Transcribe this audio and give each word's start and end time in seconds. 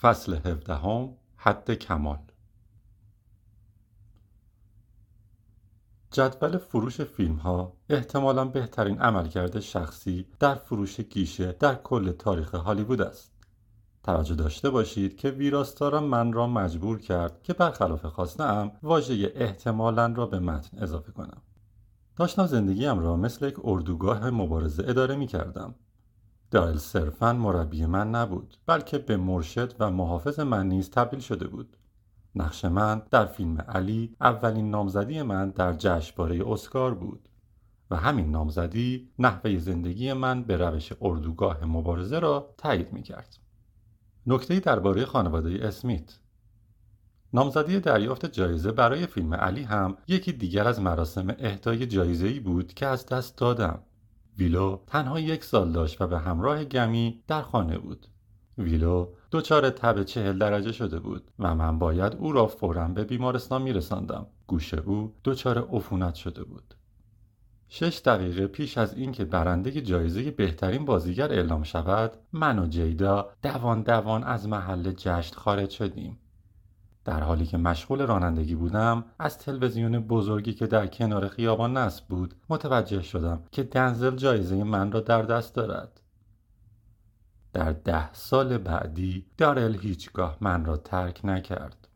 فصل 0.00 0.34
هفدهم 0.34 1.14
حد 1.36 1.70
کمال 1.70 2.18
جدول 6.10 6.58
فروش 6.58 7.00
فیلم 7.00 7.36
ها 7.36 7.72
احتمالا 7.88 8.44
بهترین 8.44 9.00
عملکرد 9.00 9.60
شخصی 9.60 10.26
در 10.40 10.54
فروش 10.54 11.00
گیشه 11.00 11.52
در 11.52 11.74
کل 11.74 12.12
تاریخ 12.12 12.54
هالیوود 12.54 13.02
است. 13.02 13.32
توجه 14.02 14.34
داشته 14.34 14.70
باشید 14.70 15.16
که 15.16 15.30
ویراستارم 15.30 16.04
من 16.04 16.32
را 16.32 16.46
مجبور 16.46 16.98
کرد 16.98 17.42
که 17.42 17.52
برخلاف 17.52 18.06
خواستم 18.06 18.72
واژه 18.82 19.32
احتمالا 19.34 20.06
را 20.06 20.26
به 20.26 20.38
متن 20.38 20.78
اضافه 20.78 21.12
کنم. 21.12 21.42
داشتم 22.16 22.46
زندگیم 22.46 22.98
را 22.98 23.16
مثل 23.16 23.48
یک 23.48 23.56
اردوگاه 23.64 24.30
مبارزه 24.30 24.84
اداره 24.86 25.16
می 25.16 25.26
کردم. 25.26 25.74
دایل 26.50 26.78
صرفا 26.78 27.32
مربی 27.32 27.86
من 27.86 28.10
نبود 28.10 28.56
بلکه 28.66 28.98
به 28.98 29.16
مرشد 29.16 29.74
و 29.78 29.90
محافظ 29.90 30.40
من 30.40 30.68
نیز 30.68 30.90
تبدیل 30.90 31.20
شده 31.20 31.48
بود. 31.48 31.76
نقش 32.34 32.64
من 32.64 33.02
در 33.10 33.26
فیلم 33.26 33.60
علی 33.60 34.16
اولین 34.20 34.70
نامزدی 34.70 35.22
من 35.22 35.50
در 35.50 35.72
جشنواره 35.72 36.48
اسکار 36.48 36.94
بود 36.94 37.28
و 37.90 37.96
همین 37.96 38.30
نامزدی 38.30 39.10
نحوه 39.18 39.58
زندگی 39.58 40.12
من 40.12 40.42
به 40.42 40.56
روش 40.56 40.92
اردوگاه 41.00 41.64
مبارزه 41.64 42.18
را 42.18 42.54
تایید 42.58 42.92
می 42.92 43.02
کرد. 43.02 43.38
نکته 44.26 44.60
درباره 44.60 45.04
خانواده 45.04 45.66
اسمیت 45.66 46.18
نامزدی 47.32 47.80
دریافت 47.80 48.26
جایزه 48.26 48.72
برای 48.72 49.06
فیلم 49.06 49.34
علی 49.34 49.62
هم 49.62 49.96
یکی 50.08 50.32
دیگر 50.32 50.68
از 50.68 50.80
مراسم 50.80 51.34
اهدای 51.38 51.86
جایزه 51.86 52.40
بود 52.40 52.74
که 52.74 52.86
از 52.86 53.06
دست 53.06 53.38
دادم. 53.38 53.82
ویلو 54.38 54.78
تنها 54.86 55.20
یک 55.20 55.44
سال 55.44 55.72
داشت 55.72 56.00
و 56.00 56.06
به 56.06 56.18
همراه 56.18 56.64
گمی 56.64 57.22
در 57.26 57.42
خانه 57.42 57.78
بود. 57.78 58.06
ویلو 58.58 59.08
دچار 59.32 59.70
تب 59.70 60.02
چهل 60.02 60.38
درجه 60.38 60.72
شده 60.72 61.00
بود 61.00 61.30
و 61.38 61.54
من 61.54 61.78
باید 61.78 62.14
او 62.14 62.32
را 62.32 62.46
فورا 62.46 62.88
به 62.88 63.04
بیمارستان 63.04 63.62
میرساندم. 63.62 64.26
گوش 64.46 64.74
او 64.74 65.14
دچار 65.24 65.68
عفونت 65.72 66.14
شده 66.14 66.44
بود. 66.44 66.74
شش 67.68 68.00
دقیقه 68.04 68.46
پیش 68.46 68.78
از 68.78 68.94
اینکه 68.94 69.24
برنده 69.24 69.80
جایزه 69.80 70.30
بهترین 70.30 70.84
بازیگر 70.84 71.32
اعلام 71.32 71.62
شود 71.62 72.12
من 72.32 72.58
و 72.58 72.66
جیدا 72.66 73.30
دوان 73.42 73.82
دوان 73.82 74.24
از 74.24 74.48
محل 74.48 74.92
جشن 74.92 75.36
خارج 75.36 75.70
شدیم. 75.70 76.18
در 77.08 77.20
حالی 77.20 77.46
که 77.46 77.56
مشغول 77.56 78.06
رانندگی 78.06 78.54
بودم 78.54 79.04
از 79.18 79.38
تلویزیون 79.38 79.98
بزرگی 79.98 80.54
که 80.54 80.66
در 80.66 80.86
کنار 80.86 81.28
خیابان 81.28 81.76
نصب 81.76 82.04
بود 82.08 82.34
متوجه 82.48 83.02
شدم 83.02 83.42
که 83.52 83.62
دنزل 83.62 84.16
جایزه 84.16 84.64
من 84.64 84.92
را 84.92 85.00
در 85.00 85.22
دست 85.22 85.54
دارد. 85.54 86.00
در 87.52 87.72
ده 87.72 88.12
سال 88.12 88.58
بعدی 88.58 89.26
دارل 89.38 89.76
هیچگاه 89.76 90.36
من 90.40 90.64
را 90.64 90.76
ترک 90.76 91.20
نکرد. 91.24 91.88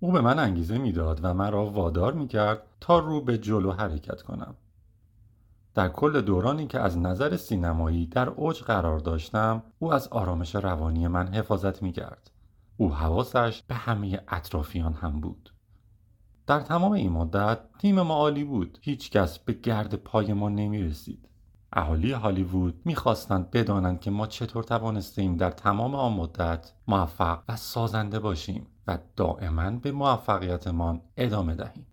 او 0.00 0.12
به 0.12 0.20
من 0.20 0.38
انگیزه 0.38 0.78
می‌داد 0.78 1.20
و 1.22 1.34
مرا 1.34 1.66
وادار 1.66 2.12
می‌کرد 2.12 2.62
تا 2.80 2.98
رو 2.98 3.20
به 3.20 3.38
جلو 3.38 3.72
حرکت 3.72 4.22
کنم. 4.22 4.54
در 5.74 5.88
کل 5.88 6.20
دورانی 6.20 6.66
که 6.66 6.80
از 6.80 6.98
نظر 6.98 7.36
سینمایی 7.36 8.06
در 8.06 8.28
اوج 8.28 8.62
قرار 8.62 8.98
داشتم 8.98 9.62
او 9.78 9.92
از 9.92 10.08
آرامش 10.08 10.54
روانی 10.56 11.08
من 11.08 11.28
حفاظت 11.28 11.82
می‌کرد. 11.82 12.30
او 12.76 12.94
حواسش 12.94 13.62
به 13.62 13.74
همه 13.74 14.20
اطرافیان 14.28 14.92
هم 14.92 15.20
بود. 15.20 15.54
در 16.46 16.60
تمام 16.60 16.92
این 16.92 17.12
مدت 17.12 17.58
تیم 17.78 18.00
ما 18.00 18.14
عالی 18.14 18.44
بود. 18.44 18.78
هیچکس 18.82 19.38
به 19.38 19.52
گرد 19.52 19.94
پای 19.94 20.32
ما 20.32 20.48
نمی 20.48 20.82
رسید 20.82 21.28
اهالی 21.76 22.12
هالیوود 22.12 22.82
می‌خواستند 22.84 23.50
بدانند 23.50 24.00
که 24.00 24.10
ما 24.10 24.26
چطور 24.26 24.64
توانستیم 24.64 25.36
در 25.36 25.50
تمام 25.50 25.94
آن 25.94 26.12
مدت 26.12 26.72
موفق 26.88 27.42
و 27.48 27.56
سازنده 27.56 28.18
باشیم 28.18 28.66
و 28.86 28.98
دائما 29.16 29.70
به 29.70 29.92
موفقیتمان 29.92 31.00
ادامه 31.16 31.54
دهیم. 31.54 31.86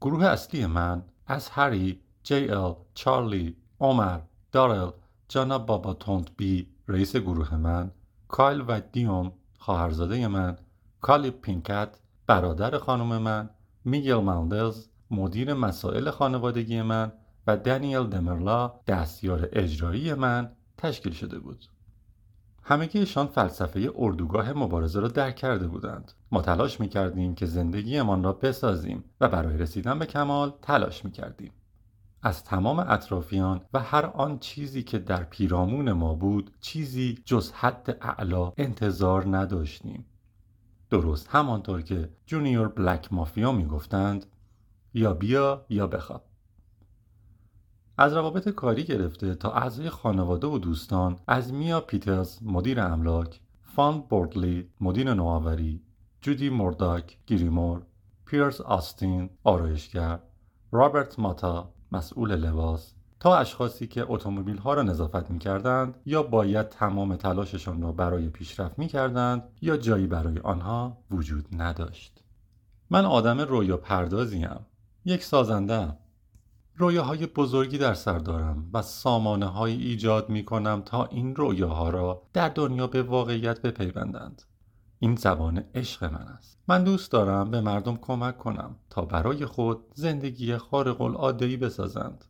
گروه 0.00 0.24
اصلی 0.24 0.66
من 0.66 1.02
از 1.26 1.48
هری، 1.48 2.00
جی 2.22 2.48
ال، 2.48 2.74
چارلی، 2.94 3.56
عمر، 3.80 4.20
دارل، 4.52 4.90
جانا 5.28 5.58
بابا 5.58 5.94
تونت 5.94 6.36
بی 6.36 6.68
رئیس 6.88 7.16
گروه 7.16 7.54
من، 7.54 7.90
کایل 8.28 8.64
و 8.68 8.80
دیون 8.80 9.32
خواهرزاده 9.58 10.28
من، 10.28 10.56
کالی 11.00 11.30
پینکت 11.30 11.98
برادر 12.26 12.78
خانم 12.78 13.18
من، 13.18 13.50
میگل 13.84 14.14
مالدز 14.14 14.88
مدیر 15.10 15.54
مسائل 15.54 16.10
خانوادگی 16.10 16.82
من 16.82 17.12
و 17.46 17.56
دنیل 17.56 18.02
دمرلا 18.02 18.72
دستیار 18.86 19.48
اجرایی 19.52 20.14
من 20.14 20.52
تشکیل 20.78 21.12
شده 21.12 21.38
بود. 21.38 21.64
همگیشان 22.62 23.26
فلسفه 23.26 23.92
اردوگاه 23.96 24.52
مبارزه 24.52 25.00
را 25.00 25.08
درک 25.08 25.36
کرده 25.36 25.66
بودند. 25.66 26.12
ما 26.32 26.42
تلاش 26.42 26.80
می 26.80 26.88
کردیم 26.88 27.34
که 27.34 27.46
زندگیمان 27.46 28.22
را 28.22 28.32
بسازیم 28.32 29.04
و 29.20 29.28
برای 29.28 29.56
رسیدن 29.56 29.98
به 29.98 30.06
کمال 30.06 30.52
تلاش 30.62 31.04
می 31.04 31.10
کردیم. 31.10 31.52
از 32.26 32.44
تمام 32.44 32.78
اطرافیان 32.78 33.60
و 33.72 33.80
هر 33.80 34.06
آن 34.06 34.38
چیزی 34.38 34.82
که 34.82 34.98
در 34.98 35.24
پیرامون 35.24 35.92
ما 35.92 36.14
بود 36.14 36.50
چیزی 36.60 37.18
جز 37.24 37.52
حد 37.52 37.98
اعلا 38.00 38.52
انتظار 38.56 39.36
نداشتیم. 39.36 40.06
درست 40.90 41.28
همانطور 41.30 41.82
که 41.82 42.10
جونیور 42.26 42.68
بلک 42.68 43.12
مافیا 43.12 43.52
می 43.52 43.66
گفتند 43.66 44.26
یا 44.94 45.14
بیا 45.14 45.66
یا 45.68 45.86
بخواب. 45.86 46.24
از 47.98 48.12
روابط 48.12 48.48
کاری 48.48 48.84
گرفته 48.84 49.34
تا 49.34 49.52
اعضای 49.52 49.90
خانواده 49.90 50.46
و 50.46 50.58
دوستان 50.58 51.18
از 51.28 51.52
میا 51.52 51.80
پیترز 51.80 52.38
مدیر 52.42 52.80
املاک 52.80 53.40
فان 53.62 54.00
بوردلی 54.00 54.68
مدیر 54.80 55.14
نوآوری 55.14 55.82
جودی 56.20 56.50
مورداک 56.50 57.18
گیریمور 57.26 57.82
پیرس 58.24 58.60
آستین 58.60 59.30
آرایشگر 59.44 60.18
رابرت 60.72 61.18
ماتا 61.18 61.75
مسئول 61.92 62.36
لباس 62.36 62.94
تا 63.20 63.36
اشخاصی 63.36 63.86
که 63.86 64.04
اتومبیل 64.08 64.58
ها 64.58 64.74
را 64.74 64.82
نظافت 64.82 65.30
می 65.30 65.38
کردند 65.38 65.94
یا 66.06 66.22
باید 66.22 66.68
تمام 66.68 67.16
تلاششان 67.16 67.82
را 67.82 67.92
برای 67.92 68.28
پیشرفت 68.28 68.78
می 68.78 68.88
کردند 68.88 69.42
یا 69.62 69.76
جایی 69.76 70.06
برای 70.06 70.38
آنها 70.38 70.98
وجود 71.10 71.46
نداشت. 71.52 72.22
من 72.90 73.04
آدم 73.04 73.40
رویا 73.40 73.76
پردازیم. 73.76 74.66
یک 75.04 75.24
سازنده 75.24 75.96
رویاهای 76.76 77.26
بزرگی 77.26 77.78
در 77.78 77.94
سر 77.94 78.18
دارم 78.18 78.70
و 78.72 78.82
سامانه 78.82 79.46
های 79.46 79.72
ایجاد 79.72 80.28
می 80.28 80.44
کنم 80.44 80.82
تا 80.84 81.04
این 81.04 81.36
رویاها 81.36 81.90
را 81.90 82.22
در 82.32 82.48
دنیا 82.48 82.86
به 82.86 83.02
واقعیت 83.02 83.62
بپیوندند. 83.62 84.42
این 84.98 85.16
زبان 85.16 85.64
عشق 85.74 86.04
من 86.04 86.20
است. 86.20 86.58
من 86.68 86.84
دوست 86.84 87.12
دارم 87.12 87.50
به 87.50 87.60
مردم 87.60 87.96
کمک 87.96 88.38
کنم 88.38 88.76
تا 88.90 89.02
برای 89.02 89.46
خود 89.46 89.78
زندگی 89.94 90.56
خارق 90.56 91.00
العاده 91.00 91.56
بسازند. 91.56 92.24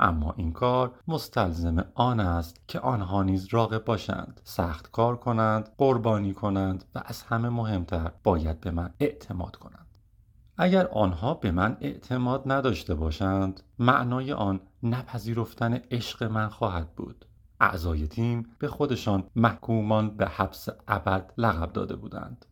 اما 0.00 0.34
این 0.36 0.52
کار 0.52 0.92
مستلزم 1.08 1.84
آن 1.94 2.20
است 2.20 2.60
که 2.68 2.80
آنها 2.80 3.22
نیز 3.22 3.46
راقب 3.50 3.84
باشند 3.84 4.40
سخت 4.44 4.90
کار 4.90 5.16
کنند 5.16 5.68
قربانی 5.78 6.34
کنند 6.34 6.84
و 6.94 7.02
از 7.04 7.22
همه 7.22 7.48
مهمتر 7.48 8.12
باید 8.24 8.60
به 8.60 8.70
من 8.70 8.94
اعتماد 9.00 9.56
کنند 9.56 9.86
اگر 10.56 10.86
آنها 10.86 11.34
به 11.34 11.50
من 11.50 11.76
اعتماد 11.80 12.42
نداشته 12.46 12.94
باشند 12.94 13.60
معنای 13.78 14.32
آن 14.32 14.60
نپذیرفتن 14.82 15.74
عشق 15.90 16.22
من 16.22 16.48
خواهد 16.48 16.94
بود 16.94 17.24
اعضای 17.60 18.06
تیم 18.06 18.46
به 18.58 18.68
خودشان 18.68 19.24
محکومان 19.36 20.16
به 20.16 20.26
حبس 20.26 20.68
ابد 20.88 21.32
لقب 21.38 21.72
داده 21.72 21.96
بودند. 21.96 22.44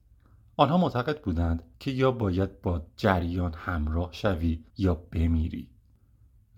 آنها 0.56 0.78
معتقد 0.78 1.20
بودند 1.20 1.62
که 1.78 1.90
یا 1.90 2.10
باید 2.10 2.62
با 2.62 2.82
جریان 2.96 3.54
همراه 3.56 4.08
شوی 4.12 4.64
یا 4.78 4.94
بمیری. 4.94 5.70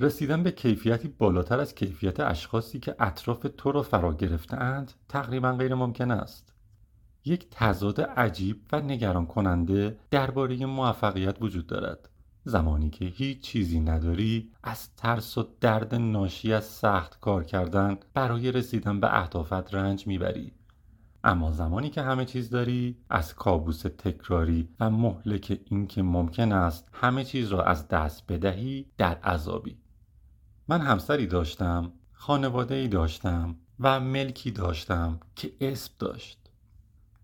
رسیدن 0.01 0.43
به 0.43 0.51
کیفیتی 0.51 1.09
بالاتر 1.09 1.61
از 1.61 1.75
کیفیت 1.75 2.21
اشخاصی 2.21 2.81
که 2.81 2.97
اطراف 2.99 3.47
تو 3.57 3.73
را 3.73 3.83
فرا 3.83 4.15
گرفتهاند 4.15 4.93
تقریبا 5.09 5.53
غیر 5.53 5.75
ممکن 5.75 6.11
است. 6.11 6.53
یک 7.25 7.47
تضاد 7.51 8.01
عجیب 8.01 8.61
و 8.73 8.81
نگران 8.81 9.27
کننده 9.27 9.99
درباره 10.11 10.67
موفقیت 10.67 11.37
وجود 11.43 11.67
دارد. 11.67 12.09
زمانی 12.49 12.91
که 12.91 13.05
هیچ 13.05 13.41
چیزی 13.41 13.81
نداری 13.81 14.51
از 14.63 14.95
ترس 14.97 15.39
و 15.39 15.49
درد 15.61 15.95
ناشی 15.95 16.53
از 16.53 16.65
سخت 16.65 17.21
کار 17.21 17.45
کردن 17.45 17.97
برای 18.15 18.53
رسیدن 18.53 19.01
به 19.01 19.19
اهدافت 19.21 19.75
رنج 19.75 20.07
می‌بری. 20.07 20.53
اما 21.25 21.53
زمانی 21.53 21.91
که 21.91 22.03
همه 22.03 22.25
چیز 22.25 22.51
داری 22.51 22.97
از 23.11 23.35
کابوس 23.35 23.83
تکراری 23.83 24.69
و 24.81 24.91
مهلک 24.91 25.61
اینکه 25.65 26.03
ممکن 26.03 26.53
است 26.53 26.89
همه 26.93 27.25
چیز 27.25 27.49
را 27.49 27.65
از 27.65 27.89
دست 27.89 28.23
بدهی 28.29 28.87
در 28.99 29.15
عذابی. 29.15 29.79
من 30.69 30.81
همسری 30.81 31.27
داشتم 31.27 31.93
خانواده 32.13 32.75
ای 32.75 32.89
داشتم 32.89 33.57
و 33.81 34.01
ملکی 34.01 34.51
داشتم 34.51 35.21
که 35.37 35.53
اسم 35.61 35.93
داشت. 35.99 36.39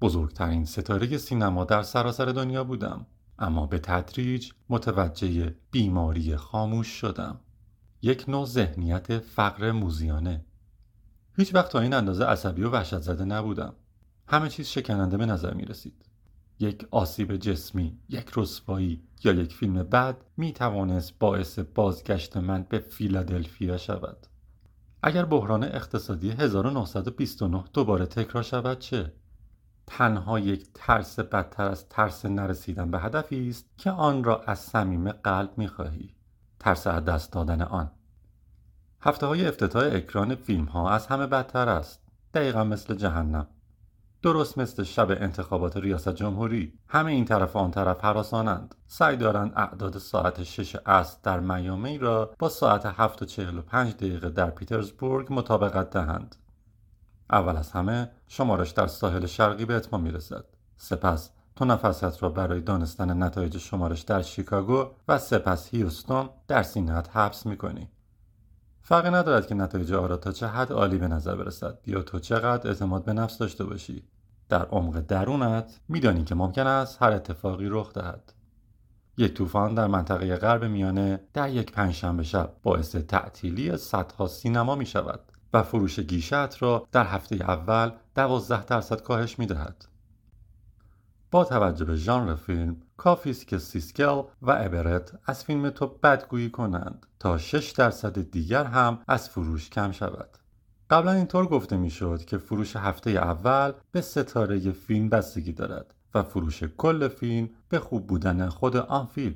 بزرگترین 0.01 0.65
ستاره 0.65 1.19
سینما 1.19 1.65
در 1.65 1.83
سراسر 1.83 2.25
دنیا 2.25 2.65
بودم. 2.65 3.07
اما 3.39 3.67
به 3.67 3.79
تدریج 3.79 4.51
متوجه 4.69 5.55
بیماری 5.71 6.37
خاموش 6.37 6.87
شدم 6.87 7.41
یک 8.03 8.25
نوع 8.29 8.47
ذهنیت 8.47 9.19
فقر 9.19 9.73
موزیانه 9.73 10.45
هیچ 11.37 11.55
وقت 11.55 11.73
تا 11.73 11.81
این 11.81 11.95
اندازه 11.95 12.25
عصبی 12.25 12.63
و 12.63 12.71
وحشت 12.71 12.99
زده 12.99 13.25
نبودم 13.25 13.75
همه 14.27 14.49
چیز 14.49 14.69
شکننده 14.69 15.17
به 15.17 15.27
نظر 15.27 15.55
می 15.55 15.65
رسید. 15.65 16.05
یک 16.61 16.87
آسیب 16.91 17.37
جسمی، 17.37 17.99
یک 18.09 18.31
رسوایی 18.37 19.03
یا 19.25 19.33
یک 19.33 19.55
فیلم 19.55 19.83
بد 19.83 20.17
می 20.37 20.53
توانست 20.53 21.19
باعث 21.19 21.59
بازگشت 21.59 22.37
من 22.37 22.67
به 22.69 22.79
فیلادلفیا 22.79 23.77
شود. 23.77 24.27
اگر 25.03 25.25
بحران 25.25 25.65
اقتصادی 25.65 26.31
1929 26.31 27.65
دوباره 27.73 28.07
تکرار 28.07 28.43
شود 28.43 28.79
چه؟ 28.79 29.13
تنها 29.87 30.39
یک 30.39 30.69
ترس 30.75 31.19
بدتر 31.19 31.69
از 31.69 31.89
ترس 31.89 32.25
نرسیدن 32.25 32.91
به 32.91 32.99
هدفی 32.99 33.49
است 33.49 33.67
که 33.79 33.91
آن 33.91 34.25
را 34.25 34.43
از 34.43 34.59
صمیم 34.59 35.13
قلب 35.13 35.67
خواهی. 35.67 36.15
ترس 36.59 36.87
از 36.87 37.05
دست 37.05 37.33
دادن 37.33 37.63
آن. 37.63 37.91
هفته 39.01 39.27
های 39.27 39.49
افتتاح 39.49 39.85
اکران 39.93 40.35
فیلم 40.35 40.65
ها 40.65 40.91
از 40.91 41.07
همه 41.07 41.27
بدتر 41.27 41.69
است. 41.69 42.03
دقیقا 42.35 42.65
مثل 42.65 42.95
جهنم. 42.95 43.47
درست 44.23 44.59
مثل 44.59 44.83
شب 44.83 45.11
انتخابات 45.11 45.77
ریاست 45.77 46.15
جمهوری. 46.15 46.73
همه 46.89 47.13
این 47.13 47.25
طرف 47.25 47.57
و 47.57 47.59
آن 47.59 47.71
طرف 47.71 48.05
حراسانند. 48.05 48.75
سعی 48.87 49.17
دارند 49.17 49.53
اعداد 49.57 49.99
ساعت 49.99 50.43
شش 50.43 50.77
است 50.87 51.25
در 51.25 51.41
میامی 51.41 51.99
را 51.99 52.35
با 52.39 52.49
ساعت 52.49 52.87
هفت 52.87 53.23
و 53.23 53.25
چهل 53.25 53.59
و 53.59 53.63
پنج 53.63 53.95
دقیقه 53.95 54.31
در 54.31 54.51
پیترزبورگ 54.51 55.27
مطابقت 55.31 55.91
دهند. 55.91 56.37
اول 57.35 57.57
از 57.57 57.73
همه 57.73 58.11
شمارش 58.29 58.71
در 58.71 58.87
ساحل 58.87 59.27
شرقی 59.27 59.65
به 59.65 59.75
اتمام 59.75 60.03
می‌رسد. 60.03 60.45
سپس 60.77 61.31
تو 61.57 61.65
نفست 61.65 62.23
را 62.23 62.29
برای 62.29 62.61
دانستن 62.61 63.23
نتایج 63.23 63.59
شمارش 63.59 64.01
در 64.01 64.23
شیکاگو 64.23 64.87
و 65.09 65.19
سپس 65.19 65.69
هیوستون 65.69 66.29
در 66.49 66.63
سینت 66.63 67.17
حبس 67.17 67.47
می‌کنی. 67.47 67.89
فرقی 68.83 69.11
ندارد 69.11 69.47
که 69.47 69.55
نتایج 69.55 69.93
آرا 69.93 70.17
تا 70.17 70.33
چه 70.33 70.47
حد 70.47 70.73
عالی 70.73 70.99
به 70.99 71.09
نظر 71.09 71.37
برسد 71.37 71.79
یا 71.87 72.03
تو 72.03 72.19
چقدر 72.19 72.69
اعتماد 72.69 73.05
به 73.05 73.13
نفس 73.13 73.39
داشته 73.39 73.65
باشی. 73.65 74.05
در 74.49 74.65
عمق 74.65 75.01
درونت 75.01 75.81
میدانی 75.89 76.25
که 76.25 76.35
ممکن 76.35 76.67
است 76.67 77.03
هر 77.03 77.13
اتفاقی 77.13 77.69
رخ 77.69 77.93
دهد. 77.93 78.33
یک 79.17 79.35
طوفان 79.35 79.75
در 79.75 79.87
منطقه 79.87 80.37
غرب 80.37 80.65
میانه 80.65 81.21
در 81.33 81.51
یک 81.51 81.73
پنجشنبه 81.73 82.23
شب 82.23 82.53
باعث 82.63 82.97
تعطیلی 82.97 83.77
صدها 83.77 84.27
سینما 84.27 84.75
می 84.75 84.87
شود 84.87 85.21
و 85.55 85.63
فروش 85.63 86.01
گیشت 86.01 86.63
را 86.63 86.89
در 86.93 87.05
هفته 87.05 87.37
اول 87.37 87.93
دوازده 88.15 88.65
درصد 88.65 89.03
کاهش 89.03 89.39
می 89.39 89.47
دهد. 89.47 89.85
با 91.31 91.45
توجه 91.45 91.85
به 91.85 91.97
ژانر 91.97 92.35
فیلم 92.35 92.77
کافی 92.97 93.31
است 93.31 93.47
که 93.47 93.59
سیسکل 93.59 94.23
و 94.43 94.51
ابرت 94.51 95.13
از 95.27 95.45
فیلم 95.45 95.71
تو 95.71 95.87
بدگویی 95.87 96.51
کنند 96.51 97.07
تا 97.19 97.39
6 97.39 97.71
درصد 97.71 98.31
دیگر 98.31 98.65
هم 98.65 98.99
از 99.09 99.31
فروش 99.31 99.71
کم 99.71 99.93
شود 99.93 100.39
قبلا 100.91 101.13
اینطور 101.13 101.47
گفته 101.47 101.77
می‌شد 101.77 102.25
که 102.25 102.39
فروش 102.39 102.77
هفته 102.77 103.11
اول 103.11 103.73
به 103.93 104.01
ستاره 104.01 104.73
فیلم 104.73 105.09
بستگی 105.09 105.53
دارد 105.53 105.95
و 106.15 106.23
فروش 106.23 106.63
کل 106.63 107.09
فیلم 107.09 107.49
به 107.69 107.79
خوب 107.79 108.07
بودن 108.07 108.49
خود 108.49 108.77
آن 108.77 109.07
فیلم 109.07 109.35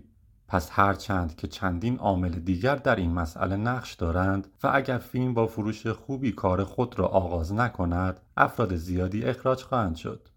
پس 0.48 0.68
هرچند 0.72 1.36
که 1.36 1.48
چندین 1.48 1.98
عامل 1.98 2.30
دیگر 2.30 2.76
در 2.76 2.96
این 2.96 3.12
مسئله 3.12 3.56
نقش 3.56 3.94
دارند 3.94 4.48
و 4.62 4.70
اگر 4.74 4.98
فیلم 4.98 5.34
با 5.34 5.46
فروش 5.46 5.86
خوبی 5.86 6.32
کار 6.32 6.64
خود 6.64 6.98
را 6.98 7.06
آغاز 7.06 7.52
نکند 7.52 8.20
افراد 8.36 8.76
زیادی 8.76 9.24
اخراج 9.24 9.62
خواهند 9.62 9.96
شد. 9.96 10.28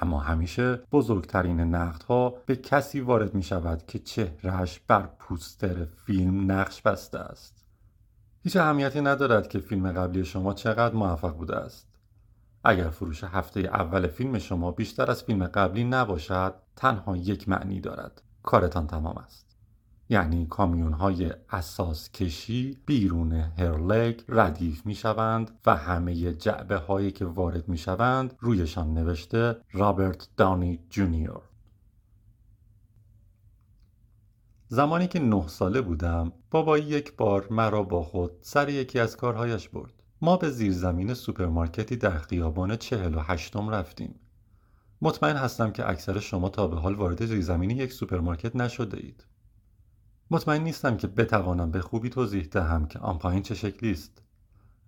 اما 0.00 0.20
همیشه 0.20 0.76
بزرگترین 0.92 1.60
نقدها 1.60 2.34
به 2.46 2.56
کسی 2.56 3.00
وارد 3.00 3.34
می 3.34 3.42
شود 3.42 3.86
که 3.86 3.98
چهرهش 3.98 4.80
بر 4.88 5.08
پوستر 5.18 5.84
فیلم 5.84 6.52
نقش 6.52 6.82
بسته 6.82 7.18
است. 7.18 7.64
هیچ 8.42 8.56
اهمیتی 8.56 9.00
ندارد 9.00 9.48
که 9.48 9.58
فیلم 9.58 9.92
قبلی 9.92 10.24
شما 10.24 10.54
چقدر 10.54 10.94
موفق 10.94 11.36
بوده 11.36 11.56
است. 11.56 11.86
اگر 12.64 12.88
فروش 12.88 13.24
هفته 13.24 13.60
اول 13.60 14.06
فیلم 14.06 14.38
شما 14.38 14.70
بیشتر 14.70 15.10
از 15.10 15.22
فیلم 15.22 15.46
قبلی 15.46 15.84
نباشد 15.84 16.54
تنها 16.76 17.16
یک 17.16 17.48
معنی 17.48 17.80
دارد. 17.80 18.22
کارتان 18.42 18.86
تمام 18.86 19.16
است. 19.16 19.46
یعنی 20.08 20.46
کامیون 20.46 20.92
های 20.92 21.30
اساس 21.50 22.10
کشی 22.10 22.78
بیرون 22.86 23.32
هرلگ 23.32 24.24
ردیف 24.28 24.86
می 24.86 24.94
شوند 24.94 25.50
و 25.66 25.76
همه 25.76 26.32
جعبه 26.32 26.76
هایی 26.76 27.10
که 27.10 27.24
وارد 27.24 27.68
می 27.68 27.78
شوند 27.78 28.34
رویشان 28.40 28.94
نوشته 28.94 29.56
رابرت 29.72 30.28
دانی 30.36 30.78
جونیور. 30.90 31.42
زمانی 34.68 35.06
که 35.06 35.18
نه 35.18 35.48
ساله 35.48 35.80
بودم 35.80 36.32
بابایی 36.50 36.84
یک 36.84 37.16
بار 37.16 37.46
مرا 37.50 37.82
با 37.82 38.02
خود 38.02 38.30
سر 38.40 38.68
یکی 38.68 38.98
از 38.98 39.16
کارهایش 39.16 39.68
برد. 39.68 39.92
ما 40.22 40.36
به 40.36 40.50
زیرزمین 40.50 41.14
سوپرمارکتی 41.14 41.96
در 41.96 42.18
خیابان 42.18 42.76
چهل 42.76 43.14
و 43.14 43.20
هشتم 43.20 43.70
رفتیم. 43.70 44.19
مطمئن 45.02 45.36
هستم 45.36 45.70
که 45.70 45.88
اکثر 45.90 46.18
شما 46.18 46.48
تا 46.48 46.66
به 46.66 46.76
حال 46.76 46.94
وارد 46.94 47.26
زیرزمین 47.26 47.70
یک 47.70 47.92
سوپرمارکت 47.92 48.56
نشده 48.56 48.96
اید. 48.96 49.26
مطمئن 50.30 50.62
نیستم 50.62 50.96
که 50.96 51.06
بتوانم 51.06 51.70
به 51.70 51.80
خوبی 51.80 52.08
توضیح 52.08 52.48
دهم 52.50 52.86
که 52.86 52.98
آن 52.98 53.18
پایین 53.18 53.42
چه 53.42 53.54
شکلی 53.54 53.90
است. 53.90 54.22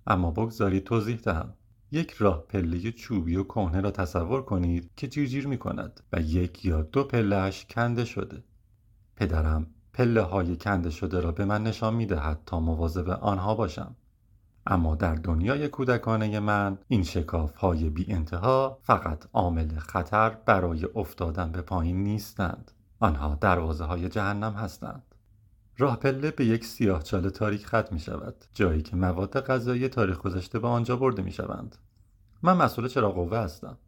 اما 0.06 0.30
بگذارید 0.30 0.84
توضیح 0.84 1.16
دهم. 1.16 1.54
یک 1.90 2.10
راه 2.10 2.42
پله 2.48 2.92
چوبی 2.92 3.36
و 3.36 3.44
کهنه 3.44 3.80
را 3.80 3.90
تصور 3.90 4.42
کنید 4.42 4.90
که 4.96 5.08
جیرجیر 5.08 5.46
می 5.46 5.58
کند 5.58 6.00
و 6.12 6.20
یک 6.20 6.64
یا 6.64 6.82
دو 6.82 7.04
پلهش 7.04 7.66
کنده 7.70 8.04
شده. 8.04 8.44
پدرم 9.16 9.66
پله 9.92 10.22
های 10.22 10.56
کنده 10.56 10.90
شده 10.90 11.20
را 11.20 11.32
به 11.32 11.44
من 11.44 11.62
نشان 11.62 11.94
می 11.94 12.06
دهد 12.06 12.40
تا 12.46 12.60
مواظب 12.60 13.08
آنها 13.08 13.54
باشم. 13.54 13.96
اما 14.66 14.94
در 14.94 15.14
دنیای 15.14 15.68
کودکانه 15.68 16.40
من 16.40 16.78
این 16.88 17.02
شکاف 17.02 17.56
های 17.56 17.90
بی 17.90 18.12
انتها 18.12 18.78
فقط 18.82 19.24
عامل 19.32 19.78
خطر 19.78 20.30
برای 20.30 20.88
افتادن 20.94 21.52
به 21.52 21.62
پایین 21.62 22.02
نیستند. 22.04 22.70
آنها 23.00 23.38
دروازه 23.40 23.84
های 23.84 24.08
جهنم 24.08 24.52
هستند. 24.52 25.02
راه 25.78 25.96
پله 25.96 26.30
به 26.30 26.44
یک 26.44 26.64
سیاهچاله 26.64 27.30
تاریک 27.30 27.66
ختم 27.66 27.88
می 27.90 28.00
شود 28.00 28.44
جایی 28.54 28.82
که 28.82 28.96
مواد 28.96 29.40
غذایی 29.40 29.88
تاریخ 29.88 30.18
گذشته 30.18 30.58
به 30.58 30.68
آنجا 30.68 30.96
برده 30.96 31.22
می 31.22 31.32
شوند 31.32 31.76
من 32.42 32.56
مسئول 32.56 32.88
چراغ 32.88 33.14
قوه 33.14 33.38
هستم. 33.38 33.78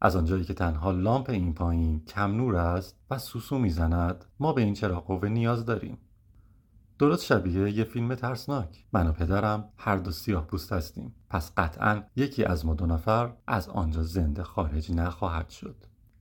از 0.00 0.16
آنجایی 0.16 0.44
که 0.44 0.54
تنها 0.54 0.90
لامپ 0.90 1.30
این 1.30 1.54
پایین 1.54 2.04
کم 2.04 2.36
نور 2.36 2.56
است 2.56 2.96
و 3.10 3.18
سوسو 3.18 3.58
می‌زند 3.58 4.24
ما 4.40 4.52
به 4.52 4.62
این 4.62 4.74
چراغ 4.74 5.06
قوه 5.06 5.28
نیاز 5.28 5.64
داریم. 5.64 5.98
درست 6.98 7.24
شبیه 7.24 7.70
یه 7.70 7.84
فیلم 7.84 8.14
ترسناک 8.14 8.84
من 8.92 9.06
و 9.06 9.12
پدرم 9.12 9.68
هر 9.76 9.96
دو 9.96 10.10
سیاه 10.10 10.46
پوست 10.46 10.72
هستیم 10.72 11.14
پس 11.30 11.52
قطعا 11.56 12.02
یکی 12.16 12.44
از 12.44 12.66
ما 12.66 12.74
دو 12.74 12.86
نفر 12.86 13.32
از 13.46 13.68
آنجا 13.68 14.02
زنده 14.02 14.42
خارج 14.42 14.92
نخواهد 14.92 15.50
شد 15.50 15.76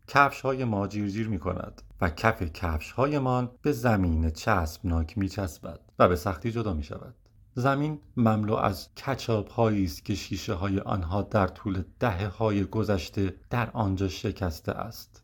کفش 0.07 0.41
های 0.41 0.63
ما 0.63 0.87
جیر 0.87 1.09
جیر 1.09 1.27
می 1.27 1.39
کند 1.39 1.81
و 2.01 2.09
کف 2.09 2.43
کفش 2.43 2.91
هایمان 2.91 3.51
به 3.61 3.71
زمین 3.71 4.29
چسبناک 4.29 5.17
می 5.17 5.29
چسبد 5.29 5.79
و 5.99 6.07
به 6.07 6.15
سختی 6.15 6.51
جدا 6.51 6.73
می 6.73 6.83
شود. 6.83 7.15
زمین 7.53 7.99
مملو 8.17 8.53
از 8.53 8.93
کچاب 8.95 9.59
است 9.59 10.05
که 10.05 10.15
شیشه 10.15 10.53
های 10.53 10.79
آنها 10.79 11.21
در 11.21 11.47
طول 11.47 11.83
دهه 11.99 12.27
های 12.27 12.63
گذشته 12.63 13.35
در 13.49 13.69
آنجا 13.73 14.07
شکسته 14.07 14.71
است. 14.71 15.23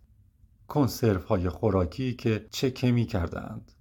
کنسرو 0.67 1.21
های 1.21 1.49
خوراکی 1.49 2.13
که 2.13 2.47
چکه 2.51 2.91
می 2.91 3.05
کردند. 3.05 3.71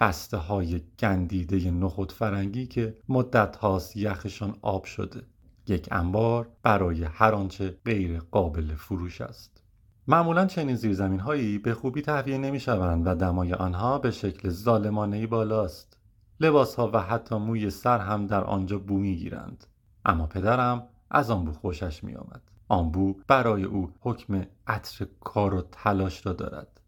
بسته 0.00 0.36
های 0.36 0.82
گندیده 0.98 1.70
نخود 1.70 2.12
فرنگی 2.12 2.66
که 2.66 2.96
مدت 3.08 3.56
هاست 3.56 3.96
یخشان 3.96 4.56
آب 4.62 4.84
شده. 4.84 5.22
یک 5.68 5.88
انبار 5.92 6.48
برای 6.62 7.04
هر 7.04 7.32
آنچه 7.34 7.76
غیر 7.84 8.18
قابل 8.30 8.74
فروش 8.74 9.20
است. 9.20 9.62
معمولا 10.08 10.46
چنین 10.46 10.76
زیرزمین 10.76 11.20
هایی 11.20 11.58
به 11.58 11.74
خوبی 11.74 12.02
تهویه 12.02 12.38
نمی 12.38 12.60
شوند 12.60 13.06
و 13.06 13.14
دمای 13.14 13.52
آنها 13.52 13.98
به 13.98 14.10
شکل 14.10 14.48
ظالمانه 14.48 15.26
بالاست. 15.26 15.98
لباس 16.40 16.74
ها 16.74 16.90
و 16.92 17.00
حتی 17.00 17.36
موی 17.36 17.70
سر 17.70 17.98
هم 17.98 18.26
در 18.26 18.44
آنجا 18.44 18.78
بو 18.78 18.98
می 18.98 19.16
گیرند. 19.16 19.66
اما 20.04 20.26
پدرم 20.26 20.86
از 21.10 21.30
آن 21.30 21.44
بو 21.44 21.52
خوشش 21.52 22.04
می 22.04 22.14
آمد. 22.14 22.42
آن 22.68 22.90
بو 22.90 23.16
برای 23.28 23.64
او 23.64 23.92
حکم 24.00 24.46
عطر 24.66 25.06
کار 25.20 25.54
و 25.54 25.62
تلاش 25.72 26.26
را 26.26 26.32
دارد. 26.32 26.80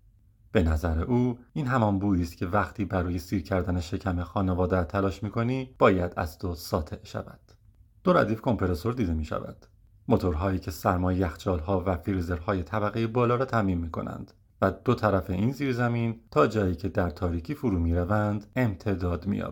به 0.52 0.62
نظر 0.62 1.00
او 1.00 1.38
این 1.52 1.66
همان 1.66 1.98
بویی 1.98 2.22
است 2.22 2.36
که 2.36 2.46
وقتی 2.46 2.84
برای 2.84 3.18
سیر 3.18 3.42
کردن 3.42 3.80
شکم 3.80 4.22
خانواده 4.22 4.84
تلاش 4.84 5.22
می 5.22 5.30
کنی 5.30 5.74
باید 5.78 6.12
از 6.16 6.38
تو 6.38 6.54
ساطع 6.54 7.04
شود. 7.04 7.40
دو 8.04 8.12
ردیف 8.12 8.40
کمپرسور 8.40 8.92
دیده 8.92 9.14
می 9.14 9.24
شود. 9.24 9.66
موتورهایی 10.08 10.58
که 10.58 10.70
سرمای 10.70 11.16
یخچالها 11.16 11.82
و 11.86 11.96
فریزرهای 11.96 12.62
طبقه 12.62 13.06
بالا 13.06 13.36
را 13.36 13.44
تعمین 13.44 13.78
می 13.78 13.90
کنند 13.90 14.32
و 14.62 14.70
دو 14.70 14.94
طرف 14.94 15.30
این 15.30 15.52
زیرزمین 15.52 16.20
تا 16.30 16.46
جایی 16.46 16.74
که 16.74 16.88
در 16.88 17.10
تاریکی 17.10 17.54
فرو 17.54 17.78
می 17.78 17.94
روند 17.94 18.46
امتداد 18.56 19.26
می. 19.26 19.42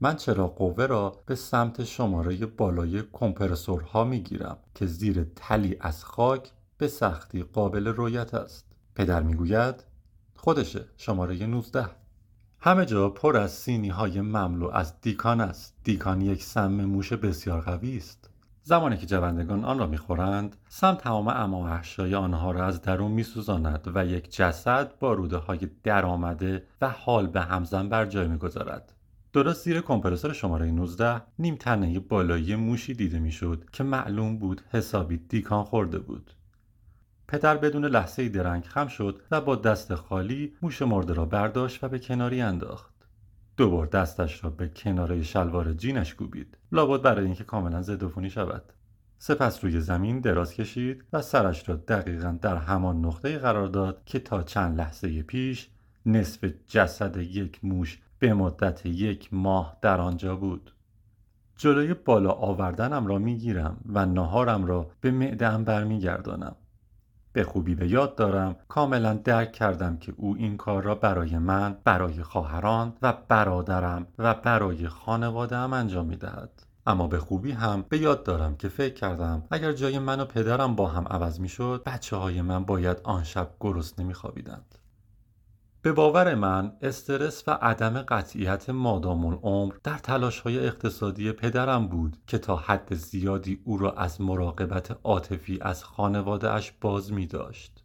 من 0.00 0.16
چرا 0.16 0.46
قوه 0.46 0.86
را 0.86 1.22
به 1.26 1.34
سمت 1.34 1.84
شماره 1.84 2.46
بالای 2.46 3.02
کمپرسورها 3.12 4.04
می 4.04 4.20
گیرم 4.20 4.58
که 4.74 4.86
زیر 4.86 5.24
تلی 5.36 5.76
از 5.80 6.04
خاک 6.04 6.52
به 6.78 6.88
سختی 6.88 7.42
قابل 7.42 7.86
رویت 7.86 8.34
است. 8.34 8.66
پدر 8.94 9.22
می 9.22 9.34
گوید 9.34 9.84
خودشه. 10.44 10.84
شماره 10.96 11.46
19 11.46 11.86
همه 12.60 12.86
جا 12.86 13.08
پر 13.08 13.36
از 13.36 13.52
سینی 13.52 13.88
های 13.88 14.20
مملو 14.20 14.68
از 14.68 15.00
دیکان 15.00 15.40
است. 15.40 15.76
دیکان 15.84 16.20
یک 16.20 16.42
سم 16.42 16.84
موش 16.84 17.12
بسیار 17.12 17.60
قوی 17.60 17.96
است. 17.96 18.30
زمانی 18.62 18.96
که 18.96 19.06
جوندگان 19.06 19.64
آن 19.64 19.78
را 19.78 19.86
می‌خورند 19.86 20.56
سم 20.68 20.94
تمام 20.94 21.28
اماحشای 21.28 22.14
آنها 22.14 22.50
را 22.50 22.66
از 22.66 22.82
درون 22.82 23.10
میسوزاند 23.10 23.92
و 23.94 24.06
یک 24.06 24.36
جسد 24.36 24.98
با 24.98 25.12
روده 25.12 25.36
های 25.36 25.68
درآمده 25.82 26.66
و 26.80 26.88
حال 26.88 27.26
به 27.26 27.40
همزن 27.40 27.88
بر 27.88 28.06
جای 28.06 28.28
می‌گذارد. 28.28 28.92
درست 29.32 29.64
زیر 29.64 29.80
کمپرسور 29.80 30.32
شماره 30.32 30.70
19 30.70 31.22
نیم 31.38 31.56
تنه 31.56 31.98
بالایی 31.98 32.56
موشی 32.56 32.94
دیده 32.94 33.18
می‌شد 33.18 33.64
که 33.72 33.84
معلوم 33.84 34.38
بود 34.38 34.62
حسابی 34.70 35.16
دیکان 35.16 35.64
خورده 35.64 35.98
بود. 35.98 36.32
پدر 37.32 37.56
بدون 37.56 37.84
لحظه 37.84 38.28
درنگ 38.28 38.64
خم 38.64 38.86
شد 38.86 39.22
و 39.30 39.40
با 39.40 39.56
دست 39.56 39.94
خالی 39.94 40.52
موش 40.62 40.82
مرده 40.82 41.12
را 41.12 41.24
برداشت 41.24 41.84
و 41.84 41.88
به 41.88 41.98
کناری 41.98 42.40
انداخت. 42.40 42.94
دوبار 43.56 43.86
دستش 43.86 44.44
را 44.44 44.50
به 44.50 44.68
کناره 44.68 45.22
شلوار 45.22 45.72
جینش 45.72 46.14
کوبید. 46.14 46.58
لابد 46.72 47.02
برای 47.02 47.24
اینکه 47.24 47.44
کاملا 47.44 47.82
ضدعفونی 47.82 48.30
شود. 48.30 48.72
سپس 49.18 49.64
روی 49.64 49.80
زمین 49.80 50.20
دراز 50.20 50.54
کشید 50.54 51.04
و 51.12 51.22
سرش 51.22 51.68
را 51.68 51.76
دقیقا 51.76 52.38
در 52.42 52.56
همان 52.56 53.04
نقطه 53.04 53.38
قرار 53.38 53.66
داد 53.66 54.02
که 54.04 54.18
تا 54.18 54.42
چند 54.42 54.78
لحظه 54.78 55.22
پیش 55.22 55.70
نصف 56.06 56.44
جسد 56.68 57.16
یک 57.16 57.64
موش 57.64 58.02
به 58.18 58.34
مدت 58.34 58.86
یک 58.86 59.34
ماه 59.34 59.76
در 59.82 60.00
آنجا 60.00 60.36
بود. 60.36 60.72
جلوی 61.56 61.94
بالا 61.94 62.30
آوردنم 62.30 63.06
را 63.06 63.18
می‌گیرم 63.18 63.76
و 63.86 64.06
نهارم 64.06 64.64
را 64.64 64.90
به 65.00 65.10
معدهام 65.10 65.64
برمیگردانم. 65.64 66.56
به 67.32 67.44
خوبی 67.44 67.74
به 67.74 67.88
یاد 67.88 68.14
دارم 68.14 68.56
کاملا 68.68 69.14
درک 69.14 69.52
کردم 69.52 69.96
که 69.96 70.14
او 70.16 70.36
این 70.38 70.56
کار 70.56 70.82
را 70.82 70.94
برای 70.94 71.38
من 71.38 71.76
برای 71.84 72.22
خواهران 72.22 72.92
و 73.02 73.14
برادرم 73.28 74.06
و 74.18 74.34
برای 74.34 74.88
خانوادهام 74.88 75.72
انجام 75.72 76.06
می 76.06 76.16
دهد. 76.16 76.62
اما 76.86 77.08
به 77.08 77.18
خوبی 77.18 77.52
هم 77.52 77.84
به 77.88 77.98
یاد 77.98 78.24
دارم 78.24 78.56
که 78.56 78.68
فکر 78.68 78.94
کردم 78.94 79.42
اگر 79.50 79.72
جای 79.72 79.98
من 79.98 80.20
و 80.20 80.24
پدرم 80.24 80.76
با 80.76 80.88
هم 80.88 81.04
عوض 81.08 81.40
می 81.40 81.48
شد 81.48 81.82
بچه 81.86 82.16
های 82.16 82.42
من 82.42 82.64
باید 82.64 83.00
آن 83.04 83.24
شب 83.24 83.50
گرسنه 83.60 84.04
می 84.04 84.14
خوابیدند. 84.14 84.71
به 85.82 85.92
باور 85.92 86.34
من 86.34 86.72
استرس 86.82 87.44
و 87.46 87.50
عدم 87.50 88.02
قطعیت 88.02 88.70
مادام 88.70 89.26
العمر 89.26 89.72
در 89.84 89.98
تلاش 89.98 90.40
های 90.40 90.66
اقتصادی 90.66 91.32
پدرم 91.32 91.88
بود 91.88 92.16
که 92.26 92.38
تا 92.38 92.56
حد 92.56 92.94
زیادی 92.94 93.60
او 93.64 93.78
را 93.78 93.92
از 93.92 94.20
مراقبت 94.20 94.98
عاطفی 95.04 95.58
از 95.60 95.84
خانواده 95.84 96.50
اش 96.50 96.72
باز 96.80 97.12
می 97.12 97.26
داشت. 97.26 97.84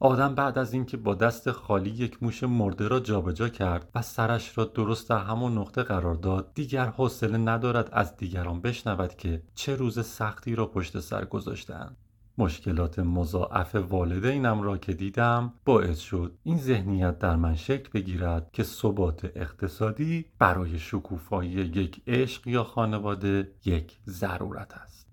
آدم 0.00 0.34
بعد 0.34 0.58
از 0.58 0.72
اینکه 0.72 0.96
با 0.96 1.14
دست 1.14 1.50
خالی 1.50 1.90
یک 1.90 2.22
موش 2.22 2.42
مرده 2.42 2.88
را 2.88 3.00
جابجا 3.00 3.48
کرد 3.48 3.90
و 3.94 4.02
سرش 4.02 4.58
را 4.58 4.64
درست 4.64 5.10
در 5.10 5.18
همان 5.18 5.58
نقطه 5.58 5.82
قرار 5.82 6.14
داد 6.14 6.54
دیگر 6.54 6.86
حوصله 6.86 7.38
ندارد 7.38 7.88
از 7.92 8.16
دیگران 8.16 8.60
بشنود 8.60 9.14
که 9.14 9.42
چه 9.54 9.76
روز 9.76 10.06
سختی 10.06 10.54
را 10.54 10.66
پشت 10.66 11.00
سر 11.00 11.24
گذاشتهاند 11.24 11.96
مشکلات 12.38 12.98
مضاعف 12.98 13.74
والدینم 13.74 14.62
را 14.62 14.78
که 14.78 14.92
دیدم 14.92 15.52
باعث 15.64 15.98
شد 15.98 16.38
این 16.42 16.58
ذهنیت 16.58 17.18
در 17.18 17.36
من 17.36 17.54
شکل 17.54 17.90
بگیرد 17.94 18.52
که 18.52 18.62
ثبات 18.62 19.24
اقتصادی 19.24 20.26
برای 20.38 20.78
شکوفایی 20.78 21.50
یک 21.50 22.02
عشق 22.06 22.46
یا 22.46 22.64
خانواده 22.64 23.52
یک 23.64 23.98
ضرورت 24.06 24.74
است. 24.74 25.06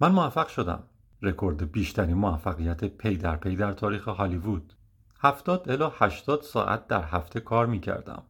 من 0.00 0.12
موفق 0.12 0.48
شدم. 0.48 0.82
رکورد 1.22 1.72
بیشترین 1.72 2.16
موفقیت 2.16 2.84
پی 2.84 3.16
در 3.16 3.36
پی 3.36 3.56
در 3.56 3.72
تاریخ 3.72 4.08
هالیوود. 4.08 4.74
70 5.20 5.70
الی 5.70 5.90
80 5.98 6.42
ساعت 6.42 6.86
در 6.86 7.04
هفته 7.04 7.40
کار 7.40 7.66
می 7.66 7.80
کردم 7.80 8.22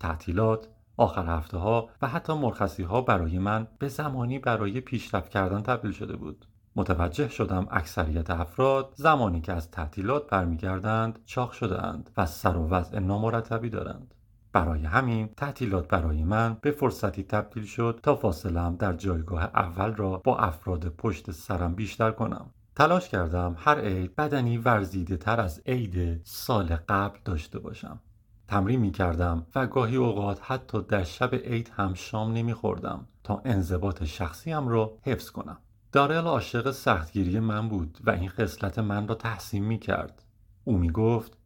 تعطیلات 0.00 0.68
آخر 0.96 1.36
هفته 1.36 1.58
ها 1.58 1.88
و 2.02 2.08
حتی 2.08 2.32
مرخصی 2.32 2.82
ها 2.82 3.00
برای 3.00 3.38
من 3.38 3.68
به 3.78 3.88
زمانی 3.88 4.38
برای 4.38 4.80
پیشرفت 4.80 5.28
کردن 5.30 5.62
تبدیل 5.62 5.92
شده 5.92 6.16
بود. 6.16 6.46
متوجه 6.76 7.28
شدم 7.28 7.66
اکثریت 7.70 8.30
افراد 8.30 8.92
زمانی 8.96 9.40
که 9.40 9.52
از 9.52 9.70
تعطیلات 9.70 10.26
برمیگردند 10.30 11.18
چاق 11.24 11.52
شده 11.52 11.82
اند 11.82 12.10
و 12.16 12.26
سر 12.26 12.56
و 12.56 12.68
وضع 12.68 12.98
نامرتبی 12.98 13.70
دارند. 13.70 14.14
برای 14.52 14.84
همین 14.84 15.28
تعطیلات 15.36 15.88
برای 15.88 16.24
من 16.24 16.56
به 16.60 16.70
فرصتی 16.70 17.22
تبدیل 17.22 17.64
شد 17.64 18.00
تا 18.02 18.16
فاصلم 18.16 18.76
در 18.76 18.92
جایگاه 18.92 19.42
اول 19.42 19.94
را 19.94 20.16
با 20.24 20.38
افراد 20.38 20.88
پشت 20.88 21.30
سرم 21.30 21.74
بیشتر 21.74 22.10
کنم. 22.10 22.50
تلاش 22.76 23.08
کردم 23.08 23.56
هر 23.58 23.80
عید 23.80 24.16
بدنی 24.16 24.58
ورزیده 24.58 25.16
تر 25.16 25.40
از 25.40 25.62
عید 25.66 26.20
سال 26.24 26.66
قبل 26.88 27.18
داشته 27.24 27.58
باشم. 27.58 28.00
تمرین 28.48 28.80
می 28.80 28.90
کردم 28.90 29.46
و 29.54 29.66
گاهی 29.66 29.96
اوقات 29.96 30.40
حتی 30.42 30.82
در 30.82 31.04
شب 31.04 31.34
عید 31.34 31.72
هم 31.76 31.94
شام 31.94 32.32
نمی 32.32 32.54
خوردم 32.54 33.06
تا 33.24 33.42
انضباط 33.44 34.04
شخصیم 34.04 34.68
را 34.68 34.92
حفظ 35.02 35.30
کنم. 35.30 35.58
دارل 35.92 36.24
عاشق 36.24 36.70
سختگیری 36.70 37.40
من 37.40 37.68
بود 37.68 37.98
و 38.04 38.10
این 38.10 38.28
خصلت 38.28 38.78
من 38.78 39.08
را 39.08 39.14
تحسین 39.14 39.64
می 39.64 39.78
کرد. 39.78 40.22
او 40.64 40.78
می 40.78 40.90
گفت 40.90 41.38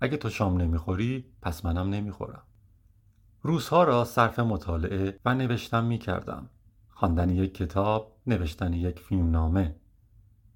اگه 0.00 0.16
تو 0.16 0.30
شام 0.30 0.60
نمی‌خوری 0.60 1.24
پس 1.42 1.64
منم 1.64 1.90
نمی‌خورم. 1.90 2.42
روزها 3.42 3.84
را 3.84 4.04
صرف 4.04 4.38
مطالعه 4.38 5.18
و 5.24 5.34
نوشتن 5.34 5.84
می 5.84 5.98
کردم. 5.98 6.50
خواندن 6.88 7.30
یک 7.30 7.54
کتاب، 7.54 8.16
نوشتن 8.26 8.72
یک 8.72 8.98
فیلم 8.98 9.30
نامه. 9.30 9.76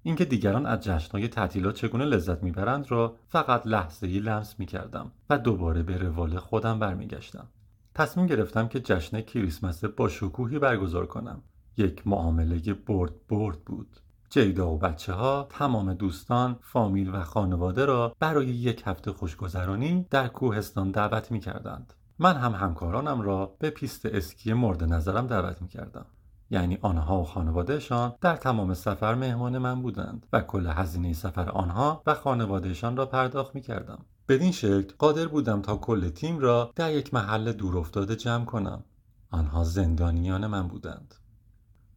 اینکه 0.03 0.25
دیگران 0.25 0.65
از 0.65 0.79
جشنهای 0.79 1.27
تعطیلات 1.27 1.75
چگونه 1.75 2.05
لذت 2.05 2.43
می‌برند 2.43 2.91
را 2.91 3.15
فقط 3.27 3.67
لحظه 3.67 4.07
ای 4.07 4.19
لمس 4.19 4.59
می 4.59 4.65
کردم 4.65 5.11
و 5.29 5.37
دوباره 5.37 5.83
به 5.83 5.97
روال 5.97 6.37
خودم 6.37 6.79
برمیگشتم. 6.79 7.47
تصمیم 7.95 8.27
گرفتم 8.27 8.67
که 8.67 8.79
جشن 8.79 9.21
کریسمس 9.21 9.85
با 9.85 10.09
شکوهی 10.09 10.59
برگزار 10.59 11.05
کنم 11.05 11.41
یک 11.81 12.07
معامله 12.07 12.73
برد 12.73 13.27
برد 13.29 13.59
بود 13.65 13.97
جیدا 14.29 14.71
و 14.71 14.77
بچه 14.77 15.13
ها 15.13 15.47
تمام 15.49 15.93
دوستان، 15.93 16.59
فامیل 16.61 17.15
و 17.15 17.23
خانواده 17.23 17.85
را 17.85 18.15
برای 18.19 18.47
یک 18.47 18.83
هفته 18.85 19.11
خوشگذرانی 19.11 20.05
در 20.09 20.27
کوهستان 20.27 20.91
دعوت 20.91 21.31
می 21.31 21.39
کردند. 21.39 21.93
من 22.19 22.35
هم 22.35 22.53
همکارانم 22.53 23.21
را 23.21 23.55
به 23.59 23.69
پیست 23.69 24.05
اسکی 24.05 24.53
مورد 24.53 24.83
نظرم 24.83 25.27
دعوت 25.27 25.61
می 25.61 25.67
کردم. 25.67 26.05
یعنی 26.49 26.77
آنها 26.81 27.21
و 27.21 27.23
خانوادهشان 27.23 28.13
در 28.21 28.35
تمام 28.35 28.73
سفر 28.73 29.15
مهمان 29.15 29.57
من 29.57 29.81
بودند 29.81 30.27
و 30.33 30.41
کل 30.41 30.67
هزینه 30.67 31.13
سفر 31.13 31.49
آنها 31.49 32.03
و 32.05 32.13
خانوادهشان 32.13 32.97
را 32.97 33.05
پرداخت 33.05 33.55
می 33.55 33.61
کردم. 33.61 34.05
بدین 34.29 34.51
شکل 34.51 34.93
قادر 34.97 35.27
بودم 35.27 35.61
تا 35.61 35.77
کل 35.77 36.09
تیم 36.09 36.39
را 36.39 36.71
در 36.75 36.91
یک 36.93 37.13
محل 37.13 37.51
دور 37.51 37.77
افتاده 37.77 38.15
جمع 38.15 38.45
کنم. 38.45 38.83
آنها 39.31 39.63
زندانیان 39.63 40.47
من 40.47 40.67
بودند. 40.67 41.15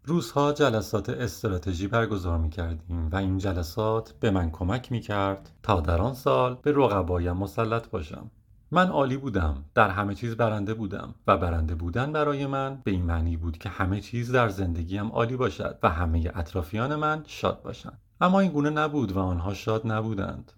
روزها 0.06 0.52
جلسات 0.52 1.08
استراتژی 1.08 1.86
برگزار 1.86 2.38
می 2.38 2.50
کردیم 2.50 3.08
و 3.08 3.16
این 3.16 3.38
جلسات 3.38 4.14
به 4.20 4.30
من 4.30 4.50
کمک 4.50 4.92
می 4.92 5.00
کرد 5.00 5.50
تا 5.62 5.80
در 5.80 6.00
آن 6.00 6.14
سال 6.14 6.58
به 6.62 6.72
رقبایم 6.72 7.36
مسلط 7.36 7.88
باشم. 7.88 8.30
من 8.70 8.88
عالی 8.88 9.16
بودم 9.16 9.64
در 9.74 9.90
همه 9.90 10.14
چیز 10.14 10.36
برنده 10.36 10.74
بودم 10.74 11.14
و 11.26 11.36
برنده 11.36 11.74
بودن 11.74 12.12
برای 12.12 12.46
من 12.46 12.80
به 12.84 12.90
این 12.90 13.04
معنی 13.04 13.36
بود 13.36 13.58
که 13.58 13.68
همه 13.68 14.00
چیز 14.00 14.32
در 14.32 14.48
زندگیم 14.48 15.06
عالی 15.06 15.36
باشد 15.36 15.78
و 15.82 15.88
همه 15.90 16.32
اطرافیان 16.34 16.94
من 16.94 17.22
شاد 17.26 17.62
باشند. 17.62 18.00
اما 18.20 18.40
این 18.40 18.52
گونه 18.52 18.70
نبود 18.70 19.12
و 19.12 19.18
آنها 19.18 19.54
شاد 19.54 19.86
نبودند. 19.86 20.52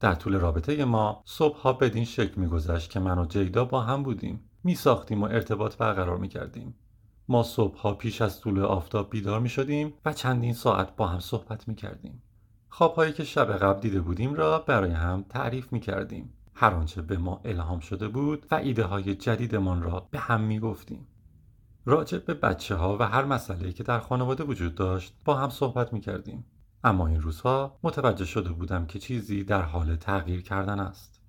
در 0.00 0.14
طول 0.14 0.34
رابطه 0.34 0.84
ما 0.84 1.22
صبحها 1.24 1.72
بدین 1.72 2.04
شکل 2.04 2.40
میگذشت 2.40 2.90
که 2.90 3.00
من 3.00 3.18
و 3.18 3.26
جیدا 3.26 3.64
با 3.64 3.80
هم 3.80 4.02
بودیم. 4.02 4.40
می 4.64 4.74
ساختیم 4.74 5.22
و 5.22 5.24
ارتباط 5.24 5.76
برقرار 5.76 6.16
می 6.16 6.28
کردیم 6.28 6.74
ما 7.28 7.42
صبحها 7.42 7.94
پیش 7.94 8.22
از 8.22 8.40
طول 8.40 8.60
آفتاب 8.60 9.10
بیدار 9.10 9.40
می 9.40 9.48
شدیم 9.48 9.92
و 10.04 10.12
چندین 10.12 10.52
ساعت 10.52 10.96
با 10.96 11.06
هم 11.06 11.20
صحبت 11.20 11.68
می 11.68 11.74
کردیم. 11.74 12.22
خوابهایی 12.68 13.12
که 13.12 13.24
شب 13.24 13.52
قبل 13.52 13.80
دیده 13.80 14.00
بودیم 14.00 14.34
را 14.34 14.58
برای 14.58 14.90
هم 14.90 15.24
تعریف 15.28 15.72
می 15.72 15.80
کردیم. 15.80 16.32
هر 16.54 16.74
آنچه 16.74 17.02
به 17.02 17.18
ما 17.18 17.40
الهام 17.44 17.80
شده 17.80 18.08
بود 18.08 18.46
و 18.50 18.54
ایده 18.54 18.84
های 18.84 19.14
جدیدمان 19.14 19.82
را 19.82 20.08
به 20.10 20.18
هم 20.18 20.40
می 20.40 20.60
گفتیم. 20.60 21.06
راجع 21.84 22.18
به 22.18 22.34
بچه 22.34 22.74
ها 22.74 22.96
و 23.00 23.02
هر 23.02 23.24
مسئله 23.24 23.72
که 23.72 23.82
در 23.82 23.98
خانواده 23.98 24.44
وجود 24.44 24.74
داشت 24.74 25.14
با 25.24 25.34
هم 25.34 25.50
صحبت 25.50 25.92
می 25.92 26.00
کردیم. 26.00 26.44
اما 26.84 27.06
این 27.06 27.20
روزها 27.20 27.78
متوجه 27.82 28.24
شده 28.24 28.52
بودم 28.52 28.86
که 28.86 28.98
چیزی 28.98 29.44
در 29.44 29.62
حال 29.62 29.96
تغییر 29.96 30.42
کردن 30.42 30.80
است. 30.80 31.20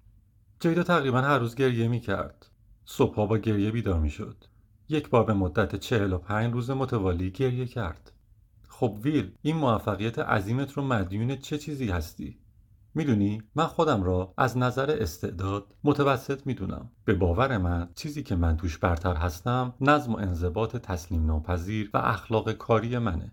جیدا 0.59 0.83
تقریبا 0.83 1.21
هر 1.21 1.39
روز 1.39 1.55
گریه 1.55 1.87
می 1.87 1.99
کرد. 1.99 2.45
صبحها 2.85 3.25
با 3.25 3.37
گریه 3.37 3.71
بیدار 3.71 3.99
می 3.99 4.09
شد. 4.09 4.45
یک 4.89 5.09
بار 5.09 5.23
به 5.23 5.33
مدت 5.33 5.75
چهل 5.75 6.13
و 6.13 6.17
پنج 6.17 6.53
روز 6.53 6.69
متوالی 6.69 7.31
گریه 7.31 7.65
کرد. 7.65 8.11
خب 8.69 8.97
ویل 9.01 9.31
این 9.41 9.55
موفقیت 9.55 10.19
عظیمت 10.19 10.73
رو 10.73 10.83
مدیون 10.83 11.35
چه 11.35 11.57
چیزی 11.57 11.89
هستی؟ 11.89 12.39
می‌دونی 12.93 13.41
من 13.55 13.65
خودم 13.65 14.03
را 14.03 14.33
از 14.37 14.57
نظر 14.57 14.91
استعداد 14.99 15.75
متوسط 15.83 16.47
می‌دونم. 16.47 16.91
به 17.05 17.13
باور 17.13 17.57
من 17.57 17.89
چیزی 17.95 18.23
که 18.23 18.35
من 18.35 18.57
توش 18.57 18.77
برتر 18.77 19.15
هستم 19.15 19.73
نظم 19.81 20.13
و 20.13 20.17
انضباط 20.17 20.75
تسلیم 20.75 21.25
ناپذیر 21.25 21.89
و 21.93 21.97
اخلاق 21.97 22.51
کاری 22.51 22.97
منه. 22.97 23.31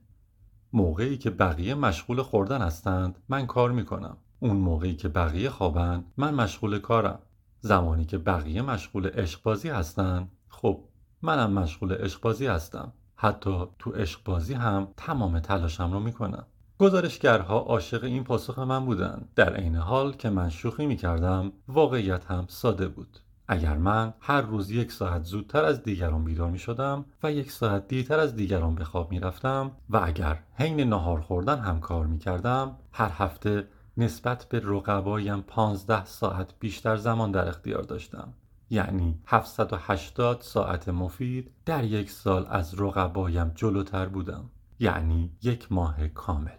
موقعی 0.73 1.19
که 1.19 1.31
بقیه 1.31 1.75
مشغول 1.75 2.23
خوردن 2.23 2.63
هستند 2.63 3.19
من 3.29 3.47
کار 3.47 3.73
می‌کنم. 3.73 4.17
اون 4.41 4.57
موقعی 4.57 4.95
که 4.95 5.09
بقیه 5.09 5.51
خوابن 5.51 6.05
من 6.17 6.35
مشغول 6.35 6.79
کارم. 6.79 7.19
زمانی 7.61 8.05
که 8.05 8.19
بقیه 8.19 8.63
مشغول 8.63 9.07
عشقبازی 9.07 9.69
هستند 9.69 10.33
خب 10.49 10.85
منم 11.23 11.53
مشغول 11.53 11.93
عشقبازی 11.93 12.47
هستم. 12.47 12.93
حتی 13.17 13.65
تو 13.79 13.91
عشق 13.91 14.21
بازی 14.25 14.55
هم 14.55 14.89
تمام 14.97 15.41
تلاشم 15.41 15.93
رو 15.93 16.01
می‌کنم. 16.01 16.47
گزارشگرها 16.79 17.59
عاشق 17.59 18.05
این 18.05 18.25
پاسخ 18.25 18.59
من 18.59 18.85
بودند 18.87 19.29
در 19.37 19.55
عین 19.55 19.77
حال 19.77 20.13
که 20.13 20.31
من 20.31 20.51
شوخی 20.51 20.87
می‌کردم 20.87 21.53
واقعیت 21.69 22.25
هم 22.25 22.45
ساده 22.49 22.89
بود. 22.89 23.19
اگر 23.49 23.77
من 23.77 24.15
هر 24.21 24.41
روز 24.41 24.71
یک 24.71 24.93
ساعت 24.93 25.25
زودتر 25.25 25.65
از 25.65 25.83
دیگران 25.83 26.25
بیدار 26.25 26.51
می 26.51 26.59
شدم 26.59 27.05
و 27.23 27.33
یک 27.33 27.53
ساعت 27.53 27.89
دیرتر 27.89 28.21
از 28.21 28.37
دیگران 28.37 28.75
به 28.75 28.85
خواب 28.85 29.11
می 29.11 29.21
رفتم 29.21 29.71
و 29.91 30.01
اگر 30.05 30.43
حین 30.55 30.81
نهار 30.81 31.21
خوردن 31.21 31.59
هم 31.59 31.81
کار 31.81 32.07
می 32.07 32.19
کردم 32.19 32.77
هر 32.93 33.11
هفته 33.15 33.69
نسبت 33.97 34.47
به 34.49 34.61
رقبایم 34.65 35.41
15 35.41 36.05
ساعت 36.05 36.55
بیشتر 36.61 36.97
زمان 36.97 37.31
در 37.31 37.49
اختیار 37.49 37.83
داشتم. 37.83 38.33
یعنی 38.73 39.19
780 39.27 40.41
ساعت 40.41 40.89
مفید 40.89 41.51
در 41.67 41.85
یک 41.85 42.11
سال 42.11 42.47
از 42.51 42.81
رقبایم 42.81 43.53
جلوتر 43.55 44.07
بودم. 44.07 44.51
یعنی 44.79 45.31
یک 45.43 45.73
ماه 45.73 46.09
کامل. 46.09 46.51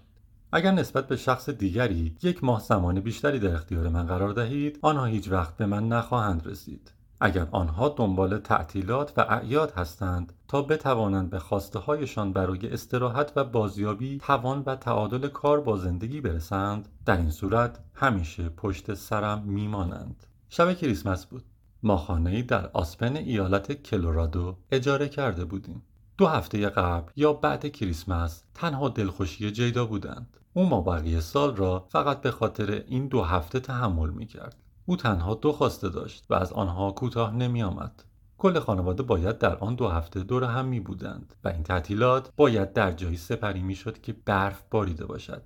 اگر 0.51 0.71
نسبت 0.71 1.07
به 1.07 1.15
شخص 1.15 1.49
دیگری 1.49 2.17
یک 2.23 2.43
ماه 2.43 2.61
زمان 2.61 2.99
بیشتری 2.99 3.39
در 3.39 3.53
اختیار 3.53 3.89
من 3.89 4.03
قرار 4.03 4.33
دهید 4.33 4.79
آنها 4.81 5.05
هیچ 5.05 5.31
وقت 5.31 5.57
به 5.57 5.65
من 5.65 5.87
نخواهند 5.87 6.47
رسید. 6.47 6.91
اگر 7.21 7.47
آنها 7.51 7.89
دنبال 7.89 8.37
تعطیلات 8.37 9.13
و 9.17 9.25
اعیاد 9.29 9.71
هستند 9.71 10.33
تا 10.47 10.61
بتوانند 10.61 11.29
به 11.29 11.39
خواسته 11.39 11.79
هایشان 11.79 12.33
برای 12.33 12.69
استراحت 12.73 13.31
و 13.35 13.43
بازیابی 13.43 14.17
توان 14.17 14.63
و 14.65 14.75
تعادل 14.75 15.27
کار 15.27 15.61
با 15.61 15.77
زندگی 15.77 16.21
برسند 16.21 16.89
در 17.05 17.17
این 17.17 17.31
صورت 17.31 17.79
همیشه 17.93 18.49
پشت 18.49 18.93
سرم 18.93 19.43
میمانند. 19.45 20.25
شب 20.49 20.73
کریسمس 20.73 21.25
بود. 21.25 21.43
ما 21.83 21.97
خانه 21.97 22.41
در 22.41 22.69
آسپن 22.73 23.15
ایالت 23.15 23.71
کلورادو 23.71 24.57
اجاره 24.71 25.09
کرده 25.09 25.45
بودیم 25.45 25.81
دو 26.17 26.27
هفته 26.27 26.69
قبل 26.69 27.11
یا 27.15 27.33
بعد 27.33 27.71
کریسمس 27.71 28.43
تنها 28.53 28.89
دلخوشی 28.89 29.51
جیدا 29.51 29.85
بودند 29.85 30.37
او 30.55 30.65
ما 30.69 30.81
بقیه 30.81 31.19
سال 31.19 31.55
را 31.55 31.85
فقط 31.89 32.21
به 32.21 32.31
خاطر 32.31 32.83
این 32.87 33.07
دو 33.07 33.21
هفته 33.21 33.59
تحمل 33.59 34.09
می 34.09 34.25
کرد. 34.25 34.55
او 34.85 34.95
تنها 34.95 35.33
دو 35.33 35.51
خواسته 35.51 35.89
داشت 35.89 36.25
و 36.29 36.33
از 36.33 36.53
آنها 36.53 36.91
کوتاه 36.91 37.35
نمی 37.35 37.63
آمد. 37.63 38.03
کل 38.37 38.59
خانواده 38.59 39.03
باید 39.03 39.37
در 39.37 39.55
آن 39.55 39.75
دو 39.75 39.87
هفته 39.87 40.23
دور 40.23 40.43
هم 40.43 40.65
می 40.65 40.79
بودند 40.79 41.33
و 41.43 41.47
این 41.47 41.63
تعطیلات 41.63 42.31
باید 42.37 42.73
در 42.73 42.91
جایی 42.91 43.17
سپری 43.17 43.61
می 43.61 43.75
شد 43.75 44.01
که 44.01 44.13
برف 44.25 44.63
باریده 44.71 45.05
باشد. 45.05 45.43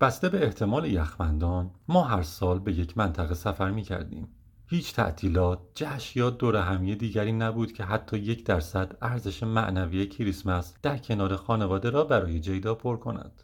بسته 0.00 0.28
به 0.28 0.44
احتمال 0.44 0.84
یخبندان 0.84 1.70
ما 1.88 2.02
هر 2.02 2.22
سال 2.22 2.58
به 2.58 2.72
یک 2.72 2.98
منطقه 2.98 3.34
سفر 3.34 3.70
می 3.70 3.82
کردیم. 3.82 4.28
هیچ 4.72 4.94
تعطیلات، 4.94 5.58
جشن 5.74 6.20
یا 6.20 6.30
دور 6.30 6.56
همی 6.56 6.96
دیگری 6.96 7.32
نبود 7.32 7.72
که 7.72 7.84
حتی 7.84 8.18
یک 8.18 8.44
درصد 8.44 8.96
ارزش 9.02 9.42
معنوی 9.42 10.06
کریسمس 10.06 10.74
در 10.82 10.98
کنار 10.98 11.36
خانواده 11.36 11.90
را 11.90 12.04
برای 12.04 12.40
جیدا 12.40 12.74
پر 12.74 12.96
کند. 12.96 13.42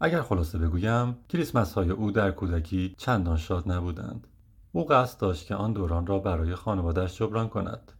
اگر 0.00 0.22
خلاصه 0.22 0.58
بگویم 0.58 1.16
کریسمس 1.28 1.72
های 1.72 1.90
او 1.90 2.10
در 2.10 2.30
کودکی 2.30 2.94
چندان 2.98 3.36
شاد 3.36 3.72
نبودند. 3.72 4.26
او 4.72 4.86
قصد 4.86 5.20
داشت 5.20 5.46
که 5.46 5.54
آن 5.54 5.72
دوران 5.72 6.06
را 6.06 6.18
برای 6.18 6.54
خانوادهش 6.54 7.18
جبران 7.18 7.48
کند. 7.48 7.92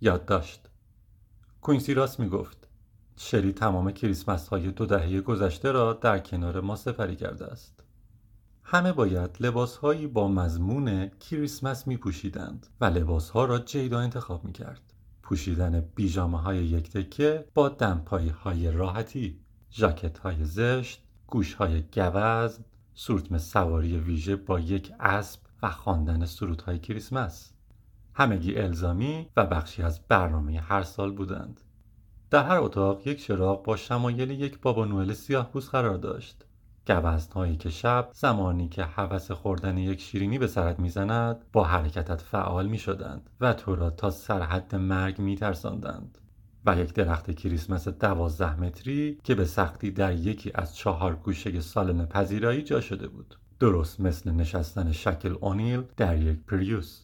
یاد 0.00 0.24
داشت. 0.24 0.68
کوینسی 1.60 1.94
راست 1.94 2.20
می 2.20 2.28
گفت 2.28 2.68
شری 3.16 3.52
تمام 3.52 3.90
کریسمس 3.90 4.48
های 4.48 4.70
دو 4.70 4.86
دهه 4.86 5.20
گذشته 5.20 5.72
را 5.72 5.92
در 5.92 6.18
کنار 6.18 6.60
ما 6.60 6.76
سپری 6.76 7.16
کرده 7.16 7.46
است. 7.46 7.79
همه 8.72 8.92
باید 8.92 9.36
لباس 9.40 9.76
هایی 9.76 10.06
با 10.06 10.28
مضمون 10.28 11.08
کریسمس 11.08 11.86
می 11.86 11.96
پوشیدند 11.96 12.66
و 12.80 12.84
لباس 12.84 13.30
ها 13.30 13.44
را 13.44 13.58
جیدا 13.58 14.00
انتخاب 14.00 14.44
می 14.44 14.52
کرد. 14.52 14.80
پوشیدن 15.22 15.80
بیجامه 15.94 16.40
های 16.40 16.64
یک 16.64 16.90
تکه 16.90 17.44
با 17.54 17.68
دمپایی 17.68 18.28
های 18.28 18.70
راحتی 18.70 19.40
ژاکت 19.72 20.18
های 20.18 20.44
زشت، 20.44 21.02
گوش 21.26 21.54
های 21.54 21.82
گوز، 21.82 22.58
سورتم 22.94 23.38
سواری 23.38 23.98
ویژه 23.98 24.36
با 24.36 24.60
یک 24.60 24.92
اسب 25.00 25.40
و 25.62 25.70
خواندن 25.70 26.24
سرودهای 26.24 26.78
کریسمس. 26.78 27.52
همگی 28.14 28.56
الزامی 28.56 29.26
و 29.36 29.46
بخشی 29.46 29.82
از 29.82 30.00
برنامه 30.08 30.60
هر 30.60 30.82
سال 30.82 31.12
بودند. 31.12 31.60
در 32.30 32.44
هر 32.44 32.58
اتاق 32.58 33.06
یک 33.06 33.22
چراغ 33.22 33.64
با 33.64 33.76
شمایل 33.76 34.30
یک 34.30 34.60
بابا 34.60 34.84
نوئل 34.84 35.12
سیاه 35.12 35.52
قرار 35.70 35.96
داشت. 35.96 36.44
گوزنهایی 36.86 37.56
که 37.56 37.70
شب 37.70 38.10
زمانی 38.12 38.68
که 38.68 38.84
هوس 38.84 39.30
خوردن 39.30 39.78
یک 39.78 40.00
شیرینی 40.00 40.38
به 40.38 40.46
سرت 40.46 40.80
می‌زند 40.80 41.44
با 41.52 41.64
حرکتت 41.64 42.20
فعال 42.20 42.66
می 42.66 42.78
شدند 42.78 43.30
و 43.40 43.52
تو 43.52 43.76
را 43.76 43.90
تا 43.90 44.10
سرحد 44.10 44.74
مرگ 44.74 45.18
می 45.18 45.36
ترساندند. 45.36 46.18
و 46.66 46.78
یک 46.78 46.94
درخت 46.94 47.30
کریسمس 47.30 47.88
دوازده 47.88 48.60
متری 48.60 49.18
که 49.24 49.34
به 49.34 49.44
سختی 49.44 49.90
در 49.90 50.12
یکی 50.12 50.52
از 50.54 50.76
چهار 50.76 51.14
گوشه 51.14 51.60
سالن 51.60 52.06
پذیرایی 52.06 52.62
جا 52.62 52.80
شده 52.80 53.08
بود. 53.08 53.34
درست 53.60 54.00
مثل 54.00 54.30
نشستن 54.30 54.92
شکل 54.92 55.36
اونیل 55.40 55.82
در 55.96 56.18
یک 56.18 56.38
پریوس. 56.46 57.02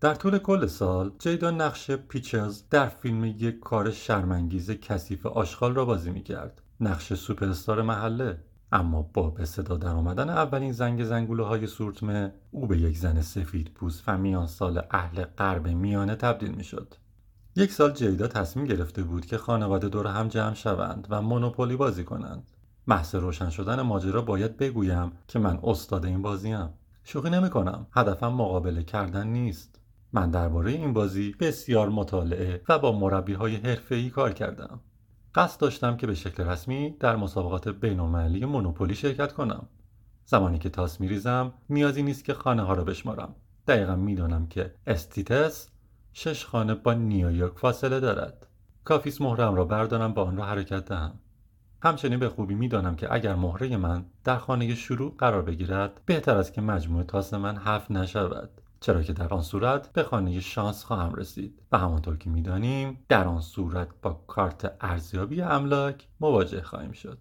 در 0.00 0.14
طول 0.14 0.38
کل 0.38 0.66
سال 0.66 1.12
جیدا 1.18 1.50
نقش 1.50 1.90
پیچرز 1.90 2.62
در 2.70 2.88
فیلم 2.88 3.24
یک 3.24 3.60
کار 3.60 3.90
شرمنگیز 3.90 4.70
کثیف 4.70 5.26
آشغال 5.26 5.74
را 5.74 5.84
بازی 5.84 6.10
می‌کرد. 6.10 6.62
نقش 6.80 7.14
سوپرستار 7.14 7.82
محله 7.82 8.38
اما 8.72 9.02
با 9.02 9.30
به 9.30 9.44
صدا 9.44 9.76
در 9.76 9.94
آمدن 9.94 10.30
اولین 10.30 10.72
زنگ 10.72 11.04
زنگوله 11.04 11.44
های 11.44 11.66
سورتمه 11.66 12.32
او 12.50 12.66
به 12.66 12.78
یک 12.78 12.98
زن 12.98 13.22
سفید 13.22 13.70
پوست 13.74 14.04
و 14.06 14.18
میان 14.18 14.46
سال 14.46 14.82
اهل 14.90 15.24
غرب 15.24 15.68
میانه 15.68 16.14
تبدیل 16.14 16.50
می 16.50 16.64
شد. 16.64 16.94
یک 17.56 17.72
سال 17.72 17.92
جیدا 17.92 18.28
تصمیم 18.28 18.66
گرفته 18.66 19.02
بود 19.02 19.26
که 19.26 19.38
خانواده 19.38 19.88
دور 19.88 20.06
هم 20.06 20.28
جمع 20.28 20.54
شوند 20.54 21.06
و 21.10 21.22
مونوپولی 21.22 21.76
بازی 21.76 22.04
کنند. 22.04 22.50
محض 22.86 23.14
روشن 23.14 23.50
شدن 23.50 23.82
ماجرا 23.82 24.22
باید 24.22 24.56
بگویم 24.56 25.12
که 25.28 25.38
من 25.38 25.58
استاد 25.62 26.04
این 26.04 26.22
بازیم 26.22 26.68
شوخی 27.04 27.30
نمی 27.30 27.50
کنم 27.50 27.86
هدفم 27.92 28.32
مقابله 28.32 28.82
کردن 28.82 29.26
نیست. 29.26 29.80
من 30.12 30.30
درباره 30.30 30.70
این 30.70 30.92
بازی 30.92 31.34
بسیار 31.40 31.88
مطالعه 31.88 32.62
و 32.68 32.78
با 32.78 32.98
مربی 32.98 33.32
های 33.32 33.56
حرفه‌ای 33.56 34.10
کار 34.10 34.32
کردم. 34.32 34.80
قصد 35.34 35.60
داشتم 35.60 35.96
که 35.96 36.06
به 36.06 36.14
شکل 36.14 36.44
رسمی 36.44 36.90
در 37.00 37.16
مسابقات 37.16 37.68
بینالمللی 37.68 38.44
مونوپولی 38.44 38.94
شرکت 38.94 39.32
کنم. 39.32 39.68
زمانی 40.24 40.58
که 40.58 40.68
تاس 40.68 41.00
میریزم 41.00 41.52
نیازی 41.70 42.02
نیست 42.02 42.24
که 42.24 42.34
خانه 42.34 42.62
ها 42.62 42.74
را 42.74 42.84
بشمارم. 42.84 43.34
دقیقا 43.66 43.96
می‌دانم 43.96 44.46
که 44.46 44.74
استیتس 44.86 45.68
شش 46.12 46.44
خانه 46.44 46.74
با 46.74 46.92
نیویورک 46.92 47.58
فاصله 47.58 48.00
دارد. 48.00 48.46
کافیست 48.84 49.20
مهرم 49.20 49.54
را 49.54 49.64
بردارم 49.64 50.14
و 50.14 50.24
آن 50.24 50.36
را 50.36 50.44
حرکت 50.44 50.84
دهم. 50.84 51.18
همچنین 51.82 52.18
به 52.18 52.28
خوبی 52.28 52.54
می‌دانم 52.54 52.96
که 52.96 53.14
اگر 53.14 53.34
مهره 53.34 53.76
من 53.76 54.04
در 54.24 54.38
خانه 54.38 54.74
شروع 54.74 55.14
قرار 55.18 55.42
بگیرد 55.42 56.00
بهتر 56.06 56.36
است 56.36 56.52
که 56.52 56.60
مجموع 56.60 57.02
تاس 57.02 57.34
من 57.34 57.56
هفت 57.56 57.90
نشود. 57.90 58.50
چرا 58.80 59.02
که 59.02 59.12
در 59.12 59.34
آن 59.34 59.42
صورت 59.42 59.92
به 59.92 60.02
خانه 60.02 60.40
شانس 60.40 60.84
خواهم 60.84 61.14
رسید 61.14 61.62
و 61.72 61.78
همانطور 61.78 62.16
که 62.16 62.30
می‌دانیم 62.30 62.98
در 63.08 63.28
آن 63.28 63.40
صورت 63.40 63.88
با 64.02 64.24
کارت 64.26 64.76
ارزیابی 64.80 65.42
املاک 65.42 66.08
مواجه 66.20 66.62
خواهیم 66.62 66.92
شد. 66.92 67.18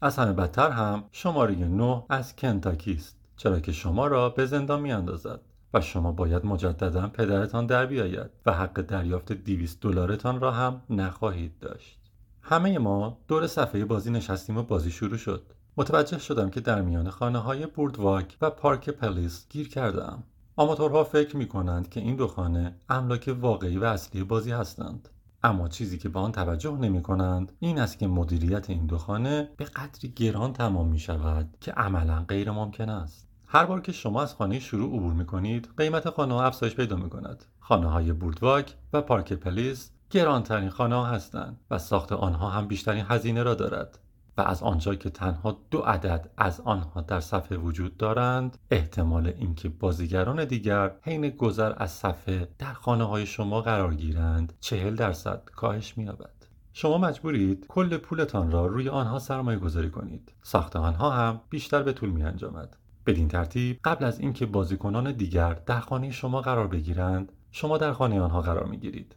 از 0.00 0.16
همه 0.18 0.32
بدتر 0.32 0.70
هم 0.70 1.04
شماره 1.12 1.54
9 1.54 2.04
از 2.08 2.36
کنتاکی 2.36 2.92
است 2.92 3.16
چرا 3.36 3.60
که 3.60 3.72
شما 3.72 4.06
را 4.06 4.28
به 4.28 4.46
زندان 4.46 4.80
میاندازد 4.80 5.40
و 5.74 5.80
شما 5.80 6.12
باید 6.12 6.46
مجددا 6.46 7.08
پدرتان 7.08 7.66
در 7.66 7.86
بیاید 7.86 8.30
و 8.46 8.52
حق 8.52 8.80
دریافت 8.80 9.32
200 9.32 9.80
دلارتان 9.80 10.40
را 10.40 10.52
هم 10.52 10.82
نخواهید 10.90 11.58
داشت. 11.58 11.98
همه 12.42 12.78
ما 12.78 13.18
دور 13.28 13.46
صفحه 13.46 13.84
بازی 13.84 14.10
نشستیم 14.10 14.56
و 14.56 14.62
بازی 14.62 14.90
شروع 14.90 15.16
شد. 15.16 15.42
متوجه 15.76 16.18
شدم 16.18 16.50
که 16.50 16.60
در 16.60 16.82
میان 16.82 17.10
خانه 17.10 17.38
های 17.38 17.66
بوردواک 17.66 18.36
و 18.40 18.50
پارک 18.50 18.90
پلیس 18.90 19.46
گیر 19.48 19.68
کردم 19.68 20.22
آماتورها 20.58 21.04
فکر 21.04 21.36
می 21.36 21.48
کنند 21.48 21.88
که 21.88 22.00
این 22.00 22.16
دو 22.16 22.26
خانه 22.26 22.74
املاک 22.88 23.36
واقعی 23.40 23.78
و 23.78 23.84
اصلی 23.84 24.24
بازی 24.24 24.50
هستند. 24.50 25.08
اما 25.42 25.68
چیزی 25.68 25.98
که 25.98 26.08
به 26.08 26.18
آن 26.18 26.32
توجه 26.32 26.76
نمی 26.76 27.02
کنند 27.02 27.52
این 27.58 27.78
است 27.78 27.98
که 27.98 28.06
مدیریت 28.06 28.70
این 28.70 28.86
دو 28.86 28.98
خانه 28.98 29.48
به 29.56 29.64
قدری 29.64 30.08
گران 30.08 30.52
تمام 30.52 30.88
می 30.88 30.98
شود 30.98 31.56
که 31.60 31.72
عملا 31.72 32.24
غیر 32.28 32.50
ممکن 32.50 32.88
است. 32.88 33.28
هر 33.46 33.64
بار 33.66 33.80
که 33.80 33.92
شما 33.92 34.22
از 34.22 34.34
خانه 34.34 34.58
شروع 34.58 34.96
عبور 34.96 35.12
می 35.12 35.26
کنید 35.26 35.68
قیمت 35.76 36.10
خانه 36.10 36.34
ها 36.34 36.44
افزایش 36.44 36.74
پیدا 36.74 36.96
می 36.96 37.10
کند 37.10 37.44
خانه 37.60 37.90
های 37.90 38.12
بوردواک 38.12 38.74
و 38.92 39.02
پارک 39.02 39.32
پلیس 39.32 39.90
گرانترین 40.10 40.70
خانه 40.70 40.94
ها 40.94 41.04
هستند 41.04 41.60
و 41.70 41.78
ساخت 41.78 42.12
آنها 42.12 42.50
هم 42.50 42.68
بیشترین 42.68 43.04
هزینه 43.08 43.42
را 43.42 43.54
دارد. 43.54 43.98
و 44.38 44.40
از 44.40 44.62
آنجا 44.62 44.94
که 44.94 45.10
تنها 45.10 45.58
دو 45.70 45.78
عدد 45.78 46.30
از 46.36 46.60
آنها 46.60 47.00
در 47.00 47.20
صفحه 47.20 47.58
وجود 47.58 47.96
دارند 47.96 48.58
احتمال 48.70 49.26
اینکه 49.26 49.68
بازیگران 49.68 50.44
دیگر 50.44 50.92
حین 51.02 51.28
گذر 51.28 51.72
از 51.76 51.90
صفحه 51.90 52.48
در 52.58 52.72
خانه 52.72 53.04
های 53.04 53.26
شما 53.26 53.60
قرار 53.60 53.94
گیرند 53.94 54.52
چهل 54.60 54.94
درصد 54.94 55.42
کاهش 55.56 55.98
مییابد. 55.98 56.30
شما 56.72 56.98
مجبورید 56.98 57.66
کل 57.68 57.96
پولتان 57.96 58.50
را 58.50 58.66
روی 58.66 58.88
آنها 58.88 59.18
سرمایه 59.18 59.58
گذاری 59.58 59.90
کنید. 59.90 60.32
ساخت 60.42 60.76
آنها 60.76 61.10
هم 61.10 61.40
بیشتر 61.50 61.82
به 61.82 61.92
طول 61.92 62.10
می 62.10 62.22
انجامد 62.22 62.76
بدین 63.06 63.28
ترتیب 63.28 63.80
قبل 63.84 64.04
از 64.04 64.20
اینکه 64.20 64.46
بازیکنان 64.46 65.12
دیگر 65.12 65.54
در 65.54 65.80
خانه 65.80 66.10
شما 66.10 66.40
قرار 66.40 66.66
بگیرند 66.66 67.32
شما 67.50 67.78
در 67.78 67.92
خانه 67.92 68.20
آنها 68.20 68.42
قرار 68.42 68.66
می‌گیرید. 68.66 69.14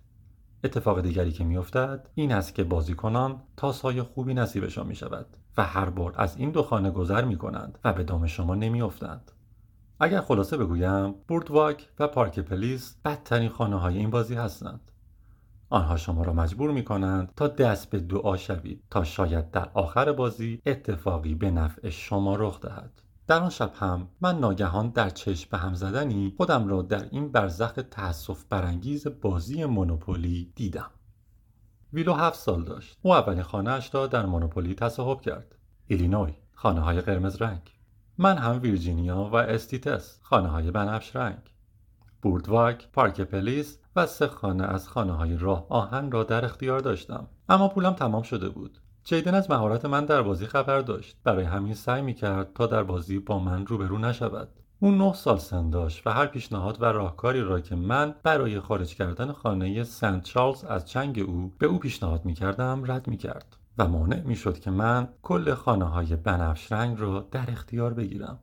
اتفاق 0.63 1.02
دیگری 1.02 1.32
که 1.32 1.43
میافتد 1.43 2.10
این 2.15 2.32
است 2.32 2.56
که 2.56 2.63
بازیکنان 2.63 3.41
تاسهای 3.58 4.02
خوبی 4.02 4.34
نصیبشان 4.34 4.88
می 4.88 4.95
شود 4.95 5.26
و 5.58 5.63
هر 5.63 5.89
بار 5.89 6.13
از 6.17 6.38
این 6.38 6.52
دو 6.52 6.63
خانه 6.63 6.91
گذر 6.91 7.26
می 7.26 7.38
کنند 7.38 7.80
و 7.84 7.93
به 7.93 8.04
دام 8.04 8.28
شما 8.28 8.56
نمیافتند. 8.56 9.32
اگر 10.00 10.21
خلاصه 10.21 10.58
بگویم 10.58 11.15
بوردواک 11.28 11.89
و 12.00 12.08
پارک 12.08 12.39
پلیس 12.39 12.95
بدترین 13.06 13.50
خانه 13.50 13.80
های 13.80 13.97
این 13.97 14.10
بازی 14.10 14.36
هستند. 14.36 14.91
آنها 15.69 15.97
شما 15.97 16.24
را 16.24 16.34
مجبور 16.34 16.71
می 16.71 16.84
کنند 16.84 17.34
تا 17.36 17.47
دست 17.47 17.89
به 17.89 18.00
دعا 18.00 18.38
شوید 18.38 18.84
تا 18.89 19.04
شاید 19.04 19.52
در 19.52 19.69
آخر 19.74 20.12
بازی 20.12 20.62
اتفاقی 20.65 21.36
به 21.36 21.52
نفع 21.52 21.89
شما 21.89 22.36
رخ 22.36 22.62
دهد. 22.62 23.01
در 23.28 23.40
آن 23.40 23.50
شب 23.50 23.72
هم 23.76 24.08
من 24.22 24.40
ناگهان 24.40 24.90
در 24.90 25.10
چشم 25.10 25.48
به 25.52 25.58
هم 25.58 25.74
زدنی 25.74 26.34
خودم 26.38 26.68
را 26.68 26.82
در 26.82 27.08
این 27.12 27.32
برزخ 27.32 27.80
تأسف 27.92 28.44
برانگیز 28.50 29.08
بازی 29.22 29.66
مونوپولی 29.66 30.52
دیدم. 30.56 30.92
ویلو 31.94 32.14
هفت 32.14 32.40
سال 32.40 32.64
داشت. 32.64 32.98
او 33.02 33.14
اولین 33.14 33.44
خانهاش 33.44 33.96
را 33.96 34.08
در 34.08 34.26
مونوپولی 34.26 34.76
تصاحب 34.76 35.22
کرد. 35.22 35.56
ایلینوی 35.88 36.34
خانه 36.54 36.82
های 36.82 37.02
قرمز 37.02 37.42
رنگ. 37.42 37.62
من 38.18 38.38
هم 38.38 38.62
ویرجینیا 38.62 39.30
و 39.34 39.36
استیتس 39.36 40.20
خانه 40.22 40.48
های 40.48 40.72
بنفش 40.72 41.16
رنگ. 41.16 41.52
بوردواک، 42.22 42.92
پارک 42.94 43.22
پلیس 43.22 43.80
و 43.96 44.06
سه 44.06 44.28
خانه 44.28 44.64
از 44.64 44.88
خانه 44.88 45.14
های 45.14 45.38
راه 45.38 45.66
آهن 45.70 46.12
را 46.12 46.24
در 46.24 46.46
اختیار 46.46 46.80
داشتم. 46.80 47.28
اما 47.50 47.68
پولم 47.68 47.94
تمام 47.94 48.24
شده 48.24 48.50
بود. 48.50 48.81
جیدن 49.04 49.36
از 49.36 49.50
مهارت 49.50 49.86
من 49.86 50.06
در 50.06 50.22
بازی 50.22 50.46
خبر 50.46 50.82
داشت. 50.82 51.18
برای 51.24 51.46
همین 51.46 51.74
سعی 51.74 52.02
می 52.02 52.14
کرد 52.14 52.54
تا 52.54 52.68
در 52.68 52.84
بازی 52.84 53.20
با 53.20 53.40
من 53.40 53.66
روبرو 53.66 53.98
نشود. 53.98 54.50
او 54.80 54.92
نه 54.92 55.14
سال 55.14 55.38
سن 55.38 55.70
داشت 55.70 56.08
و 56.08 56.10
هر 56.10 56.26
پیشنهاد 56.26 56.82
و 56.82 56.86
راهکاری 56.86 57.42
را 57.42 57.60
که 57.60 57.76
من 57.76 58.16
برای 58.24 58.60
خارج 58.60 58.96
کردن 58.96 59.32
خانه 59.32 59.84
سنت 59.84 60.24
چارلز 60.24 60.64
از 60.64 60.86
چنگ 60.86 61.20
او 61.20 61.54
به 61.60 61.68
او 61.68 61.80
پیشنهاد 61.80 62.26
می 62.26 62.34
کردم 62.34 62.92
رد 62.92 63.08
می 63.08 63.18
کرد 63.18 63.58
و 63.78 63.88
مانع 63.88 64.22
می 64.22 64.36
که 64.36 64.72
من 64.72 65.08
کل 65.22 65.54
خانه 65.54 65.86
های 65.86 66.16
بنفش 66.16 66.72
رنگ 66.72 67.00
را 67.00 67.28
در 67.32 67.52
اختیار 67.52 67.94
بگیرم. 67.94 68.40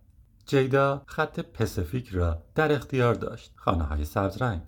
جیدا 0.47 1.03
خط 1.07 1.41
پسفیک 1.41 2.09
را 2.09 2.43
در 2.55 2.73
اختیار 2.73 3.15
داشت 3.15 3.53
خانه 3.57 3.85
های 3.85 4.05
سبز 4.05 4.43
رنگ 4.43 4.63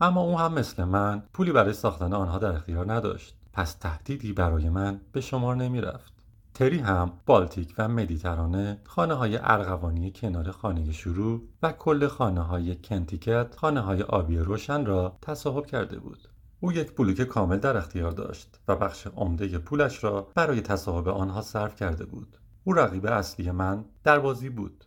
اما 0.00 0.20
او 0.20 0.38
هم 0.38 0.52
مثل 0.52 0.84
من 0.84 1.22
پولی 1.32 1.52
برای 1.52 1.72
ساختن 1.72 2.12
آنها 2.12 2.38
در 2.38 2.52
اختیار 2.52 2.92
نداشت. 2.92 3.35
پس 3.56 3.74
تهدیدی 3.74 4.32
برای 4.32 4.68
من 4.68 5.00
به 5.12 5.20
شمار 5.20 5.56
نمی 5.56 5.80
رفت. 5.80 6.12
تری 6.54 6.78
هم 6.78 7.12
بالتیک 7.26 7.74
و 7.78 7.88
مدیترانه 7.88 8.80
خانه 8.84 9.14
های 9.14 9.38
ارغوانی 9.42 10.10
کنار 10.10 10.50
خانه 10.50 10.92
شروع 10.92 11.42
و 11.62 11.72
کل 11.72 12.06
خانه 12.06 12.40
های 12.40 12.76
کنتیکت 12.76 13.54
خانه 13.56 13.80
های 13.80 14.02
آبی 14.02 14.38
روشن 14.38 14.86
را 14.86 15.18
تصاحب 15.22 15.66
کرده 15.66 15.98
بود. 15.98 16.28
او 16.60 16.72
یک 16.72 16.96
بلوک 16.96 17.22
کامل 17.22 17.58
در 17.58 17.76
اختیار 17.76 18.10
داشت 18.10 18.60
و 18.68 18.76
بخش 18.76 19.06
عمده 19.06 19.58
پولش 19.58 20.04
را 20.04 20.28
برای 20.34 20.60
تصاحب 20.60 21.08
آنها 21.08 21.42
صرف 21.42 21.76
کرده 21.76 22.04
بود. 22.04 22.36
او 22.64 22.72
رقیب 22.72 23.06
اصلی 23.06 23.50
من 23.50 23.84
در 24.04 24.18
بازی 24.18 24.48
بود. 24.48 24.84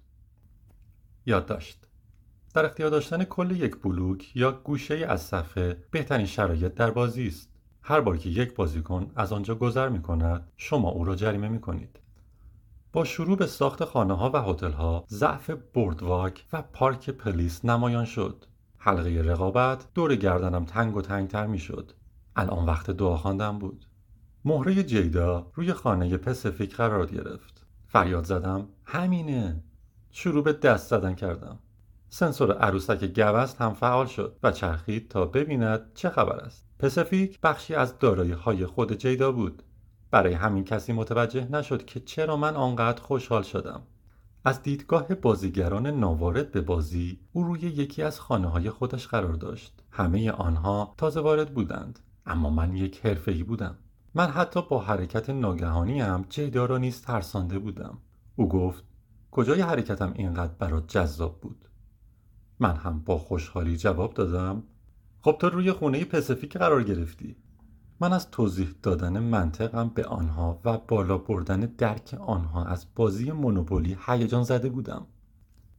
یاد 1.25 1.45
داشت. 1.45 1.87
در 2.53 2.65
اختیار 2.65 2.89
داشتن 2.89 3.23
کل 3.23 3.51
یک 3.51 3.81
بلوک 3.81 4.35
یا 4.35 4.51
گوشه 4.51 4.95
از 4.95 5.21
صفحه 5.21 5.83
بهترین 5.91 6.25
شرایط 6.25 6.73
در 6.73 6.91
بازی 6.91 7.27
است. 7.27 7.58
هر 7.81 8.01
بار 8.01 8.17
که 8.17 8.29
یک 8.29 8.55
بازیکن 8.55 9.11
از 9.15 9.33
آنجا 9.33 9.55
گذر 9.55 9.89
می 9.89 10.01
کند 10.01 10.47
شما 10.57 10.89
او 10.89 11.05
را 11.05 11.15
جریمه 11.15 11.49
می 11.49 11.59
کنید. 11.59 11.99
با 12.93 13.03
شروع 13.03 13.37
به 13.37 13.45
ساخت 13.45 13.85
خانه 13.85 14.13
ها 14.13 14.31
و 14.33 14.41
هتل 14.41 14.71
ها 14.71 15.05
ضعف 15.09 15.49
بردواک 15.49 16.45
و 16.53 16.61
پارک 16.61 17.09
پلیس 17.09 17.65
نمایان 17.65 18.05
شد. 18.05 18.45
حلقه 18.77 19.21
رقابت 19.21 19.87
دور 19.93 20.15
گردنم 20.15 20.65
تنگ 20.65 20.95
و 20.95 21.01
تنگتر 21.01 21.47
می 21.47 21.59
شد. 21.59 21.91
الان 22.35 22.65
وقت 22.65 22.91
دعا 22.91 23.17
خواندن 23.17 23.59
بود. 23.59 23.85
مهره 24.45 24.83
جیدا 24.83 25.47
روی 25.53 25.73
خانه 25.73 26.17
پسفیک 26.17 26.75
قرار 26.75 27.05
گرفت. 27.05 27.65
فریاد 27.87 28.23
زدم 28.23 28.67
همینه. 28.85 29.63
شروع 30.11 30.43
به 30.43 30.53
دست 30.53 30.89
زدن 30.89 31.13
کردم. 31.13 31.59
سنسور 32.09 32.57
عروسک 32.57 33.05
گوست 33.05 33.61
هم 33.61 33.73
فعال 33.73 34.05
شد 34.05 34.35
و 34.43 34.51
چرخید 34.51 35.09
تا 35.09 35.25
ببیند 35.25 35.93
چه 35.93 36.09
خبر 36.09 36.35
است. 36.35 36.68
پسفیک 36.79 37.39
بخشی 37.41 37.75
از 37.75 37.99
دارایی 37.99 38.31
های 38.31 38.65
خود 38.65 38.93
جیدا 38.93 39.31
بود. 39.31 39.63
برای 40.11 40.33
همین 40.33 40.63
کسی 40.63 40.93
متوجه 40.93 41.47
نشد 41.51 41.85
که 41.85 41.99
چرا 41.99 42.37
من 42.37 42.55
آنقدر 42.55 43.01
خوشحال 43.01 43.43
شدم. 43.43 43.81
از 44.45 44.61
دیدگاه 44.61 45.07
بازیگران 45.07 45.87
ناوارد 45.87 46.51
به 46.51 46.61
بازی 46.61 47.19
او 47.33 47.43
روی 47.43 47.59
یکی 47.59 48.03
از 48.03 48.19
خانه 48.19 48.47
های 48.47 48.69
خودش 48.69 49.07
قرار 49.07 49.33
داشت. 49.33 49.83
همه 49.91 50.31
آنها 50.31 50.93
تازه 50.97 51.19
وارد 51.19 51.53
بودند. 51.53 51.99
اما 52.25 52.49
من 52.49 52.75
یک 52.75 53.05
حرفه‌ای 53.05 53.43
بودم. 53.43 53.77
من 54.13 54.27
حتی 54.27 54.61
با 54.69 54.79
حرکت 54.79 55.29
ناگهانی 55.29 56.01
هم 56.01 56.25
جیدا 56.29 56.65
را 56.65 56.77
نیز 56.77 57.01
ترسانده 57.01 57.59
بودم. 57.59 57.97
او 58.35 58.49
گفت 58.49 58.83
کجای 59.31 59.61
حرکتم 59.61 60.13
اینقدر 60.15 60.53
برات 60.59 60.87
جذاب 60.87 61.39
بود؟ 61.41 61.65
من 62.59 62.75
هم 62.75 62.99
با 62.99 63.17
خوشحالی 63.17 63.77
جواب 63.77 64.13
دادم 64.13 64.63
خب 65.21 65.37
تو 65.41 65.49
روی 65.49 65.71
خونه 65.71 66.05
پسفیک 66.05 66.57
قرار 66.57 66.83
گرفتی. 66.83 67.35
من 67.99 68.13
از 68.13 68.31
توضیح 68.31 68.67
دادن 68.83 69.19
منطقم 69.19 69.89
به 69.89 70.05
آنها 70.05 70.61
و 70.65 70.77
بالا 70.77 71.17
بردن 71.17 71.59
درک 71.59 72.15
آنها 72.19 72.65
از 72.65 72.85
بازی 72.95 73.31
مونوپولی 73.31 73.97
هیجان 74.07 74.43
زده 74.43 74.69
بودم. 74.69 75.07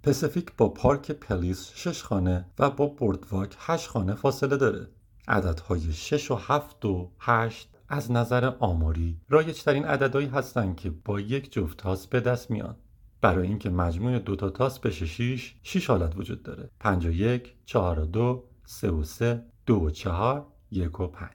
پسفیک 0.02 0.52
با 0.56 0.68
پارک 0.68 1.12
پلیس 1.12 1.72
شش 1.74 2.02
خانه 2.02 2.46
و 2.58 2.70
با 2.70 2.86
بردواک 2.86 3.56
هشت 3.58 3.88
خانه 3.88 4.14
فاصله 4.14 4.56
داره. 4.56 4.88
عددهای 5.28 5.92
شش 5.92 6.30
و 6.30 6.34
هفت 6.34 6.84
و 6.84 7.10
هشت 7.18 7.68
از 7.88 8.12
نظر 8.12 8.52
آماری 8.58 9.20
رایجترین 9.28 9.84
عددهایی 9.84 10.28
هستند 10.28 10.76
که 10.76 10.90
با 10.90 11.20
یک 11.20 11.52
جفت 11.52 11.76
تاس 11.76 12.06
به 12.06 12.20
دست 12.20 12.50
میان. 12.50 12.76
برای 13.20 13.48
اینکه 13.48 13.70
مجموع 13.70 14.18
دو 14.18 14.36
تا 14.36 14.50
تاس 14.50 14.78
بشه 14.78 15.06
6 15.06 15.54
6 15.62 15.90
حالت 15.90 16.16
وجود 16.16 16.42
داره. 16.42 16.70
5 16.80 17.06
و 17.06 17.10
1 17.10 17.54
4 17.64 18.00
و 18.00 18.06
2 18.06 18.49
3 18.70 18.90
و 18.90 19.04
3 19.04 19.42
2 19.66 19.80
و 19.80 19.90
4 19.90 20.46
1 20.70 21.00
و 21.00 21.06
5 21.06 21.30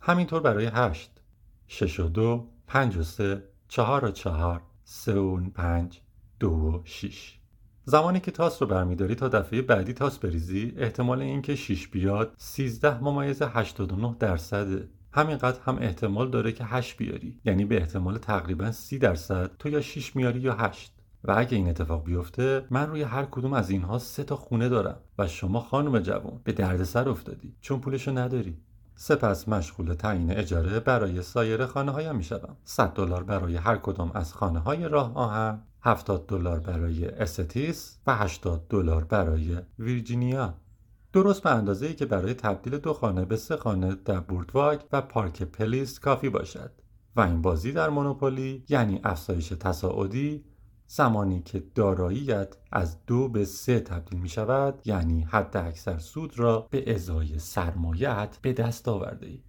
همینطور 0.00 0.40
برای 0.40 0.66
8 0.66 1.10
6 1.66 2.00
و 2.00 2.08
2 2.08 2.48
5 2.66 2.96
و 2.96 3.02
3 3.02 3.42
4 3.68 4.04
و 4.04 4.10
4 4.10 4.62
3 4.84 5.14
و 5.14 5.50
5 5.50 6.00
2 6.40 6.50
و 6.50 6.82
6 6.84 7.38
زمانی 7.84 8.20
که 8.20 8.30
تاس 8.30 8.62
رو 8.62 8.68
برمیداری 8.68 9.14
تا 9.14 9.28
دفعه 9.28 9.62
بعدی 9.62 9.92
تاس 9.92 10.18
بریزی 10.18 10.74
احتمال 10.76 11.20
اینکه 11.20 11.54
6 11.54 11.88
بیاد 11.88 12.34
13 12.36 13.00
ممیز 13.00 13.42
89 13.42 14.16
درصده 14.18 14.88
همینقدر 15.12 15.60
هم 15.66 15.78
احتمال 15.78 16.30
داره 16.30 16.52
که 16.52 16.64
8 16.64 16.96
بیاری. 16.96 17.40
یعنی 17.44 17.64
به 17.64 17.76
احتمال 17.76 18.18
تقریبا 18.18 18.72
30 18.72 18.98
درصد. 18.98 19.50
تو 19.58 19.68
یا 19.68 19.80
6 19.80 20.16
میاری 20.16 20.40
یا 20.40 20.54
8 20.54 20.93
و 21.24 21.34
اگه 21.36 21.56
این 21.56 21.68
اتفاق 21.68 22.04
بیفته 22.04 22.66
من 22.70 22.90
روی 22.90 23.02
هر 23.02 23.24
کدوم 23.24 23.52
از 23.52 23.70
اینها 23.70 23.98
سه 23.98 24.24
تا 24.24 24.36
خونه 24.36 24.68
دارم 24.68 24.96
و 25.18 25.26
شما 25.26 25.60
خانم 25.60 25.98
جوان 25.98 26.40
به 26.44 26.52
دردسر 26.52 27.08
افتادی. 27.08 27.56
چون 27.60 27.80
پولشو 27.80 28.18
نداری. 28.18 28.58
سپس 28.96 29.48
مشغول 29.48 29.94
تعیین 29.94 30.30
اجاره 30.30 30.80
برای 30.80 31.22
سایر 31.22 31.66
خانه 31.66 31.92
هایم 31.92 32.16
می 32.16 32.22
شدم 32.22 32.56
100 32.64 32.88
دلار 32.88 33.24
برای 33.24 33.56
هر 33.56 33.76
کدام 33.76 34.10
از 34.14 34.32
خانه 34.32 34.58
های 34.58 34.88
راه 34.88 35.14
آهن 35.14 35.62
70 35.82 36.26
دلار 36.26 36.60
برای 36.60 37.06
استیتس 37.06 37.98
و 38.06 38.16
80 38.16 38.66
دلار 38.68 39.04
برای 39.04 39.58
ویرجینیا. 39.78 40.54
درست 41.12 41.42
به 41.42 41.50
اندازه 41.50 41.86
ای 41.86 41.94
که 41.94 42.06
برای 42.06 42.34
تبدیل 42.34 42.78
دو 42.78 42.92
خانه 42.92 43.24
به 43.24 43.36
سه 43.36 43.56
خانه 43.56 43.94
در 44.04 44.20
بوردواک 44.20 44.84
و 44.92 45.00
پارک 45.00 45.42
پلیس 45.42 45.98
کافی 46.00 46.28
باشد. 46.28 46.70
و 47.16 47.20
این 47.20 47.42
بازی 47.42 47.72
در 47.72 47.90
مونوپولی 47.90 48.64
یعنی 48.68 49.00
افزایش 49.04 49.48
تصاعدی 49.48 50.44
زمانی 50.96 51.42
که 51.42 51.64
داراییت 51.74 52.56
از 52.72 53.06
دو 53.06 53.28
به 53.28 53.44
سه 53.44 53.80
تبدیل 53.80 54.20
می 54.20 54.28
شود 54.28 54.80
یعنی 54.84 55.22
حد 55.22 55.56
اکثر 55.56 55.98
سود 55.98 56.38
را 56.38 56.68
به 56.70 56.94
ازای 56.94 57.38
سرمایت 57.38 58.38
به 58.42 58.52
دست 58.52 58.88
آورده 58.88 59.26
ای. 59.26 59.42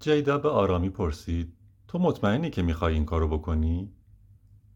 جیدا 0.00 0.38
به 0.38 0.48
آرامی 0.48 0.90
پرسید 0.90 1.52
تو 1.88 1.98
مطمئنی 1.98 2.50
که 2.50 2.62
می‌خوای 2.62 2.94
این 2.94 3.04
کارو 3.04 3.28
بکنی؟ 3.28 3.92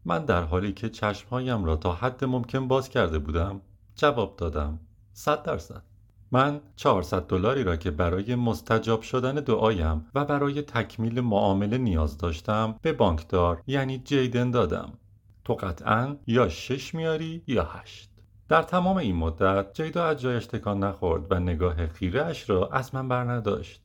من 0.05 0.25
در 0.25 0.43
حالی 0.43 0.73
که 0.73 0.89
چشمهایم 0.89 1.65
را 1.65 1.75
تا 1.75 1.93
حد 1.93 2.25
ممکن 2.25 2.67
باز 2.67 2.89
کرده 2.89 3.19
بودم 3.19 3.61
جواب 3.95 4.35
دادم 4.35 4.79
صد 5.13 5.43
درصد 5.43 5.83
من 6.31 6.61
400 6.75 7.27
دلاری 7.27 7.63
را 7.63 7.75
که 7.75 7.91
برای 7.91 8.35
مستجاب 8.35 9.01
شدن 9.01 9.35
دعایم 9.35 10.05
و 10.15 10.25
برای 10.25 10.61
تکمیل 10.61 11.21
معامله 11.21 11.77
نیاز 11.77 12.17
داشتم 12.17 12.75
به 12.81 12.93
بانکدار 12.93 13.61
یعنی 13.67 13.97
جیدن 13.97 14.51
دادم 14.51 14.93
تو 15.43 15.53
قطعا 15.53 16.17
یا 16.27 16.49
شش 16.49 16.95
میاری 16.95 17.43
یا 17.47 17.63
هشت. 17.63 18.11
در 18.49 18.63
تمام 18.63 18.97
این 18.97 19.15
مدت 19.15 19.73
جیدا 19.73 20.05
از 20.05 20.21
جایش 20.21 20.45
تکان 20.45 20.83
نخورد 20.83 21.31
و 21.31 21.39
نگاه 21.39 21.87
خیره 21.87 22.25
اش 22.25 22.49
را 22.49 22.67
از 22.67 22.95
من 22.95 23.07
بر 23.07 23.23
نداشت 23.23 23.81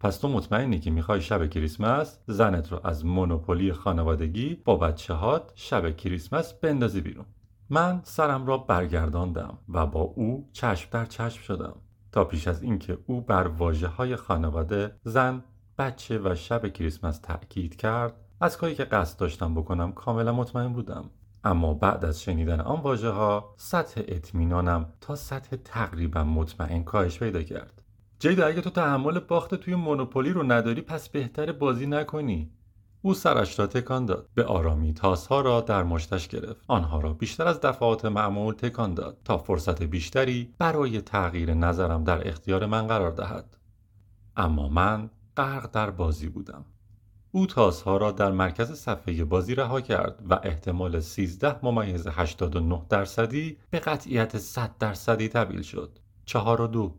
پس 0.00 0.18
تو 0.18 0.28
مطمئنی 0.28 0.80
که 0.80 0.90
می‌خوای 0.90 1.20
شب 1.20 1.46
کریسمس 1.46 2.18
زنت 2.26 2.72
رو 2.72 2.80
از 2.84 3.04
مونوپولی 3.04 3.72
خانوادگی 3.72 4.54
با 4.54 4.76
بچه 4.76 5.14
هات 5.14 5.52
شب 5.54 5.96
کریسمس 5.96 6.54
بندازی 6.54 7.00
بیرون. 7.00 7.26
من 7.70 8.00
سرم 8.02 8.46
را 8.46 8.58
برگرداندم 8.58 9.58
و 9.68 9.86
با 9.86 10.00
او 10.00 10.48
چشم 10.52 10.88
در 10.90 11.04
چشم 11.04 11.42
شدم 11.42 11.76
تا 12.12 12.24
پیش 12.24 12.48
از 12.48 12.62
اینکه 12.62 12.98
او 13.06 13.20
بر 13.20 13.46
واجه 13.46 13.88
های 13.88 14.16
خانواده 14.16 14.96
زن 15.04 15.44
بچه 15.78 16.18
و 16.18 16.34
شب 16.34 16.68
کریسمس 16.68 17.18
تأکید 17.18 17.76
کرد 17.76 18.23
از 18.44 18.58
کاری 18.58 18.74
که 18.74 18.84
قصد 18.84 19.20
داشتم 19.20 19.54
بکنم 19.54 19.92
کاملا 19.92 20.32
مطمئن 20.32 20.72
بودم. 20.72 21.10
اما 21.44 21.74
بعد 21.74 22.04
از 22.04 22.22
شنیدن 22.22 22.60
آن 22.60 22.80
واژه 22.80 23.08
ها 23.08 23.54
سطح 23.56 24.00
اطمینانم 24.08 24.92
تا 25.00 25.16
سطح 25.16 25.56
تقریبا 25.56 26.24
مطمئن 26.24 26.82
کاهش 26.82 27.18
پیدا 27.18 27.42
کرد. 27.42 27.82
جیدا 28.18 28.46
اگه 28.46 28.60
تو 28.60 28.70
تحمل 28.70 29.18
باخت 29.18 29.54
توی 29.54 29.74
مونوپولی 29.74 30.30
رو 30.30 30.42
نداری 30.42 30.80
پس 30.80 31.08
بهتر 31.08 31.52
بازی 31.52 31.86
نکنی. 31.86 32.50
او 33.02 33.14
سرش 33.14 33.58
را 33.58 33.66
تکان 33.66 34.06
داد. 34.06 34.28
به 34.34 34.44
آرامی 34.44 34.94
تاسها 34.94 35.40
را 35.40 35.60
در 35.60 35.82
مشتش 35.82 36.28
گرفت. 36.28 36.64
آنها 36.68 37.00
را 37.00 37.12
بیشتر 37.12 37.46
از 37.46 37.60
دفعات 37.60 38.04
معمول 38.04 38.54
تکان 38.54 38.94
داد 38.94 39.18
تا 39.24 39.38
فرصت 39.38 39.82
بیشتری 39.82 40.54
برای 40.58 41.00
تغییر 41.00 41.54
نظرم 41.54 42.04
در 42.04 42.28
اختیار 42.28 42.66
من 42.66 42.86
قرار 42.86 43.10
دهد. 43.10 43.56
اما 44.36 44.68
من 44.68 45.10
غرق 45.36 45.70
در 45.70 45.90
بازی 45.90 46.28
بودم. 46.28 46.64
او 47.36 47.46
تاسها 47.46 47.96
را 47.96 48.10
در 48.10 48.30
مرکز 48.30 48.72
صفحه 48.72 49.24
بازی 49.24 49.54
رها 49.54 49.80
کرد 49.80 50.22
و 50.30 50.40
احتمال 50.42 51.00
13 51.00 51.56
ممیز 51.62 52.06
89 52.06 52.82
درصدی 52.88 53.58
به 53.70 53.78
قطعیت 53.78 54.38
100 54.38 54.78
درصدی 54.78 55.28
تبدیل 55.28 55.62
شد. 55.62 55.98
چهار 56.24 56.60
و 56.60 56.66
دو 56.66 56.94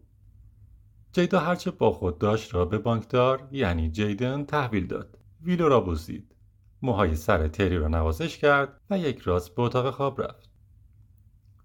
جیدا 1.13 1.39
هرچه 1.39 1.71
با 1.71 1.91
خود 1.91 2.17
داشت 2.17 2.53
را 2.53 2.65
به 2.65 2.77
بانکدار 2.77 3.47
یعنی 3.51 3.89
جیدن 3.89 4.45
تحویل 4.45 4.87
داد. 4.87 5.17
ویلو 5.41 5.69
را 5.69 5.81
بوسید. 5.81 6.35
موهای 6.81 7.15
سر 7.15 7.47
تری 7.47 7.77
را 7.77 7.87
نوازش 7.87 8.37
کرد 8.37 8.81
و 8.89 8.97
یک 8.97 9.19
راست 9.19 9.55
به 9.55 9.61
اتاق 9.61 9.93
خواب 9.93 10.21
رفت. 10.21 10.49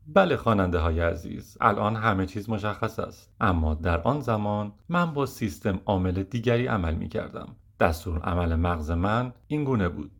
بله 0.06 0.36
خواننده 0.36 0.78
های 0.78 1.00
عزیز 1.00 1.56
الان 1.60 1.96
همه 1.96 2.26
چیز 2.26 2.50
مشخص 2.50 2.98
است 2.98 3.34
اما 3.40 3.74
در 3.74 4.00
آن 4.00 4.20
زمان 4.20 4.72
من 4.88 5.14
با 5.14 5.26
سیستم 5.26 5.80
عامل 5.86 6.22
دیگری 6.22 6.66
عمل 6.66 6.94
می 6.94 7.08
کردم 7.08 7.56
دستور 7.80 8.18
عمل 8.18 8.56
مغز 8.56 8.90
من 8.90 9.32
این 9.46 9.64
گونه 9.64 9.88
بود. 9.88 10.10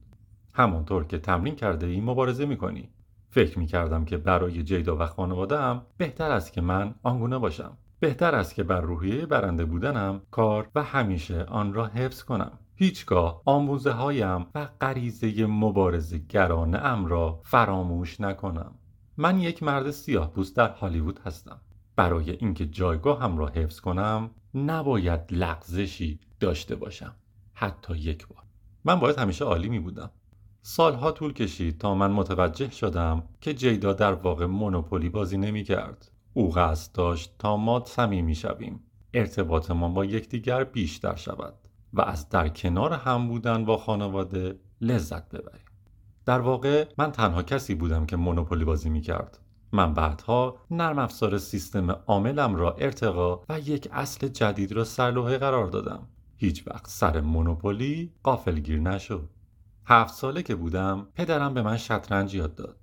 همانطور 0.55 1.05
که 1.05 1.19
تمرین 1.19 1.57
کرده 1.57 1.87
ای 1.87 2.01
مبارزه 2.01 2.47
می 2.47 2.57
کنی 2.57 2.89
فکر 3.31 3.59
می 3.59 3.67
کردم 3.67 4.05
که 4.05 4.17
برای 4.17 4.63
جیدا 4.63 4.97
و 4.97 5.07
خانواده 5.07 5.59
هم 5.59 5.83
بهتر 5.97 6.31
است 6.31 6.53
که 6.53 6.61
من 6.61 6.95
آنگونه 7.03 7.39
باشم. 7.39 7.77
بهتر 8.01 8.35
است 8.35 8.55
که 8.55 8.63
بر 8.63 8.81
روحیه 8.81 9.27
برنده 9.27 9.65
بودنم 9.65 10.23
کار 10.31 10.69
و 10.75 10.83
همیشه 10.83 11.45
آن 11.45 11.75
را 11.75 11.87
حفظ 11.87 12.23
کنم. 12.23 12.59
هیچگاه 12.75 13.43
آموزه 13.45 13.91
هایم 13.91 14.47
و 14.55 14.69
غریزه 14.81 15.47
مبارزه 15.47 16.19
گرانه 16.19 16.79
ام 16.79 17.07
را 17.07 17.41
فراموش 17.45 18.21
نکنم. 18.21 18.75
من 19.17 19.41
یک 19.41 19.63
مرد 19.63 19.91
سیاه 19.91 20.31
پوست 20.31 20.57
در 20.57 20.71
هالیوود 20.71 21.21
هستم. 21.25 21.61
برای 21.97 22.31
اینکه 22.31 22.67
جایگاه 22.67 23.21
هم 23.21 23.39
را 23.39 23.47
حفظ 23.47 23.81
کنم 23.81 24.31
نباید 24.55 25.21
لغزشی 25.31 26.19
داشته 26.41 26.77
باشم. 26.77 27.15
حتی 27.61 27.95
یک 27.97 28.29
بار. 28.29 28.43
من 28.85 29.01
باید 29.01 29.19
همیشه 29.19 29.45
عالی 29.45 29.69
می 29.69 29.79
بودم. 29.79 30.11
سالها 30.63 31.13
طول 31.13 31.33
کشید 31.33 31.79
تا 31.79 31.95
من 31.95 32.11
متوجه 32.11 32.71
شدم 32.71 33.23
که 33.41 33.55
جیدا 33.55 33.93
در 33.93 34.13
واقع 34.13 34.47
مونوپولی 34.47 35.09
بازی 35.09 35.37
نمی 35.37 35.65
کرد. 35.65 36.11
او 36.35 36.51
قصد 36.51 36.93
داشت 36.93 37.35
تا 37.39 37.57
ما 37.57 37.85
صمیمی 37.87 38.35
شویم. 38.35 38.81
ارتباطمان 39.15 39.95
با 39.95 40.05
یکدیگر 40.05 40.65
بیشتر 40.65 41.15
شود 41.17 41.55
و 41.93 42.01
از 42.01 42.29
در 42.29 42.49
کنار 42.49 42.93
هم 42.93 43.29
بودن 43.29 43.65
با 43.65 43.77
خانواده 43.77 44.59
لذت 44.81 45.29
ببریم. 45.29 45.67
در 46.27 46.41
واقع 46.41 46.89
من 46.99 47.13
تنها 47.13 47.43
کسی 47.43 47.75
بودم 47.75 48.07
که 48.07 48.17
مونوپولی 48.17 48.65
بازی 48.65 48.91
می 48.91 49.01
کرد. 49.01 49.39
من 49.73 49.95
بعدها 49.95 50.57
نرم 50.71 50.99
افزار 50.99 51.39
سیستم 51.39 51.91
عاملم 51.91 52.57
را 52.57 52.73
ارتقا 52.73 53.41
و 53.49 53.61
یک 53.61 53.89
اصل 53.93 54.29
جدید 54.29 54.73
را 54.73 54.85
سرلوحه 54.85 55.39
قرار 55.39 55.67
دادم. 55.67 56.09
هیچ 56.41 56.69
وقت 56.69 56.87
سر 56.89 57.21
مونوپولی 57.21 58.13
قافلگیر 58.23 58.81
نشد. 58.81 59.29
هفت 59.87 60.15
ساله 60.15 60.43
که 60.43 60.55
بودم 60.55 61.07
پدرم 61.15 61.55
به 61.55 61.63
من 61.63 61.77
شطرنج 61.77 62.35
یاد 62.35 62.55
داد. 62.55 62.77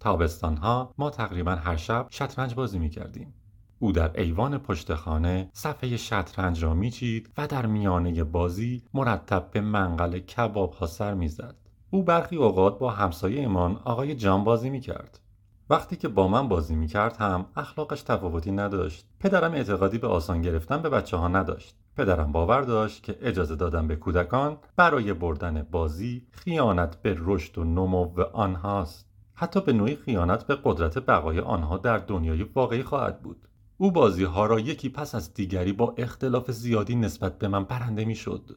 تابستان 0.00 0.56
ها 0.56 0.94
ما 0.98 1.10
تقریبا 1.10 1.54
هر 1.54 1.76
شب 1.76 2.06
شطرنج 2.10 2.54
بازی 2.54 2.78
می 2.78 2.90
کردیم 2.90 3.34
او 3.78 3.92
در 3.92 4.20
ایوان 4.20 4.58
پشت 4.58 4.94
خانه 4.94 5.50
صفحه 5.52 5.96
شطرنج 5.96 6.64
را 6.64 6.74
میچید 6.74 7.30
و 7.36 7.46
در 7.46 7.66
میانه 7.66 8.24
بازی 8.24 8.82
مرتب 8.94 9.50
به 9.50 9.60
منقل 9.60 10.18
کباب 10.18 10.72
ها 10.72 10.86
سر 10.86 11.14
می‌زد. 11.14 11.56
او 11.90 12.02
برخی 12.02 12.36
اوقات 12.36 12.78
با 12.78 12.90
همسایه 12.90 13.40
ایمان 13.40 13.80
آقای 13.84 14.14
جان 14.14 14.44
بازی 14.44 14.70
می‌کرد. 14.70 15.20
وقتی 15.70 15.96
که 15.96 16.08
با 16.08 16.28
من 16.28 16.48
بازی 16.48 16.74
می‌کرد 16.74 17.16
هم 17.16 17.46
اخلاقش 17.56 18.02
تفاوتی 18.02 18.52
نداشت. 18.52 19.06
پدرم 19.20 19.52
اعتقادی 19.52 19.98
به 19.98 20.06
آسان 20.06 20.42
گرفتن 20.42 20.82
به 20.82 20.88
بچه 20.88 21.16
ها 21.16 21.28
نداشت. 21.28 21.76
پدرم 21.96 22.32
باور 22.32 22.60
داشت 22.62 23.02
که 23.02 23.18
اجازه 23.20 23.56
دادن 23.56 23.88
به 23.88 23.96
کودکان 23.96 24.58
برای 24.76 25.12
بردن 25.12 25.66
بازی 25.70 26.26
خیانت 26.30 27.02
به 27.02 27.16
رشد 27.18 27.58
و 27.58 27.64
نمو 27.64 28.20
آنهاست. 28.32 29.08
حتی 29.34 29.60
به 29.60 29.72
نوعی 29.72 29.96
خیانت 29.96 30.46
به 30.46 30.58
قدرت 30.64 30.98
بقای 30.98 31.40
آنها 31.40 31.78
در 31.78 31.98
دنیای 31.98 32.42
واقعی 32.42 32.82
خواهد 32.82 33.22
بود. 33.22 33.48
او 33.78 33.92
بازی 33.92 34.24
ها 34.24 34.46
را 34.46 34.60
یکی 34.60 34.88
پس 34.88 35.14
از 35.14 35.34
دیگری 35.34 35.72
با 35.72 35.94
اختلاف 35.98 36.50
زیادی 36.50 36.96
نسبت 36.96 37.38
به 37.38 37.48
من 37.48 37.64
برنده 37.64 38.04
می‌شد. 38.04 38.56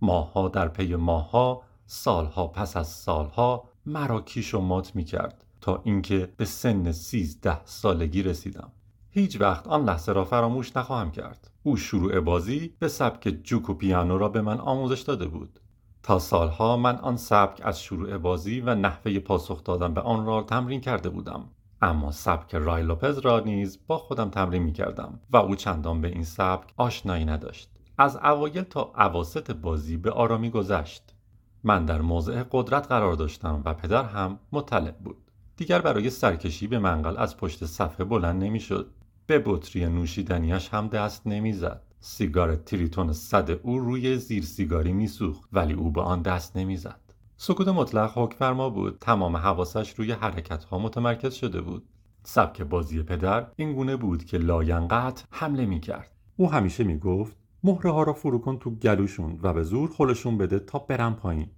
ماهها 0.00 0.48
در 0.48 0.68
پی 0.68 0.96
ماهها 0.96 1.62
سالها 1.86 2.46
پس 2.46 2.76
از 2.76 2.88
سالها 2.88 3.64
مرا 3.86 4.20
کیش 4.20 4.54
و 4.54 4.60
مات 4.60 4.96
می 4.96 5.04
کرد 5.04 5.44
تا 5.64 5.80
اینکه 5.84 6.32
به 6.36 6.44
سن 6.44 6.92
سیزده 6.92 7.64
سالگی 7.64 8.22
رسیدم. 8.22 8.72
هیچ 9.10 9.40
وقت 9.40 9.66
آن 9.66 9.84
لحظه 9.84 10.12
را 10.12 10.24
فراموش 10.24 10.76
نخواهم 10.76 11.10
کرد. 11.10 11.50
او 11.62 11.76
شروع 11.76 12.20
بازی 12.20 12.74
به 12.78 12.88
سبک 12.88 13.28
جوک 13.42 13.70
و 13.70 13.74
پیانو 13.74 14.18
را 14.18 14.28
به 14.28 14.40
من 14.40 14.60
آموزش 14.60 15.00
داده 15.00 15.26
بود. 15.26 15.60
تا 16.02 16.18
سالها 16.18 16.76
من 16.76 16.96
آن 16.96 17.16
سبک 17.16 17.60
از 17.64 17.82
شروع 17.82 18.18
بازی 18.18 18.60
و 18.60 18.74
نحوه 18.74 19.18
پاسخ 19.18 19.64
دادن 19.64 19.94
به 19.94 20.00
آن 20.00 20.26
را 20.26 20.42
تمرین 20.42 20.80
کرده 20.80 21.08
بودم. 21.08 21.44
اما 21.82 22.10
سبک 22.12 22.54
رای 22.54 22.82
لوپز 22.82 23.18
را 23.18 23.40
نیز 23.40 23.78
با 23.86 23.98
خودم 23.98 24.30
تمرین 24.30 24.62
می 24.62 24.72
کردم 24.72 25.20
و 25.30 25.36
او 25.36 25.56
چندان 25.56 26.00
به 26.00 26.08
این 26.08 26.24
سبک 26.24 26.72
آشنایی 26.76 27.24
نداشت. 27.24 27.70
از 27.98 28.16
اوایل 28.16 28.62
تا 28.62 28.92
عواست 28.94 29.50
بازی 29.50 29.96
به 29.96 30.10
آرامی 30.10 30.50
گذشت. 30.50 31.14
من 31.62 31.84
در 31.84 32.00
موضع 32.00 32.44
قدرت 32.50 32.86
قرار 32.86 33.14
داشتم 33.14 33.62
و 33.64 33.74
پدر 33.74 34.04
هم 34.04 34.38
مطلع 34.52 34.90
بود. 34.90 35.23
دیگر 35.56 35.80
برای 35.80 36.10
سرکشی 36.10 36.66
به 36.66 36.78
منقل 36.78 37.16
از 37.16 37.36
پشت 37.36 37.66
صفحه 37.66 38.04
بلند 38.04 38.44
نمی‌شد. 38.44 38.90
به 39.26 39.42
بطری 39.44 39.86
نوشیدنیش 39.86 40.68
هم 40.68 40.88
دست 40.88 41.26
نمی‌زد. 41.26 41.82
سیگار 42.00 42.56
تریتون 42.56 43.12
صد 43.12 43.50
او 43.50 43.78
روی 43.78 44.16
زیر 44.16 44.44
سیگاری 44.44 44.92
میسوخت 44.92 45.48
ولی 45.52 45.72
او 45.72 45.90
به 45.90 46.00
آن 46.00 46.22
دست 46.22 46.56
نمی‌زد. 46.56 47.00
سکوت 47.36 47.68
مطلق 47.68 48.12
حکمفرما 48.14 48.70
بود. 48.70 48.98
تمام 49.00 49.36
حواسش 49.36 49.90
روی 49.90 50.12
حرکت 50.12 50.64
ها 50.64 50.78
متمرکز 50.78 51.34
شده 51.34 51.60
بود. 51.60 51.88
سبک 52.22 52.62
بازی 52.62 53.02
پدر 53.02 53.46
این 53.56 53.72
گونه 53.72 53.96
بود 53.96 54.24
که 54.24 54.38
لاینقطع 54.38 55.24
حمله 55.30 55.66
می 55.66 55.80
کرد 55.80 56.10
او 56.36 56.52
همیشه 56.52 56.84
می 56.84 56.98
گفت 56.98 57.36
ها 57.84 58.02
را 58.02 58.12
فرو 58.12 58.38
کن 58.38 58.58
تو 58.58 58.70
گلوشون 58.70 59.38
و 59.42 59.52
به 59.52 59.62
زور 59.62 59.90
خلشون 59.90 60.38
بده 60.38 60.58
تا 60.58 60.78
برم 60.78 61.14
پایین. 61.14 61.50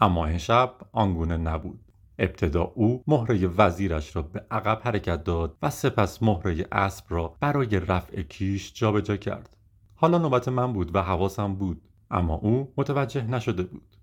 اما 0.00 0.26
این 0.26 0.38
شب 0.38 0.74
آنگونه 0.92 1.36
نبود. 1.36 1.80
ابتدا 2.18 2.62
او 2.62 3.02
مهره 3.06 3.46
وزیرش 3.46 4.16
را 4.16 4.22
به 4.22 4.46
عقب 4.50 4.80
حرکت 4.84 5.24
داد 5.24 5.56
و 5.62 5.70
سپس 5.70 6.22
مهره 6.22 6.66
اسب 6.72 7.04
را 7.08 7.36
برای 7.40 7.80
رفع 7.80 8.22
کیش 8.22 8.72
جابجا 8.72 9.16
کرد. 9.16 9.56
حالا 9.94 10.18
نوبت 10.18 10.48
من 10.48 10.72
بود 10.72 10.96
و 10.96 11.02
حواسم 11.02 11.54
بود 11.54 11.82
اما 12.10 12.34
او 12.34 12.72
متوجه 12.76 13.24
نشده 13.24 13.62
بود. 13.62 13.96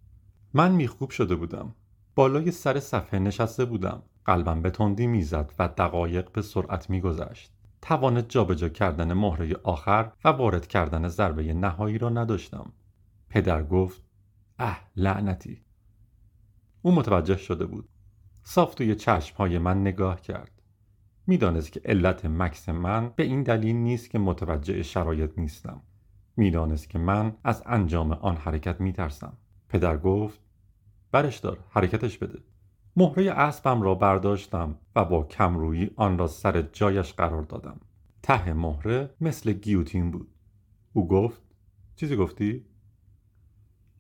من 0.54 0.71
میخوب 0.71 1.10
شده 1.10 1.36
بودم. 1.36 1.76
بالای 2.15 2.52
سر 2.52 2.80
صفحه 2.80 3.19
نشسته 3.19 3.65
بودم. 3.65 4.04
قلبم 4.26 4.62
به 4.62 4.69
تندی 4.69 5.08
می‌زد 5.08 5.54
و 5.60 5.67
دقایق 5.67 6.32
به 6.32 6.41
سرعت 6.41 6.89
میگذشت 6.89 7.52
توان 7.82 8.28
جابجا 8.28 8.69
کردن 8.69 9.13
مهره 9.13 9.56
آخر 9.63 10.12
و 10.26 10.30
وارد 10.30 10.67
کردن 10.67 11.08
ضربه 11.08 11.54
نهایی 11.54 11.97
را 11.97 12.10
نداشتم. 12.10 12.74
پدر 13.30 13.63
گفت 13.63 14.02
اه 14.60 14.82
لعنتی. 14.95 15.62
او 16.82 16.91
متوجه 16.91 17.38
شده 17.38 17.65
بود. 17.65 17.89
صاف 18.43 18.75
توی 18.75 18.95
های 19.38 19.58
من 19.58 19.82
نگاه 19.82 20.21
کرد. 20.21 20.51
می‌دانست 21.27 21.71
که 21.71 21.82
علت 21.86 22.25
مکس 22.25 22.69
من 22.69 23.12
به 23.15 23.23
این 23.23 23.43
دلیل 23.43 23.75
نیست 23.75 24.10
که 24.10 24.19
متوجه 24.19 24.84
شرایط 24.84 25.32
نیستم. 25.38 25.82
می‌دانست 26.38 26.89
که 26.89 26.99
من 26.99 27.36
از 27.43 27.63
انجام 27.65 28.12
آن 28.12 28.36
حرکت 28.36 28.82
میترسم. 28.82 29.34
پدر 29.69 29.97
گفت 29.97 30.39
برش 31.12 31.38
دار 31.38 31.60
حرکتش 31.69 32.17
بده. 32.17 32.39
مهره 32.95 33.32
اسبم 33.32 33.82
را 33.82 33.95
برداشتم 33.95 34.75
و 34.95 35.06
با 35.06 35.23
کمرویی 35.23 35.91
آن 35.95 36.17
را 36.17 36.27
سر 36.27 36.62
جایش 36.62 37.13
قرار 37.13 37.41
دادم. 37.41 37.80
ته 38.23 38.54
مهره 38.54 39.10
مثل 39.21 39.54
گیوتین 39.54 40.12
بود. 40.12 40.27
او 40.93 41.08
گفت 41.08 41.41
چیزی 41.95 42.15
گفتی؟ 42.15 42.65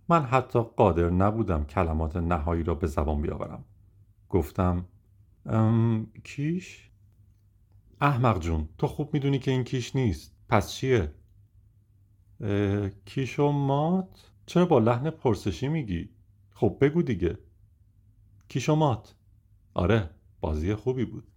من 0.09 0.21
حتی 0.21 0.59
قادر 0.59 1.09
نبودم 1.09 1.63
کلمات 1.63 2.15
نهایی 2.15 2.63
را 2.63 2.75
به 2.75 2.87
زبان 2.87 3.21
بیاورم. 3.21 3.63
گفتم 4.31 4.85
ام 5.45 6.07
کیش؟ 6.23 6.89
احمق 8.01 8.39
جون 8.39 8.69
تو 8.77 8.87
خوب 8.87 9.13
می‌دونی 9.13 9.39
که 9.39 9.51
این 9.51 9.63
کیش 9.63 9.95
نیست 9.95 10.35
پس 10.49 10.71
چیه؟ 10.71 11.13
کیش 13.05 13.39
و 13.39 13.51
مات؟ 13.51 14.31
چرا 14.45 14.65
با 14.65 14.79
لحن 14.79 15.09
پرسشی 15.09 15.67
میگی؟ 15.67 16.09
خب 16.53 16.77
بگو 16.81 17.01
دیگه 17.01 17.37
کیش 18.47 18.69
و 18.69 18.75
مات 18.75 19.15
آره 19.73 20.09
بازی 20.41 20.75
خوبی 20.75 21.05
بود 21.05 21.27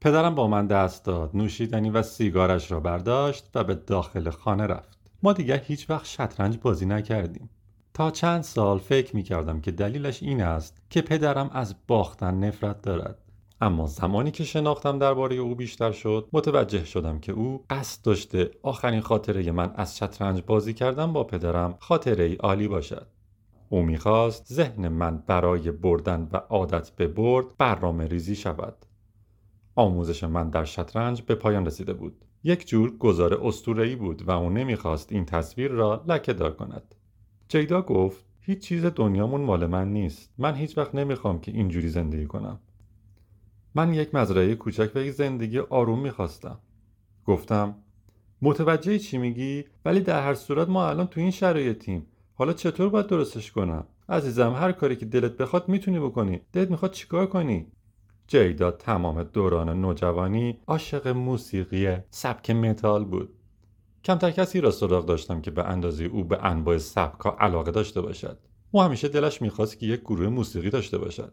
پدرم 0.00 0.34
با 0.34 0.48
من 0.48 0.66
دست 0.66 1.04
داد 1.04 1.36
نوشیدنی 1.36 1.90
و 1.90 2.02
سیگارش 2.02 2.70
را 2.70 2.80
برداشت 2.80 3.50
و 3.54 3.64
به 3.64 3.74
داخل 3.74 4.30
خانه 4.30 4.66
رفت 4.66 4.98
ما 5.22 5.32
دیگر 5.32 5.58
هیچ 5.58 5.90
وقت 5.90 6.06
شطرنج 6.06 6.58
بازی 6.58 6.86
نکردیم 6.86 7.50
تا 7.96 8.10
چند 8.10 8.42
سال 8.42 8.78
فکر 8.78 9.16
می 9.16 9.22
کردم 9.22 9.60
که 9.60 9.70
دلیلش 9.70 10.22
این 10.22 10.42
است 10.42 10.82
که 10.90 11.02
پدرم 11.02 11.50
از 11.52 11.74
باختن 11.86 12.34
نفرت 12.34 12.82
دارد. 12.82 13.18
اما 13.60 13.86
زمانی 13.86 14.30
که 14.30 14.44
شناختم 14.44 14.98
درباره 14.98 15.36
او 15.36 15.54
بیشتر 15.54 15.92
شد 15.92 16.28
متوجه 16.32 16.84
شدم 16.84 17.18
که 17.18 17.32
او 17.32 17.64
قصد 17.70 18.04
داشته 18.04 18.50
آخرین 18.62 19.00
خاطره 19.00 19.52
من 19.52 19.72
از 19.76 19.96
شطرنج 19.96 20.42
بازی 20.46 20.74
کردن 20.74 21.12
با 21.12 21.24
پدرم 21.24 21.74
خاطره 21.80 22.36
عالی 22.36 22.68
باشد. 22.68 23.06
او 23.68 23.82
می‌خواست 23.82 24.52
ذهن 24.52 24.88
من 24.88 25.22
برای 25.26 25.70
بردن 25.70 26.28
و 26.32 26.36
عادت 26.36 26.90
به 26.90 27.06
برد 27.06 27.46
برنامه 27.58 28.06
ریزی 28.06 28.36
شود. 28.36 28.76
آموزش 29.74 30.24
من 30.24 30.50
در 30.50 30.64
شطرنج 30.64 31.22
به 31.22 31.34
پایان 31.34 31.66
رسیده 31.66 31.92
بود. 31.92 32.24
یک 32.44 32.68
جور 32.68 32.96
گزار 32.96 33.46
استورهی 33.46 33.96
بود 33.96 34.28
و 34.28 34.30
او 34.30 34.50
نمی‌خواست 34.50 35.12
این 35.12 35.24
تصویر 35.24 35.70
را 35.70 36.04
لکه 36.08 36.32
دار 36.32 36.54
کند. 36.54 36.95
جیدا 37.48 37.82
گفت 37.82 38.24
هیچ 38.40 38.58
چیز 38.58 38.84
دنیامون 38.84 39.40
مال 39.40 39.66
من 39.66 39.92
نیست. 39.92 40.32
من 40.38 40.54
هیچ 40.54 40.78
وقت 40.78 40.94
نمی‌خوام 40.94 41.40
که 41.40 41.52
اینجوری 41.52 41.88
زندگی 41.88 42.26
کنم. 42.26 42.60
من 43.74 43.94
یک 43.94 44.14
مزرعه 44.14 44.54
کوچک 44.54 44.90
و 44.94 44.98
یک 44.98 45.12
زندگی 45.12 45.58
آروم 45.58 46.00
می‌خواستم. 46.00 46.58
گفتم 47.24 47.74
متوجه 48.42 48.98
چی 48.98 49.18
میگی؟ 49.18 49.64
ولی 49.84 50.00
در 50.00 50.22
هر 50.22 50.34
صورت 50.34 50.68
ما 50.68 50.88
الان 50.88 51.06
تو 51.06 51.20
این 51.20 51.30
شرایطیم. 51.30 52.06
حالا 52.34 52.52
چطور 52.52 52.88
باید 52.88 53.06
درستش 53.06 53.52
کنم؟ 53.52 53.84
عزیزم 54.08 54.52
هر 54.52 54.72
کاری 54.72 54.96
که 54.96 55.06
دلت 55.06 55.36
بخواد 55.36 55.68
می‌تونی 55.68 55.98
بکنی. 55.98 56.40
دلت 56.52 56.70
می‌خواد 56.70 56.90
چیکار 56.90 57.26
کنی؟ 57.26 57.66
جیدا 58.26 58.70
تمام 58.70 59.22
دوران 59.22 59.80
نوجوانی 59.80 60.58
عاشق 60.66 61.08
موسیقی 61.08 61.96
سبک 62.10 62.50
متال 62.50 63.04
بود. 63.04 63.35
کمتر 64.06 64.30
کسی 64.30 64.60
را 64.60 64.70
سراغ 64.70 65.06
داشتم 65.06 65.40
که 65.40 65.50
به 65.50 65.64
اندازه 65.64 66.04
او 66.04 66.24
به 66.24 66.44
انواع 66.44 66.78
سبکا 66.78 67.36
علاقه 67.40 67.70
داشته 67.70 68.00
باشد. 68.00 68.38
او 68.70 68.82
همیشه 68.82 69.08
دلش 69.08 69.42
می‌خواست 69.42 69.78
که 69.78 69.86
یک 69.86 70.00
گروه 70.00 70.28
موسیقی 70.28 70.70
داشته 70.70 70.98
باشد. 70.98 71.32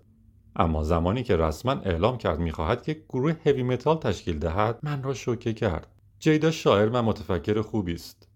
اما 0.56 0.84
زمانی 0.84 1.24
که 1.24 1.38
رسما 1.38 1.72
اعلام 1.72 2.18
کرد 2.18 2.40
می‌خواهد 2.40 2.84
که 2.84 3.04
گروه 3.10 3.34
هوی 3.46 3.64
متال 3.64 3.98
تشکیل 3.98 4.40
دهد 4.40 4.80
من 4.84 5.04
را 5.04 5.14
شوکه 5.14 5.54
کرد. 5.54 5.88
جیدا 6.20 6.52
شاعر 6.52 6.90
و 6.90 7.02
متفکر 7.02 7.62
خوبی 7.62 7.94
است. 7.94 8.28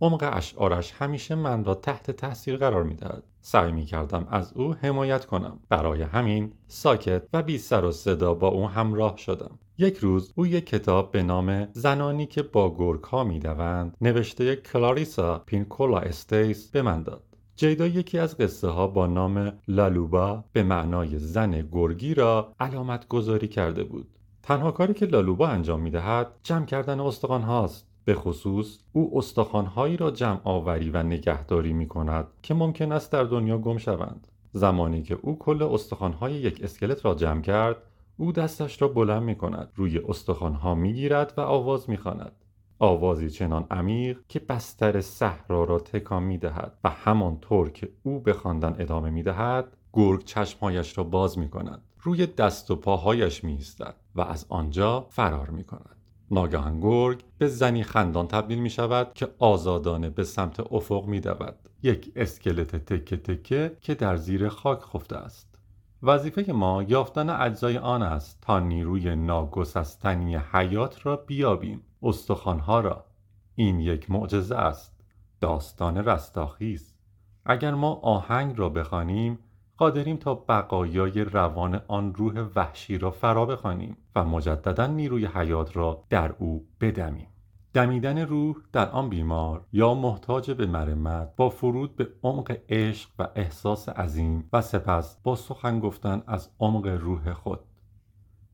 عمق 0.00 0.30
اشعارش 0.32 0.92
همیشه 0.92 1.34
من 1.34 1.64
را 1.64 1.74
تحت 1.74 2.10
تاثیر 2.10 2.56
قرار 2.56 2.82
می‌دهد. 2.82 3.22
سعی 3.40 3.72
می 3.72 3.84
کردم 3.84 4.26
از 4.30 4.52
او 4.52 4.74
حمایت 4.74 5.24
کنم. 5.26 5.60
برای 5.68 6.02
همین 6.02 6.52
ساکت 6.66 7.22
و 7.32 7.42
بی 7.42 7.58
سر 7.58 7.84
و 7.84 7.92
صدا 7.92 8.34
با 8.34 8.48
او 8.48 8.68
همراه 8.68 9.16
شدم. 9.16 9.58
یک 9.80 9.96
روز 9.96 10.32
او 10.36 10.46
یک 10.46 10.66
کتاب 10.66 11.10
به 11.10 11.22
نام 11.22 11.68
زنانی 11.72 12.26
که 12.26 12.42
با 12.42 12.76
گرگ 12.78 13.04
ها 13.04 13.24
می 13.24 13.38
دوند 13.38 13.96
نوشته 14.00 14.56
کلاریسا 14.56 15.38
پینکولا 15.38 15.98
استس 15.98 16.70
به 16.70 16.82
من 16.82 17.02
داد. 17.02 17.22
جیدا 17.56 17.86
یکی 17.86 18.18
از 18.18 18.38
قصه 18.38 18.68
ها 18.68 18.86
با 18.86 19.06
نام 19.06 19.52
لالوبا 19.68 20.44
به 20.52 20.62
معنای 20.62 21.18
زن 21.18 21.68
گرگی 21.72 22.14
را 22.14 22.52
علامت 22.60 23.08
گذاری 23.08 23.48
کرده 23.48 23.84
بود. 23.84 24.08
تنها 24.42 24.70
کاری 24.70 24.94
که 24.94 25.06
لالوبا 25.06 25.48
انجام 25.48 25.80
می 25.80 25.90
دهد 25.90 26.30
جمع 26.42 26.66
کردن 26.66 27.00
استخوان 27.00 27.42
هاست. 27.42 27.86
به 28.04 28.14
خصوص 28.14 28.78
او 28.92 29.18
استخوانهایی 29.18 29.96
را 29.96 30.10
جمع 30.10 30.40
آوری 30.44 30.90
و 30.90 31.02
نگهداری 31.02 31.72
می 31.72 31.88
کند 31.88 32.26
که 32.42 32.54
ممکن 32.54 32.92
است 32.92 33.12
در 33.12 33.24
دنیا 33.24 33.58
گم 33.58 33.78
شوند. 33.78 34.26
زمانی 34.52 35.02
که 35.02 35.18
او 35.22 35.38
کل 35.38 35.62
استخوانهای 35.62 36.32
یک 36.32 36.64
اسکلت 36.64 37.04
را 37.04 37.14
جمع 37.14 37.40
کرد 37.40 37.76
او 38.20 38.32
دستش 38.32 38.82
را 38.82 38.88
بلند 38.88 39.22
می 39.22 39.34
کند 39.34 39.72
روی 39.74 39.98
استخوانها 39.98 40.74
می 40.74 40.92
گیرد 40.92 41.34
و 41.36 41.40
آواز 41.40 41.90
می 41.90 41.96
خاند. 41.96 42.32
آوازی 42.78 43.30
چنان 43.30 43.66
عمیق 43.70 44.18
که 44.28 44.38
بستر 44.38 45.00
صحرا 45.00 45.64
را 45.64 45.78
تکان 45.78 46.22
می 46.22 46.38
دهد 46.38 46.78
و 46.84 46.90
همانطور 46.90 47.70
که 47.70 47.88
او 48.02 48.20
به 48.20 48.32
خواندن 48.32 48.76
ادامه 48.78 49.10
می 49.10 49.22
دهد 49.22 49.76
گرگ 49.92 50.24
چشمهایش 50.24 50.98
را 50.98 51.04
باز 51.04 51.38
می 51.38 51.48
کند 51.48 51.82
روی 52.02 52.26
دست 52.26 52.70
و 52.70 52.76
پاهایش 52.76 53.44
می 53.44 53.58
و 54.14 54.20
از 54.20 54.46
آنجا 54.48 55.06
فرار 55.10 55.50
می 55.50 55.64
کند 55.64 55.96
ناگهان 56.30 56.80
گرگ 56.80 57.24
به 57.38 57.48
زنی 57.48 57.82
خندان 57.82 58.28
تبدیل 58.28 58.58
می 58.58 58.70
شود 58.70 59.14
که 59.14 59.28
آزادانه 59.38 60.10
به 60.10 60.24
سمت 60.24 60.72
افق 60.72 61.06
می 61.06 61.20
دود. 61.20 61.56
یک 61.82 62.12
اسکلت 62.16 62.76
تکه 62.76 63.16
تکه 63.16 63.76
که 63.80 63.94
در 63.94 64.16
زیر 64.16 64.48
خاک 64.48 64.80
خفته 64.80 65.16
است. 65.16 65.50
وظیفه 66.02 66.52
ما 66.52 66.82
یافتن 66.82 67.30
اجزای 67.30 67.78
آن 67.78 68.02
است 68.02 68.38
تا 68.42 68.60
نیروی 68.60 69.16
ناگسستنی 69.16 70.36
حیات 70.36 71.06
را 71.06 71.16
بیابیم 71.16 71.82
استخوانها 72.02 72.80
را. 72.80 73.04
این 73.54 73.80
یک 73.80 74.10
معجزه 74.10 74.56
است. 74.56 75.00
داستان 75.40 75.96
رستاخیز. 75.96 76.94
اگر 77.44 77.74
ما 77.74 77.92
آهنگ 77.94 78.58
را 78.58 78.68
بخوانیم 78.68 79.38
قادریم 79.76 80.16
تا 80.16 80.34
بقایای 80.34 81.24
روان 81.24 81.80
آن 81.88 82.14
روح 82.14 82.40
وحشی 82.56 82.98
را 82.98 83.10
فرا 83.10 83.46
بخوانیم 83.46 83.96
و 84.16 84.24
مجددا 84.24 84.86
نیروی 84.86 85.26
حیات 85.26 85.76
را 85.76 86.04
در 86.10 86.34
او 86.38 86.66
بدمیم. 86.80 87.28
دمیدن 87.72 88.18
روح 88.18 88.56
در 88.72 88.90
آن 88.90 89.08
بیمار 89.08 89.64
یا 89.72 89.94
محتاج 89.94 90.50
به 90.50 90.66
مرمت 90.66 91.36
با 91.36 91.48
فرود 91.48 91.96
به 91.96 92.08
عمق 92.22 92.56
عشق 92.68 93.10
و 93.18 93.28
احساس 93.34 93.88
عظیم 93.88 94.48
و 94.52 94.60
سپس 94.60 95.16
با 95.22 95.36
سخن 95.36 95.80
گفتن 95.80 96.22
از 96.26 96.50
عمق 96.60 96.86
روح 96.86 97.32
خود. 97.32 97.60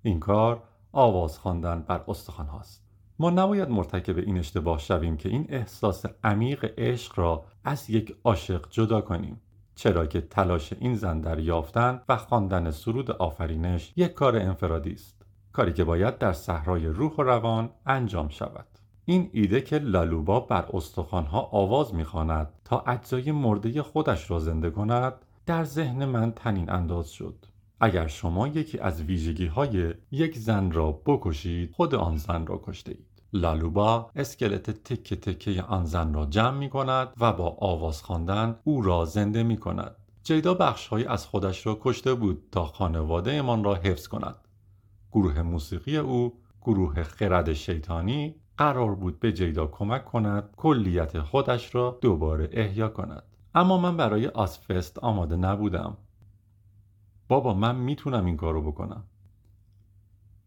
این 0.03 0.21
کار 0.21 0.63
آواز 0.93 1.39
خواندن 1.39 1.85
بر 1.89 2.05
استخوان 2.09 2.47
هاست. 2.47 2.85
ما 3.19 3.31
نباید 3.31 3.71
مرتکب 3.71 4.19
این 4.19 4.39
اشتباه 4.39 4.79
شویم 4.79 5.17
که 5.17 5.29
این 5.29 5.47
احساس 5.49 6.07
عمیق 6.25 6.75
عشق 6.79 7.19
را 7.19 7.45
از 7.65 7.91
یک 7.91 8.17
عاشق 8.25 8.71
جدا 8.71 9.01
کنیم. 9.01 9.41
چرا 9.75 10.07
که 10.07 10.21
تلاش 10.21 10.73
این 10.73 10.95
زن 10.95 11.21
در 11.21 11.39
یافتن 11.39 12.01
و 12.09 12.17
خواندن 12.17 12.71
سرود 12.71 13.11
آفرینش 13.11 13.93
یک 13.97 14.13
کار 14.13 14.37
انفرادی 14.37 14.93
است. 14.93 15.27
کاری 15.53 15.73
که 15.73 15.85
باید 15.85 16.19
در 16.19 16.33
صحرای 16.33 16.87
روح 16.87 17.13
و 17.13 17.23
روان 17.23 17.71
انجام 17.87 18.29
شود. 18.29 18.76
این 19.09 19.31
ایده 19.33 19.61
که 19.61 19.79
لالوبا 19.79 20.41
بر 20.41 20.69
استخوانها 20.73 21.41
آواز 21.53 21.95
می‌خواند 21.95 22.49
تا 22.65 22.81
اجزای 22.87 23.33
مرده 23.33 23.83
خودش 23.83 24.31
را 24.31 24.39
زنده 24.39 24.71
کند 24.71 25.15
در 25.47 25.65
ذهن 25.65 26.05
من 26.05 26.33
تنین 26.33 26.71
انداز 26.71 27.11
شد 27.11 27.47
اگر 27.81 28.07
شما 28.07 28.49
یکی 28.49 28.79
از 28.79 29.03
ویژگی 29.03 29.47
های 29.47 29.95
یک 30.11 30.39
زن 30.39 30.71
را 30.71 30.93
بکشید 31.07 31.73
خود 31.73 31.95
آن 31.95 32.17
زن 32.17 32.47
را 32.47 32.61
کشته 32.65 32.91
اید 32.91 33.23
لالوبا 33.33 34.11
اسکلت 34.17 34.71
تکه 34.71 35.17
تکه 35.17 35.63
آن 35.63 35.85
زن 35.85 36.15
را 36.15 36.27
جمع 36.27 36.59
می 36.59 36.71
کند 36.71 37.09
و 37.21 37.33
با 37.33 37.57
آواز 37.61 38.03
خواندن 38.03 38.57
او 38.65 38.83
را 38.83 39.05
زنده 39.05 39.43
می 39.43 39.57
کند. 39.57 39.97
جیدا 40.25 40.55
بخشهایی 40.55 41.05
از 41.05 41.27
خودش 41.27 41.67
را 41.67 41.79
کشته 41.81 42.15
بود 42.15 42.43
تا 42.53 42.65
خانواده 42.65 43.43
من 43.43 43.65
را 43.65 43.75
حفظ 43.75 44.09
کند. 44.09 44.37
گروه 45.13 45.43
موسیقی 45.43 45.97
او 45.97 46.39
گروه 46.63 47.03
خرد 47.03 47.53
شیطانی 47.53 48.35
قرار 48.59 48.95
بود 48.95 49.21
به 49.21 49.33
جیدا 49.33 49.67
کمک 49.67 50.05
کند 50.05 50.51
کلیت 50.57 51.21
خودش 51.21 51.75
را 51.75 51.99
دوباره 52.01 52.49
احیا 52.53 52.89
کند. 52.89 53.23
اما 53.55 53.79
من 53.79 53.97
برای 53.97 54.27
آسفست 54.27 54.99
آماده 54.99 55.37
نبودم. 55.37 55.97
بابا 57.29 57.55
من 57.55 57.77
می‌تونم 57.77 58.25
این 58.25 58.37
کارو 58.37 58.63
بکنم. 58.63 59.05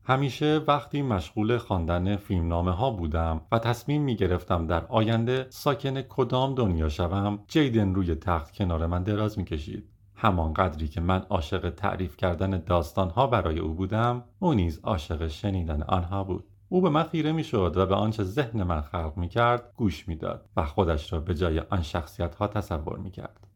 همیشه 0.04 0.62
وقتی 0.67 1.02
مشغول 1.02 1.58
خواندن 1.58 2.15
فیلمنامه 2.15 2.72
ها 2.72 2.91
بودم 2.91 3.41
و 3.52 3.60
تصمیم 3.60 4.02
می 4.02 4.15
گرفتم 4.15 4.67
در 4.67 4.86
آینده 4.86 5.48
ساکن 5.50 6.02
کدام 6.02 6.55
دنیا 6.55 6.89
شوم 6.89 7.39
جیدن 7.47 7.93
روی 7.93 8.16
تخت 8.16 8.51
کنار 8.53 8.86
من 8.86 9.03
دراز 9.03 9.38
می 9.38 9.45
کشید. 9.45 9.89
همان 10.16 10.53
قدری 10.53 10.88
که 10.88 11.01
من 11.01 11.20
عاشق 11.20 11.70
تعریف 11.70 12.18
کردن 12.18 12.64
داستان 12.66 13.10
ها 13.10 13.28
برای 13.28 13.60
او 13.60 13.74
بودم 13.74 14.24
او 14.39 14.53
نیز 14.53 14.80
عاشق 14.84 15.28
شنیدن 15.28 15.82
آنها 15.84 16.24
بود 16.24 16.43
او 16.70 16.82
به 16.82 16.89
من 16.89 17.03
خیره 17.03 17.32
می 17.32 17.43
شد 17.43 17.74
و 17.76 17.86
به 17.86 17.95
آنچه 17.95 18.24
ذهن 18.24 18.63
من 18.63 18.82
خلق 18.82 19.13
می 19.17 19.28
کرد 19.28 19.74
گوش 19.78 20.07
می 20.07 20.15
داد 20.15 20.49
و 20.57 20.65
خودش 20.65 21.13
را 21.13 21.20
به 21.20 21.36
جای 21.36 21.59
آن 21.59 21.82
شخصیت 21.82 22.36
ها 22.36 22.47
تصور 22.47 22.97
می 22.97 23.11
کرد. 23.11 23.47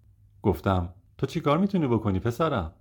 گفتم 0.41 0.89
تو 1.17 1.25
چی 1.25 1.39
کار 1.39 1.57
می‌تونی 1.57 1.87
بکنی 1.87 2.19
پسرم؟ 2.19 2.71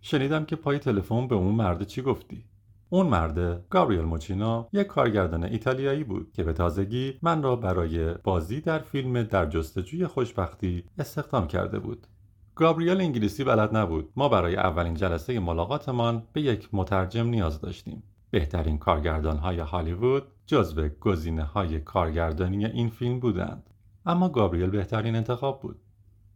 شنیدم 0.00 0.44
که 0.44 0.56
پای 0.56 0.78
تلفن 0.78 1.28
به 1.28 1.34
اون 1.34 1.54
مرده 1.54 1.84
چی 1.84 2.02
گفتی 2.02 2.44
اون 2.88 3.06
مرده 3.06 3.64
گابریل 3.70 4.00
موچینا 4.00 4.68
یک 4.72 4.86
کارگردان 4.86 5.44
ایتالیایی 5.44 6.04
بود 6.04 6.32
که 6.32 6.44
به 6.44 6.52
تازگی 6.52 7.18
من 7.22 7.42
را 7.42 7.56
برای 7.56 8.14
بازی 8.14 8.60
در 8.60 8.78
فیلم 8.78 9.22
در 9.22 9.46
جستجوی 9.46 10.06
خوشبختی 10.06 10.84
استخدام 10.98 11.46
کرده 11.46 11.78
بود 11.78 12.06
گابریل 12.54 13.00
انگلیسی 13.00 13.44
بلد 13.44 13.76
نبود 13.76 14.12
ما 14.16 14.28
برای 14.28 14.56
اولین 14.56 14.94
جلسه 14.94 15.40
ملاقاتمان 15.40 16.22
به 16.32 16.40
یک 16.42 16.68
مترجم 16.72 17.26
نیاز 17.26 17.60
داشتیم 17.60 18.02
بهترین 18.30 18.78
کارگردان 18.78 19.36
های 19.36 19.58
هالیوود 19.58 20.22
جزو 20.46 20.88
گزینه 20.88 21.42
های 21.42 21.80
کارگردانی 21.80 22.66
این 22.66 22.88
فیلم 22.88 23.20
بودند. 23.20 23.70
اما 24.06 24.28
گابریل 24.28 24.70
بهترین 24.70 25.16
انتخاب 25.16 25.60
بود. 25.60 25.80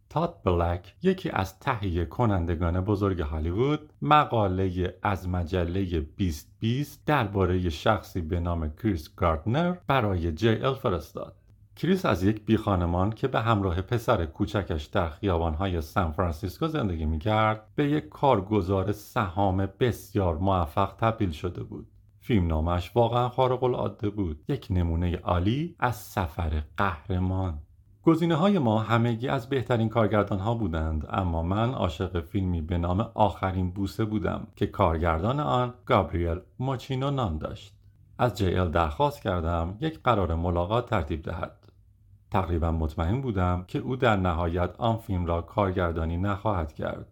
تاد 0.09 0.41
بلک 0.43 0.95
یکی 1.03 1.29
از 1.29 1.59
تهیه 1.59 2.05
کنندگان 2.05 2.81
بزرگ 2.81 3.21
هالیوود 3.21 3.89
مقاله 4.01 4.97
از 5.03 5.29
مجله 5.29 5.99
2020 5.99 7.01
درباره 7.05 7.69
شخصی 7.69 8.21
به 8.21 8.39
نام 8.39 8.69
کریس 8.69 9.15
گاردنر 9.15 9.75
برای 9.87 10.31
جی 10.31 10.49
ال 10.49 10.73
فرستاد. 10.73 11.35
کریس 11.75 12.05
از 12.05 12.23
یک 12.23 12.45
بیخانمان 12.45 13.09
که 13.09 13.27
به 13.27 13.41
همراه 13.41 13.81
پسر 13.81 14.25
کوچکش 14.25 14.85
در 14.85 15.09
خیابانهای 15.09 15.81
سان 15.81 16.11
فرانسیسکو 16.11 16.67
زندگی 16.67 17.05
می‌کرد 17.05 17.67
به 17.75 17.89
یک 17.89 18.09
کارگزار 18.09 18.91
سهام 18.91 19.69
بسیار 19.79 20.37
موفق 20.37 20.93
تبدیل 20.97 21.31
شده 21.31 21.63
بود. 21.63 21.87
فیلم 22.19 22.47
نامش 22.47 22.91
واقعا 22.95 23.29
خارق 23.29 23.63
العاده 23.63 24.09
بود. 24.09 24.43
یک 24.47 24.67
نمونه 24.69 25.17
عالی 25.17 25.75
از 25.79 25.95
سفر 25.95 26.63
قهرمان. 26.77 27.59
گزینه 28.03 28.35
های 28.35 28.59
ما 28.59 28.79
همگی 28.79 29.27
از 29.27 29.49
بهترین 29.49 29.89
کارگردان 29.89 30.39
ها 30.39 30.53
بودند 30.53 31.07
اما 31.09 31.43
من 31.43 31.73
عاشق 31.73 32.19
فیلمی 32.19 32.61
به 32.61 32.77
نام 32.77 33.11
آخرین 33.13 33.71
بوسه 33.71 34.05
بودم 34.05 34.47
که 34.55 34.67
کارگردان 34.67 35.39
آن 35.39 35.73
گابریل 35.85 36.39
موچینو 36.59 37.11
نام 37.11 37.37
داشت. 37.37 37.73
از 38.17 38.37
جی 38.37 38.69
درخواست 38.69 39.21
کردم 39.21 39.77
یک 39.81 39.99
قرار 40.03 40.35
ملاقات 40.35 40.89
ترتیب 40.89 41.21
دهد. 41.21 41.64
تقریبا 42.35 42.71
مطمئن 42.71 43.21
بودم 43.21 43.63
که 43.67 43.79
او 43.79 43.95
در 43.95 44.15
نهایت 44.15 44.75
آن 44.77 44.97
فیلم 44.97 45.25
را 45.25 45.41
کارگردانی 45.41 46.17
نخواهد 46.17 46.73
کرد. 46.73 47.07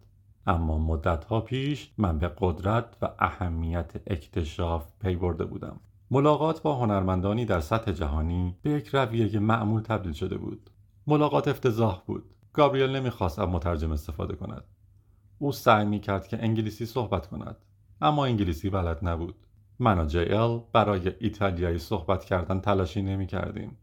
اما 0.46 0.78
مدتها 0.78 1.40
پیش 1.40 1.90
من 1.98 2.18
به 2.18 2.30
قدرت 2.38 2.96
و 3.02 3.08
اهمیت 3.18 3.92
اکتشاف 4.06 4.86
پی 5.00 5.16
برده 5.16 5.44
بودم. 5.44 5.80
ملاقات 6.10 6.62
با 6.62 6.74
هنرمندانی 6.74 7.44
در 7.44 7.60
سطح 7.60 7.92
جهانی 7.92 8.56
به 8.62 8.70
یک 8.70 8.88
رویه 8.88 9.38
معمول 9.38 9.82
تبدیل 9.82 10.12
شده 10.12 10.38
بود. 10.38 10.70
ملاقات 11.06 11.48
افتضاح 11.48 12.02
بود. 12.06 12.34
گابریل 12.52 12.90
نمی‌خواست 12.90 13.38
از 13.38 13.48
مترجم 13.48 13.92
استفاده 13.92 14.34
کند. 14.34 14.64
او 15.38 15.52
سعی 15.52 15.84
می‌کرد 15.84 16.28
که 16.28 16.42
انگلیسی 16.42 16.86
صحبت 16.86 17.26
کند 17.26 17.56
اما 18.00 18.24
انگلیسی 18.24 18.70
بلد 18.70 18.98
نبود. 19.02 19.46
من 19.78 19.98
و 19.98 20.06
جی 20.06 20.24
برای 20.72 21.12
ایتالیایی 21.20 21.78
صحبت 21.78 22.24
کردن 22.24 22.60
تلاشی 22.60 23.02
نمی‌کردیم. 23.02 23.76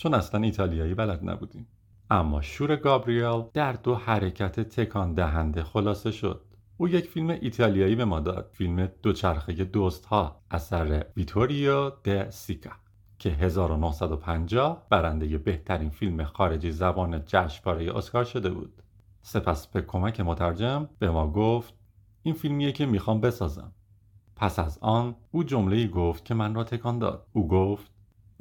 چون 0.00 0.14
اصلا 0.14 0.40
ایتالیایی 0.40 0.94
بلد 0.94 1.30
نبودیم. 1.30 1.66
اما 2.10 2.42
شور 2.42 2.76
گابریل 2.76 3.42
در 3.54 3.72
دو 3.72 3.94
حرکت 3.94 4.60
تکان 4.60 5.14
دهنده 5.14 5.62
خلاصه 5.62 6.10
شد. 6.10 6.44
او 6.76 6.88
یک 6.88 7.08
فیلم 7.08 7.30
ایتالیایی 7.30 7.94
به 7.94 8.04
ما 8.04 8.20
داد. 8.20 8.50
فیلم 8.52 8.88
دوچرخه 9.02 9.52
دوست 9.52 10.06
ها 10.06 10.40
اثر 10.50 11.06
ویتوریو 11.16 11.90
د 11.90 12.30
سیکا 12.30 12.70
که 13.18 13.30
1950 13.30 14.86
برنده 14.90 15.38
بهترین 15.38 15.90
فیلم 15.90 16.24
خارجی 16.24 16.70
زبان 16.70 17.22
جشنواره 17.26 17.96
اسکار 17.96 18.24
شده 18.24 18.50
بود. 18.50 18.82
سپس 19.22 19.66
به 19.66 19.82
کمک 19.82 20.20
مترجم 20.20 20.88
به 20.98 21.10
ما 21.10 21.32
گفت 21.32 21.74
این 22.22 22.34
فیلمیه 22.34 22.72
که 22.72 22.86
می‌خوام 22.86 23.20
بسازم. 23.20 23.72
پس 24.36 24.58
از 24.58 24.78
آن 24.78 25.14
او 25.30 25.44
جمله 25.44 25.86
گفت 25.86 26.24
که 26.24 26.34
من 26.34 26.54
را 26.54 26.64
تکان 26.64 26.98
داد. 26.98 27.26
او 27.32 27.48
گفت 27.48 27.89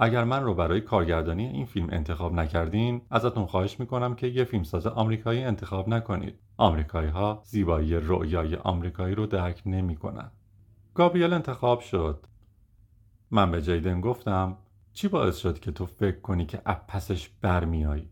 اگر 0.01 0.23
من 0.23 0.43
رو 0.43 0.53
برای 0.53 0.81
کارگردانی 0.81 1.47
این 1.47 1.65
فیلم 1.65 1.87
انتخاب 1.91 2.33
نکردین 2.33 3.01
ازتون 3.11 3.45
خواهش 3.45 3.79
می‌کنم 3.79 4.15
که 4.15 4.27
یه 4.27 4.43
فیلمساز 4.43 4.87
آمریکایی 4.87 5.43
انتخاب 5.43 5.89
نکنید. 5.89 6.39
آمریکایی 6.57 7.09
ها 7.09 7.41
زیبایی 7.45 7.93
رؤیای 7.93 8.55
آمریکایی 8.55 9.15
رو 9.15 9.25
درک 9.25 9.61
نمی‌کنن. 9.65 10.31
گابریل 10.93 11.33
انتخاب 11.33 11.79
شد. 11.79 12.25
من 13.31 13.51
به 13.51 13.61
جیدن 13.61 14.01
گفتم 14.01 14.57
چی 14.93 15.07
باعث 15.07 15.37
شد 15.37 15.59
که 15.59 15.71
تو 15.71 15.85
فکر 15.85 16.19
کنی 16.19 16.45
که 16.45 16.61
اپ 16.65 16.87
پسش 16.87 17.29
برمیایی 17.41 18.09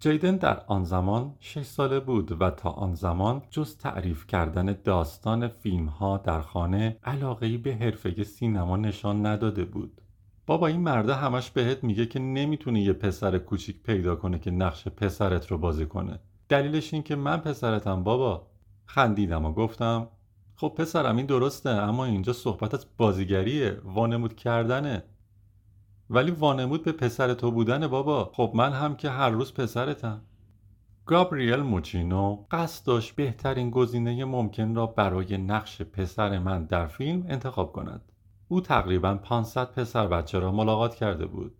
جیدن 0.00 0.36
در 0.36 0.62
آن 0.66 0.84
زمان 0.84 1.34
6 1.40 1.62
ساله 1.62 2.00
بود 2.00 2.42
و 2.42 2.50
تا 2.50 2.70
آن 2.70 2.94
زمان 2.94 3.42
جز 3.50 3.76
تعریف 3.76 4.26
کردن 4.26 4.76
داستان 4.84 5.48
فیلم 5.48 5.86
ها 5.86 6.16
در 6.16 6.40
خانه 6.40 6.98
علاقه 7.04 7.58
به 7.58 7.74
حرفه 7.74 8.24
سینما 8.24 8.76
نشان 8.76 9.26
نداده 9.26 9.64
بود. 9.64 10.00
بابا 10.48 10.66
این 10.66 10.80
مرده 10.80 11.14
همش 11.14 11.50
بهت 11.50 11.84
میگه 11.84 12.06
که 12.06 12.18
نمی‌تونی 12.18 12.80
یه 12.80 12.92
پسر 12.92 13.38
کوچیک 13.38 13.82
پیدا 13.82 14.16
کنه 14.16 14.38
که 14.38 14.50
نقش 14.50 14.88
پسرت 14.88 15.46
رو 15.46 15.58
بازی 15.58 15.86
کنه. 15.86 16.18
دلیلش 16.48 16.94
این 16.94 17.02
که 17.02 17.16
من 17.16 17.36
پسرتم 17.36 18.04
بابا. 18.04 18.46
خندیدم 18.84 19.44
و 19.44 19.52
گفتم 19.52 20.08
خب 20.56 20.74
پسرم 20.76 21.16
این 21.16 21.26
درسته 21.26 21.70
اما 21.70 22.04
اینجا 22.04 22.32
صحبت 22.32 22.74
از 22.74 22.86
بازیگریه 22.96 23.80
وانمود 23.84 24.36
کردنه. 24.36 25.02
ولی 26.10 26.30
وانمود 26.30 26.84
به 26.84 26.92
پسر 26.92 27.34
تو 27.34 27.50
بودنه 27.50 27.88
بابا. 27.88 28.30
خب 28.34 28.52
من 28.54 28.72
هم 28.72 28.96
که 28.96 29.10
هر 29.10 29.30
روز 29.30 29.54
پسرتم. 29.54 30.20
گابریل 31.06 31.60
موچینو 31.60 32.44
قصد 32.50 32.86
داشت 32.86 33.14
بهترین 33.14 33.70
گزینه 33.70 34.24
ممکن 34.24 34.74
را 34.74 34.86
برای 34.86 35.36
نقش 35.36 35.82
پسر 35.82 36.38
من 36.38 36.64
در 36.64 36.86
فیلم 36.86 37.24
انتخاب 37.28 37.72
کند. 37.72 38.00
او 38.48 38.60
تقریبا 38.60 39.14
500 39.14 39.72
پسر 39.72 40.06
بچه 40.06 40.38
را 40.38 40.52
ملاقات 40.52 40.94
کرده 40.94 41.26
بود. 41.26 41.52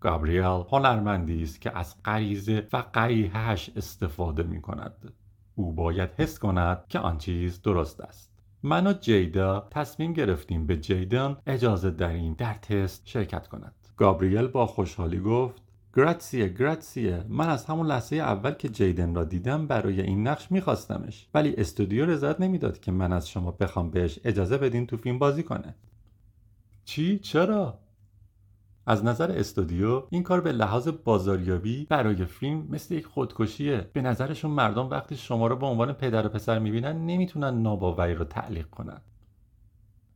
گابریل 0.00 0.42
هنرمندی 0.42 1.42
است 1.42 1.60
که 1.60 1.78
از 1.78 2.02
غریزه 2.04 2.66
و 2.72 2.84
قریحهش 2.92 3.70
استفاده 3.76 4.42
می 4.42 4.62
کند. 4.62 5.12
او 5.54 5.72
باید 5.72 6.10
حس 6.16 6.38
کند 6.38 6.84
که 6.88 6.98
آن 6.98 7.18
چیز 7.18 7.62
درست 7.62 8.00
است. 8.00 8.32
من 8.62 8.86
و 8.86 8.92
جیدا 8.92 9.68
تصمیم 9.70 10.12
گرفتیم 10.12 10.66
به 10.66 10.76
جیدن 10.76 11.36
اجازه 11.46 11.90
دهیم 11.90 12.34
در 12.34 12.54
تست 12.54 13.02
شرکت 13.04 13.48
کند. 13.48 13.74
گابریل 13.96 14.46
با 14.46 14.66
خوشحالی 14.66 15.20
گفت 15.20 15.62
گراتسیه 15.96 16.48
گراتسیه. 16.48 17.24
من 17.28 17.48
از 17.48 17.64
همون 17.64 17.86
لحظه 17.86 18.16
اول 18.16 18.50
که 18.50 18.68
جیدن 18.68 19.14
را 19.14 19.24
دیدم 19.24 19.66
برای 19.66 20.00
این 20.00 20.28
نقش 20.28 20.52
میخواستمش. 20.52 21.28
ولی 21.34 21.54
استودیو 21.56 22.06
رضایت 22.06 22.40
نمی‌داد 22.40 22.80
که 22.80 22.92
من 22.92 23.12
از 23.12 23.28
شما 23.28 23.50
بخوام 23.50 23.90
بهش 23.90 24.18
اجازه 24.24 24.58
بدین 24.58 24.86
تو 24.86 24.96
فیلم 24.96 25.18
بازی 25.18 25.42
کنه. 25.42 25.74
چی؟ 26.88 27.18
چرا؟ 27.18 27.78
از 28.86 29.04
نظر 29.04 29.32
استودیو 29.32 30.02
این 30.10 30.22
کار 30.22 30.40
به 30.40 30.52
لحاظ 30.52 30.88
بازاریابی 30.88 31.86
برای 31.90 32.24
فیلم 32.24 32.66
مثل 32.70 32.94
یک 32.94 33.06
خودکشیه 33.06 33.90
به 33.92 34.02
نظرشون 34.02 34.50
مردم 34.50 34.90
وقتی 34.90 35.16
شما 35.16 35.46
رو 35.46 35.56
به 35.56 35.66
عنوان 35.66 35.92
پدر 35.92 36.26
و 36.26 36.28
پسر 36.28 36.58
می‌بینن 36.58 37.06
نمی‌تونن 37.06 37.62
ناباوری 37.62 38.14
رو 38.14 38.24
تعلیق 38.24 38.70
کنن 38.70 39.00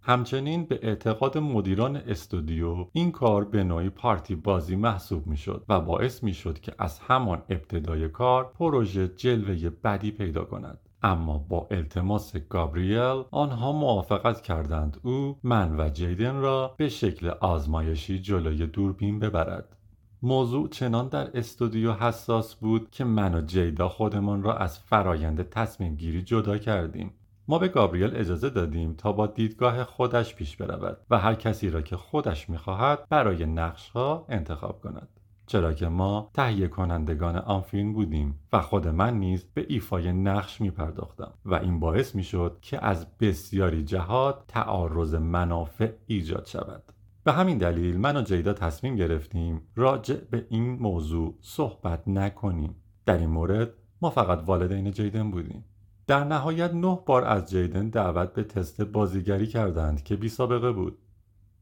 همچنین 0.01 0.65
به 0.65 0.79
اعتقاد 0.83 1.39
مدیران 1.39 1.97
استودیو 1.97 2.87
این 2.93 3.13
کار 3.13 3.45
به 3.45 3.65
نوعی 3.65 3.91
پارتی 3.91 4.35
بازی 4.35 4.77
محسوب 4.77 5.27
می‌شد 5.27 5.65
و 5.69 5.81
باعث 5.81 6.23
می‌شد 6.23 6.61
که 6.61 6.75
از 6.79 6.99
همان 6.99 7.43
ابتدای 7.49 8.09
کار 8.09 8.45
پروژه 8.45 9.09
جلوه 9.09 9.71
بدی 9.71 10.11
پیدا 10.11 10.45
کند 10.45 10.79
اما 11.03 11.39
با 11.39 11.67
التماس 11.71 12.37
گابریل 12.37 13.23
آنها 13.31 13.73
موافقت 13.73 14.41
کردند 14.41 15.01
او 15.03 15.39
من 15.43 15.81
و 15.81 15.89
جیدن 15.89 16.37
را 16.41 16.75
به 16.77 16.89
شکل 16.89 17.29
آزمایشی 17.29 18.19
جلوی 18.19 18.67
دوربین 18.67 19.19
ببرد. 19.19 19.77
موضوع 20.23 20.69
چنان 20.69 21.09
در 21.09 21.39
استودیو 21.39 21.93
حساس 21.93 22.55
بود 22.55 22.91
که 22.91 23.05
من 23.05 23.35
و 23.35 23.41
جیدا 23.41 23.89
خودمان 23.89 24.43
را 24.43 24.57
از 24.57 24.79
فرایند 24.79 25.49
تصمیم 25.49 25.95
گیری 25.97 26.23
جدا 26.23 26.59
کردیم. 26.59 27.15
ما 27.49 27.59
به 27.59 27.69
گابریل 27.69 28.17
اجازه 28.17 28.51
دادیم 28.51 28.95
تا 28.95 29.13
با 29.13 29.27
دیدگاه 29.27 29.85
خودش 29.85 30.35
پیش 30.35 30.57
برود 30.57 30.99
و 31.11 31.19
هر 31.19 31.35
کسی 31.35 31.71
را 31.71 31.83
که 31.83 31.97
خودش 31.97 32.51
می‌خواهد 32.51 33.09
برای 33.09 33.47
نقشها 33.47 34.27
انتخاب 34.29 34.81
کند. 34.81 35.09
چرا 35.47 35.73
که 35.73 35.89
ما 35.89 36.31
تهیه 36.35 36.69
کنندگان 36.69 37.37
آن 37.37 37.61
فیلم 37.61 37.93
بودیم 37.93 38.39
و 38.53 38.61
خود 38.61 38.89
من 38.89 39.19
نیز 39.19 39.45
به 39.55 39.67
ایفای 39.69 40.13
نقش 40.13 40.61
می 40.61 40.71
پرداختم 40.71 41.33
و 41.45 41.55
این 41.55 41.81
باعث 41.81 42.15
می 42.15 42.25
شد 42.25 42.59
که 42.63 42.85
از 42.85 43.19
بسیاری 43.19 43.85
جهات 43.85 44.45
تعارض 44.49 45.15
منافع 45.15 45.93
ایجاد 46.07 46.47
شود. 46.47 46.83
به 47.25 47.33
همین 47.33 47.59
دلیل 47.59 47.97
من 47.97 48.17
و 48.17 48.23
جیدا 48.23 48.53
تصمیم 48.53 48.97
گرفتیم 48.97 49.61
راجع 49.77 50.17
به 50.31 50.47
این 50.51 50.71
موضوع 50.71 51.35
صحبت 51.41 52.09
نکنیم. 52.09 52.77
در 53.07 53.19
این 53.19 53.31
مورد 53.31 53.73
ما 54.03 54.11
فقط 54.11 54.43
والدین 54.47 54.91
جیدن 54.91 55.31
بودیم. 55.31 55.65
در 56.07 56.25
نهایت 56.25 56.75
نه 56.75 56.99
بار 57.07 57.25
از 57.25 57.51
جیدن 57.51 57.89
دعوت 57.89 58.33
به 58.33 58.45
تست 58.45 58.81
بازیگری 58.81 59.47
کردند 59.47 60.03
که 60.03 60.17
بی 60.17 60.29
سابقه 60.29 60.73
بود. 60.73 60.99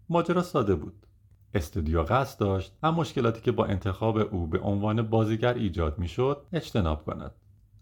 ماجرا 0.09 0.43
ساده 0.43 0.75
بود. 0.75 1.07
استودیو 1.55 2.03
قصد 2.03 2.41
داشت 2.41 2.77
هم 2.83 2.95
مشکلاتی 2.95 3.41
که 3.41 3.53
با 3.53 3.65
انتخاب 3.65 4.17
او 4.17 4.47
به 4.47 4.59
عنوان 4.59 5.03
بازیگر 5.03 5.55
ایجاد 5.55 5.99
می‌شد 5.99 6.47
اجتناب 6.53 7.05
کند. 7.05 7.33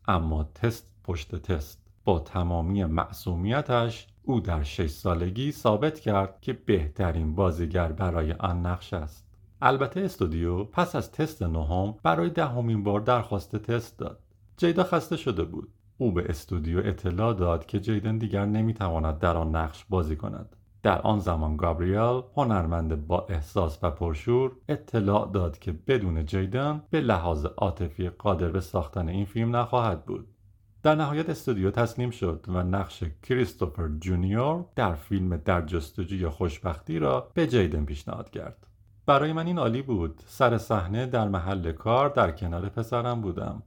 اما 0.09 0.45
تست 0.45 0.91
پشت 1.05 1.35
تست. 1.35 1.89
با 2.05 2.19
تمامی 2.19 2.85
معصومیتش 2.85 4.07
او 4.23 4.41
در 4.41 4.62
شش 4.62 4.91
سالگی 4.91 5.53
ثابت 5.53 6.01
کرد 6.01 6.41
که 6.41 6.53
بهترین 6.53 7.35
بازیگر 7.35 7.93
برای 7.93 8.33
آن 8.33 8.66
نقش 8.66 8.93
است. 8.93 9.27
البته 9.62 10.01
استودیو 10.01 10.64
پس 10.64 10.97
از 10.97 11.12
تست 11.12 11.43
نهم 11.43 11.95
برای 12.03 12.31
دهمین 12.31 12.85
بار 12.85 13.01
درخواست 13.01 13.57
تست 13.57 13.99
داد. 13.99 14.21
جیدا 14.57 14.85
خسته 14.85 15.16
شده 15.16 15.45
بود. 15.45 15.69
او 15.99 16.12
به 16.12 16.25
استودیو 16.29 16.79
اطلاع 16.79 17.35
داد 17.35 17.66
که 17.66 17.81
جیدن 17.81 18.19
دیگر 18.19 18.47
نمی‌تواند 18.47 19.19
در 19.19 19.37
آن 19.37 19.57
نقش 19.57 19.85
بازی 19.89 20.16
کند. 20.16 20.57
در 20.89 21.01
آن 21.03 21.18
زمان 21.18 21.57
گابریل 21.57 22.22
هنرمند 22.36 23.07
با 23.07 23.26
احساس 23.28 23.78
و 23.82 23.91
پرشور 23.91 24.53
اطلاع 24.68 25.30
داد 25.32 25.59
که 25.59 25.72
بدون 25.72 26.26
جیدن 26.26 26.82
به 26.91 27.01
لحاظ 27.01 27.47
عاطفی 27.47 28.09
قادر 28.09 28.49
به 28.49 28.61
ساختن 28.61 29.09
این 29.09 29.24
فیلم 29.24 29.57
نخواهد 29.57 30.05
بود. 30.05 30.28
در 30.82 30.95
نهایت 30.95 31.30
استودیو 31.30 31.70
تسلیم 31.70 32.11
شد 32.11 32.45
و 32.49 32.62
نقش 32.62 33.05
کریستوفر 33.22 33.89
جونیور 34.01 34.64
در 34.76 34.95
فیلم 34.95 35.36
در 35.36 35.62
جستجوی 35.62 36.28
خوشبختی 36.28 36.99
را 36.99 37.30
به 37.34 37.47
جیدن 37.47 37.84
پیشنهاد 37.84 38.30
کرد. 38.30 38.66
برای 39.07 39.32
من 39.32 39.47
این 39.47 39.59
عالی 39.59 39.82
بود. 39.82 40.22
سر 40.26 40.59
صحنه 40.59 41.07
در 41.07 41.28
محل 41.28 41.72
کار 41.72 42.09
در 42.09 42.30
کنار 42.30 42.68
پسرم 42.68 43.20
بودم. 43.20 43.62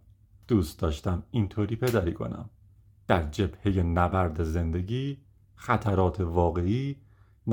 دوست 0.48 0.80
داشتم 0.80 1.24
اینطوری 1.32 1.76
پدری 1.76 2.14
کنم. 2.14 2.50
در 3.08 3.24
جبهه 3.24 3.84
نبرد 3.84 4.44
زندگی 4.44 5.18
خطرات 5.56 6.20
واقعی 6.20 6.98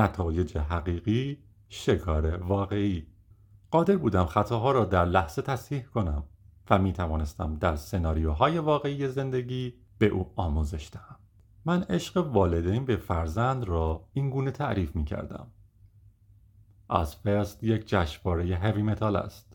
نتایج 0.00 0.56
حقیقی 0.58 1.38
شکار 1.68 2.42
واقعی. 2.42 3.06
قادر 3.70 3.96
بودم 3.96 4.24
خطاها 4.24 4.72
را 4.72 4.84
در 4.84 5.04
لحظه 5.04 5.42
تصحیح 5.42 5.82
کنم 5.82 6.24
و 6.70 6.78
می 6.78 6.92
توانستم 6.92 7.54
در 7.54 7.76
سناریوهای 7.76 8.58
واقعی 8.58 9.08
زندگی 9.08 9.74
به 9.98 10.06
او 10.06 10.32
آموزش 10.36 10.90
دهم. 10.92 11.16
من 11.64 11.82
عشق 11.82 12.16
والدین 12.16 12.84
به 12.84 12.96
فرزند 12.96 13.64
را 13.64 14.04
این 14.12 14.30
گونه 14.30 14.50
تعریف 14.50 14.96
می 14.96 15.04
کردم. 15.04 15.46
آزفست 16.88 17.64
یک 17.64 17.88
جشنواره 17.88 18.56
هوی 18.56 18.82
متال 18.82 19.16
است. 19.16 19.47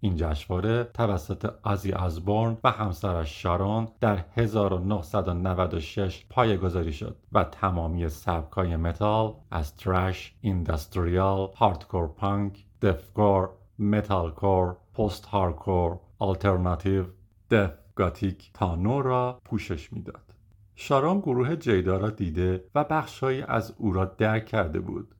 این 0.00 0.16
جشنواره 0.16 0.84
توسط 0.84 1.52
آزی 1.62 1.92
ازبورن 1.92 2.56
و 2.64 2.70
همسرش 2.70 3.42
شارون 3.42 3.88
در 4.00 4.24
1996 4.36 6.26
پایه‌گذاری 6.30 6.92
شد 6.92 7.16
و 7.32 7.44
تمامی 7.44 8.08
سبکای 8.08 8.76
متال 8.76 9.34
از 9.50 9.76
ترش، 9.76 10.34
اینداستریال، 10.40 11.48
هاردکور 11.56 12.08
پانک، 12.08 12.64
دفکور، 12.82 13.50
متال 13.78 14.30
کور، 14.30 14.76
پست 14.94 15.26
هاردکور، 15.26 15.98
آلترناتیو، 16.18 17.04
دف 17.50 17.72
گاتیک 17.94 18.50
تا 18.54 18.74
نو 18.74 19.02
را 19.02 19.40
پوشش 19.44 19.92
می‌داد. 19.92 20.34
شارون 20.74 21.20
گروه 21.20 21.56
جیدا 21.56 21.96
را 21.96 22.10
دیده 22.10 22.64
و 22.74 22.84
بخشهایی 22.84 23.42
از 23.42 23.74
او 23.78 23.92
را 23.92 24.04
درک 24.04 24.46
کرده 24.46 24.80
بود 24.80 25.14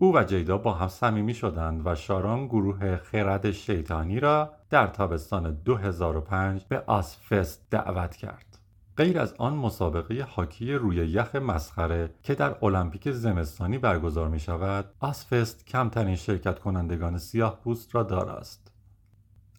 او 0.00 0.16
و 0.16 0.24
جیدا 0.24 0.58
با 0.58 0.72
هم 0.72 0.88
صمیمی 0.88 1.34
شدند 1.34 1.86
و 1.86 1.94
شاران 1.94 2.46
گروه 2.46 2.96
خرد 2.96 3.50
شیطانی 3.50 4.20
را 4.20 4.50
در 4.70 4.86
تابستان 4.86 5.54
2005 5.54 6.64
به 6.68 6.82
آسفست 6.86 7.66
دعوت 7.70 8.16
کرد. 8.16 8.58
غیر 8.96 9.18
از 9.18 9.34
آن 9.38 9.54
مسابقه 9.54 10.22
هاکی 10.22 10.74
روی 10.74 10.96
یخ 10.96 11.36
مسخره 11.36 12.10
که 12.22 12.34
در 12.34 12.64
المپیک 12.64 13.10
زمستانی 13.10 13.78
برگزار 13.78 14.28
می 14.28 14.40
شود، 14.40 14.84
آسفست 15.00 15.66
کمترین 15.66 16.16
شرکت 16.16 16.58
کنندگان 16.58 17.18
سیاه 17.18 17.60
پوست 17.64 17.94
را 17.94 18.02
دارست. 18.02 18.72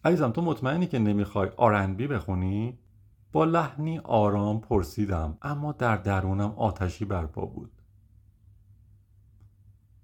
عزیزم 0.04 0.30
تو 0.30 0.42
مطمئنی 0.42 0.86
که 0.86 0.98
نمی‌خوای 0.98 1.48
آرنبی 1.56 2.06
بخونی؟ 2.06 2.78
با 3.32 3.44
لحنی 3.44 3.98
آرام 3.98 4.60
پرسیدم 4.60 5.38
اما 5.42 5.72
در 5.72 5.96
درونم 5.96 6.54
آتشی 6.56 7.04
برپا 7.04 7.46
بود. 7.46 7.79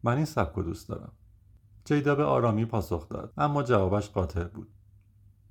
من 0.02 0.16
این 0.16 0.24
سبک 0.24 0.54
دوست 0.54 0.88
دارم. 0.88 1.12
جیدا 1.84 2.14
به 2.14 2.24
آرامی 2.24 2.64
پاسخ 2.64 3.08
داد 3.08 3.32
اما 3.36 3.62
جوابش 3.62 4.10
قاطع 4.10 4.44
بود. 4.44 4.68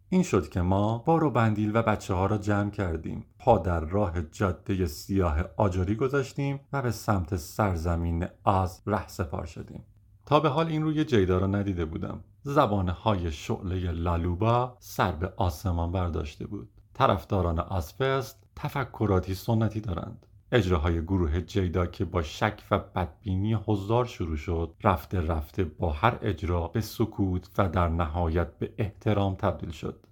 این 0.10 0.24
شد 0.24 0.50
که 0.50 0.62
ما 0.62 0.98
بار 0.98 1.24
و 1.24 1.32
بندیل 1.32 1.76
و 1.76 1.82
بچه 1.82 2.14
ها 2.14 2.26
را 2.26 2.38
جمع 2.38 2.70
کردیم. 2.70 3.26
پا 3.40 3.58
در 3.58 3.80
راه 3.80 4.22
جاده 4.22 4.86
سیاه 4.86 5.44
آجری 5.58 5.96
گذاشتیم 5.96 6.60
و 6.74 6.82
به 6.82 6.92
سمت 6.92 7.36
سرزمین 7.36 8.28
آز 8.44 8.82
ره 8.86 9.08
سپار 9.08 9.46
شدیم. 9.46 9.84
تا 10.26 10.40
به 10.40 10.50
حال 10.50 10.68
این 10.68 10.84
روی 10.84 11.06
جیدا 11.06 11.38
را 11.38 11.48
ندیده 11.48 11.86
بودم. 11.86 12.24
زبانه 12.44 12.92
های 12.92 13.32
شعله 13.32 13.92
لالوبا 13.92 14.78
سر 14.80 15.12
به 15.12 15.34
آسمان 15.38 15.92
برداشته 15.92 16.48
بود. 16.48 16.70
طرفداران 16.94 17.60
آسفست 17.60 18.44
تفکراتی 18.56 19.34
سنتی 19.34 19.82
دارند. 19.82 20.26
اجراهای 20.56 21.02
گروه 21.02 21.42
جیدا 21.42 21.86
که 21.86 22.06
با 22.06 22.22
شک 22.22 22.64
و 22.72 22.80
بدبینی 22.80 23.54
حضار 23.54 24.06
شروع 24.06 24.38
شد 24.38 24.74
رفته 24.84 25.22
رفته 25.22 25.64
با 25.64 25.90
هر 25.90 26.18
اجرا 26.22 26.68
به 26.68 26.82
سکوت 26.82 27.50
و 27.58 27.70
در 27.70 27.90
نهایت 27.90 28.58
به 28.60 28.74
احترام 28.78 29.36
تبدیل 29.36 29.72
شد. 29.72 30.06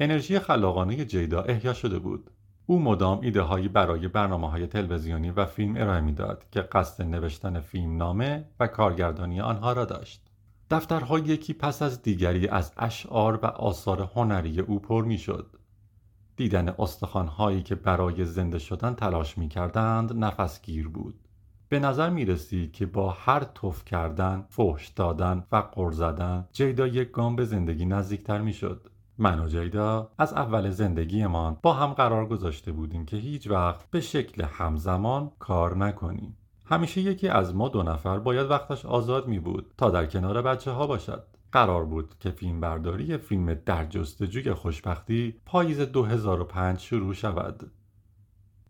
انرژی 0.00 0.38
خلاقانه 0.38 1.04
جیدا 1.04 1.42
احیا 1.42 1.72
شده 1.74 1.98
بود. 1.98 2.30
او 2.66 2.80
مدام 2.80 3.20
ایده 3.20 3.40
هایی 3.40 3.68
برای 3.68 4.08
برنامه 4.08 4.50
های 4.50 4.66
تلویزیونی 4.66 5.30
و 5.30 5.44
فیلم 5.44 5.76
ارائه 5.76 6.00
می‌داد 6.00 6.44
که 6.50 6.60
قصد 6.60 7.04
نوشتن 7.04 7.60
فیلم 7.60 7.96
نامه 7.96 8.44
و 8.60 8.66
کارگردانی 8.66 9.40
آنها 9.40 9.72
را 9.72 9.84
داشت. 9.84 10.22
دفترها 10.70 11.18
یکی 11.18 11.52
پس 11.52 11.82
از 11.82 12.02
دیگری 12.02 12.48
از 12.48 12.72
اشعار 12.76 13.36
و 13.42 13.46
آثار 13.46 14.10
هنری 14.14 14.60
او 14.60 14.78
پر 14.80 15.04
می‌شد. 15.04 15.46
دیدن 16.42 16.74
استخوانهایی 16.78 17.62
که 17.62 17.74
برای 17.74 18.24
زنده 18.24 18.58
شدن 18.58 18.94
تلاش 18.94 19.38
می 19.38 19.48
کردند 19.48 20.24
نفسگیر 20.24 20.88
بود. 20.88 21.14
به 21.68 21.78
نظر 21.78 22.10
می 22.10 22.24
رسید 22.24 22.72
که 22.72 22.86
با 22.86 23.10
هر 23.10 23.44
توف 23.44 23.84
کردن، 23.84 24.44
فحش 24.48 24.88
دادن 24.88 25.44
و 25.52 25.56
قر 25.56 25.90
زدن 25.90 26.48
جیدا 26.52 26.86
یک 26.86 27.10
گام 27.10 27.36
به 27.36 27.44
زندگی 27.44 27.86
نزدیکتر 27.86 28.40
می 28.40 28.52
شد. 28.52 28.88
من 29.18 29.40
و 29.40 29.48
جیدا 29.48 30.10
از 30.18 30.32
اول 30.32 30.70
زندگیمان 30.70 31.56
با 31.62 31.72
هم 31.72 31.92
قرار 31.92 32.26
گذاشته 32.26 32.72
بودیم 32.72 33.06
که 33.06 33.16
هیچ 33.16 33.50
وقت 33.50 33.90
به 33.90 34.00
شکل 34.00 34.44
همزمان 34.44 35.30
کار 35.38 35.76
نکنیم. 35.76 36.36
همیشه 36.64 37.00
یکی 37.00 37.28
از 37.28 37.54
ما 37.54 37.68
دو 37.68 37.82
نفر 37.82 38.18
باید 38.18 38.50
وقتش 38.50 38.86
آزاد 38.86 39.28
می 39.28 39.38
بود 39.38 39.74
تا 39.78 39.90
در 39.90 40.06
کنار 40.06 40.42
بچه 40.42 40.70
ها 40.70 40.86
باشد. 40.86 41.24
قرار 41.52 41.84
بود 41.84 42.14
که 42.20 42.30
فیلم 42.30 42.60
برداری 42.60 43.16
فیلم 43.16 43.54
در 43.54 43.84
جستجوی 43.84 44.54
خوشبختی 44.54 45.34
پاییز 45.46 45.80
2005 45.80 46.78
شروع 46.78 47.14
شود. 47.14 47.70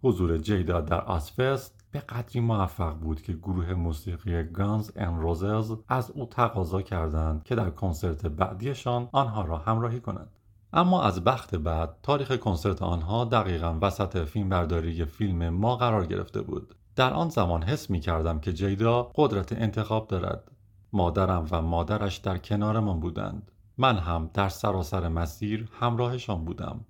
حضور 0.03 0.39
جیدا 0.39 0.81
در 0.81 1.01
آسفست 1.01 1.85
به 1.91 1.99
قدری 2.01 2.41
موفق 2.41 2.95
بود 2.95 3.23
که 3.23 3.33
گروه 3.33 3.75
موسیقی 3.75 4.43
گانز 4.43 4.91
ان 4.97 5.21
روزز 5.21 5.77
از 5.89 6.11
او 6.11 6.27
تقاضا 6.27 6.83
کردند 6.83 7.45
که 7.45 7.55
در 7.55 7.71
کنسرت 7.71 8.27
بعدیشان 8.27 9.09
آنها 9.13 9.43
را 9.43 9.59
همراهی 9.59 10.01
کنند. 10.01 10.31
اما 10.73 11.03
از 11.03 11.25
بخت 11.25 11.55
بعد 11.55 11.97
تاریخ 12.03 12.37
کنسرت 12.37 12.83
آنها 12.83 13.25
دقیقا 13.25 13.79
وسط 13.83 14.25
فیلم 14.25 14.49
برداری 14.49 15.05
فیلم 15.05 15.49
ما 15.49 15.77
قرار 15.77 16.07
گرفته 16.07 16.43
بود. 16.43 16.75
در 16.97 17.13
آن 17.13 17.29
زمان 17.29 17.63
حس 17.63 17.91
می 17.91 18.01
کردم 18.01 18.41
که 18.41 18.53
جیدا 18.53 19.03
قدرت 19.15 19.53
انتخاب 19.53 20.09
دارد 20.09 20.52
مادرم 20.93 21.47
و 21.51 21.63
مادرش 21.63 22.17
در 22.17 22.39
کنارمان 22.39 23.01
بودند. 23.01 23.53
من 23.79 23.99
هم 23.99 24.31
در 24.35 24.49
سراسر 24.49 25.09
مسیر 25.09 25.69
همراهشان 25.81 26.45
بودم. 26.45 26.85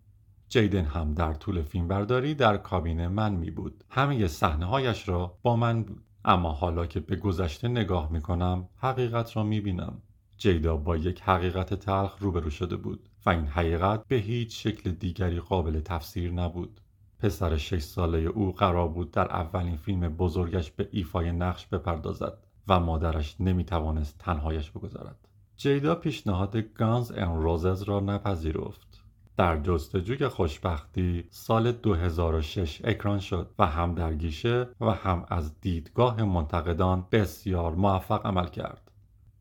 جیدن 0.49 0.85
هم 0.85 1.15
در 1.15 1.35
طول 1.35 1.63
فیلم 1.63 1.89
برداری 1.89 2.35
در 2.35 2.57
کابین 2.57 3.07
من 3.07 3.33
می 3.33 3.51
بود 3.51 3.85
همه 3.89 4.27
صحنه 4.27 4.67
هایش 4.67 5.09
را 5.09 5.39
با 5.43 5.57
من 5.57 5.83
بود. 5.83 6.05
اما 6.25 6.53
حالا 6.53 6.87
که 6.87 7.01
به 7.01 7.17
گذشته 7.17 7.69
نگاه 7.69 8.13
می 8.13 8.21
کنم 8.21 8.69
حقیقت 8.77 9.37
را 9.37 9.43
می 9.43 9.61
بینم 9.61 10.03
جیدا 10.39 10.77
با 10.77 10.97
یک 10.97 11.23
حقیقت 11.23 11.75
تلخ 11.75 12.17
روبرو 12.21 12.51
شده 12.51 12.77
بود 12.77 13.09
و 13.27 13.31
این 13.31 13.47
حقیقت 13.47 14.07
به 14.09 14.17
هیچ 14.17 14.63
شکل 14.63 14.91
دیگری 14.91 15.41
قابل 15.41 15.81
تفسیر 15.81 16.33
نبود. 16.33 16.81
پسر 17.19 17.57
شش 17.57 17.83
ساله 17.83 18.19
او 18.19 18.53
قرار 18.53 18.89
بود 18.89 19.11
در 19.11 19.33
اولین 19.33 19.77
فیلم 19.77 20.09
بزرگش 20.09 20.71
به 20.71 20.89
ایفای 20.93 21.33
نقش 21.33 21.67
بپردازد. 21.67 22.42
و 22.69 22.81
مادرش 22.81 23.37
نمی 23.41 23.65
توانست 23.65 24.19
تنهایش 24.19 24.71
بگذارد. 24.71 25.29
جیدا 25.57 25.95
پیشنهاد 25.95 26.57
گانز 26.57 27.13
ان 27.13 27.43
روزز 27.43 27.83
را 27.83 28.01
نپذیرفت. 28.01 29.03
در 29.37 29.61
جستجوی 29.61 30.29
خوشبختی 30.29 31.25
سال 31.31 31.73
2006 31.73 32.81
اکران 32.85 33.19
شد 33.19 33.51
و 33.59 33.67
هم 33.67 33.95
در 33.95 34.15
گیشه 34.15 34.69
و 34.81 34.91
هم 34.91 35.27
از 35.29 35.61
دیدگاه 35.61 36.23
منتقدان 36.23 37.07
بسیار 37.13 37.75
موفق 37.75 38.27
عمل 38.27 38.47
کرد. 38.47 38.91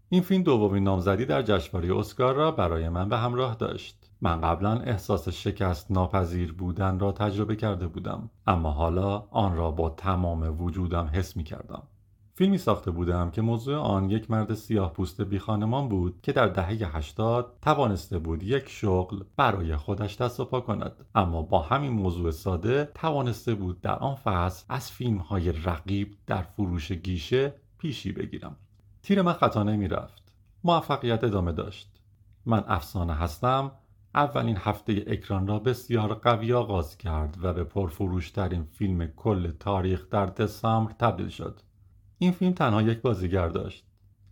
این 0.10 0.22
فیلم 0.22 0.44
دومین 0.44 0.84
نامزدی 0.84 1.26
در 1.26 1.42
جشنواره 1.42 1.98
اسکار 1.98 2.36
را 2.36 2.52
برای 2.52 2.90
من 2.90 3.10
به 3.10 3.18
همراه 3.18 3.56
داشت. 3.56 4.10
من 4.22 4.42
قبلا 4.42 4.72
احساس 4.80 5.30
شکست 5.30 5.92
ناپذیر 5.92 6.54
بودن 6.54 7.00
را 7.00 7.12
تجربه 7.12 7.56
کرده 7.56 7.88
بودم 7.88 8.30
اما 8.48 8.72
حالا 8.72 9.18
آن 9.32 9.56
را 9.56 9.72
با 9.72 9.90
تمام 9.90 10.62
وجودم 10.62 11.10
حس 11.14 11.38
می 11.38 11.44
کردم. 11.44 11.84
فیلمی 12.42 12.58
ساخته 12.58 12.92
بودم 12.92 13.32
که 13.32 13.42
موضوع 13.42 13.76
آن 13.76 14.10
یک 14.10 14.32
مرد 14.32 14.54
سیاه 14.54 14.94
پوست 14.94 15.22
بی 15.22 15.40
خانمان 15.40 15.90
بود 15.90 16.22
که 16.22 16.32
در 16.32 16.48
دهه 16.48 16.96
80 16.98 17.58
توانسته 17.62 18.20
بود 18.20 18.44
یک 18.44 18.70
شغل 18.70 19.24
برای 19.38 19.76
خودش 19.76 20.22
دست 20.22 20.40
و 20.40 20.46
پا 20.46 20.62
کند. 20.62 21.06
اما 21.16 21.42
با 21.42 21.62
همین 21.62 21.92
موضوع 21.92 22.32
ساده 22.32 22.92
توانسته 22.96 23.56
بود 23.56 23.82
در 23.82 23.96
آن 24.00 24.16
فصل 24.16 24.66
از 24.70 24.92
فیلم 24.92 25.18
های 25.18 25.52
رقیب 25.52 26.16
در 26.28 26.42
فروش 26.42 26.92
گیشه 26.92 27.54
پیشی 27.78 28.12
بگیرم. 28.12 28.56
تیر 29.02 29.22
من 29.22 29.34
خطا 29.34 29.64
نمی 29.64 29.88
رفت 29.88 30.34
موفقیت 30.64 31.24
ادامه 31.24 31.52
داشت. 31.52 32.00
من 32.46 32.64
افسانه 32.68 33.14
هستم. 33.14 33.72
اولین 34.16 34.58
هفته 34.58 35.04
اکران 35.08 35.48
را 35.48 35.60
بسیار 35.60 36.14
قوی 36.14 36.54
آغاز 36.54 36.98
کرد 36.98 37.38
و 37.42 37.54
به 37.54 37.64
پرفروشترین 37.64 38.64
فیلم 38.64 39.08
کل 39.08 39.52
تاریخ 39.52 40.10
در 40.10 40.26
دسامبر 40.26 40.92
تبدیل 40.92 41.30
شد. 41.30 41.62
این 42.24 42.32
فیلم 42.32 42.54
تنها 42.54 42.82
یک 42.82 43.02
بازیگر 43.02 43.48
داشت. 43.48 43.86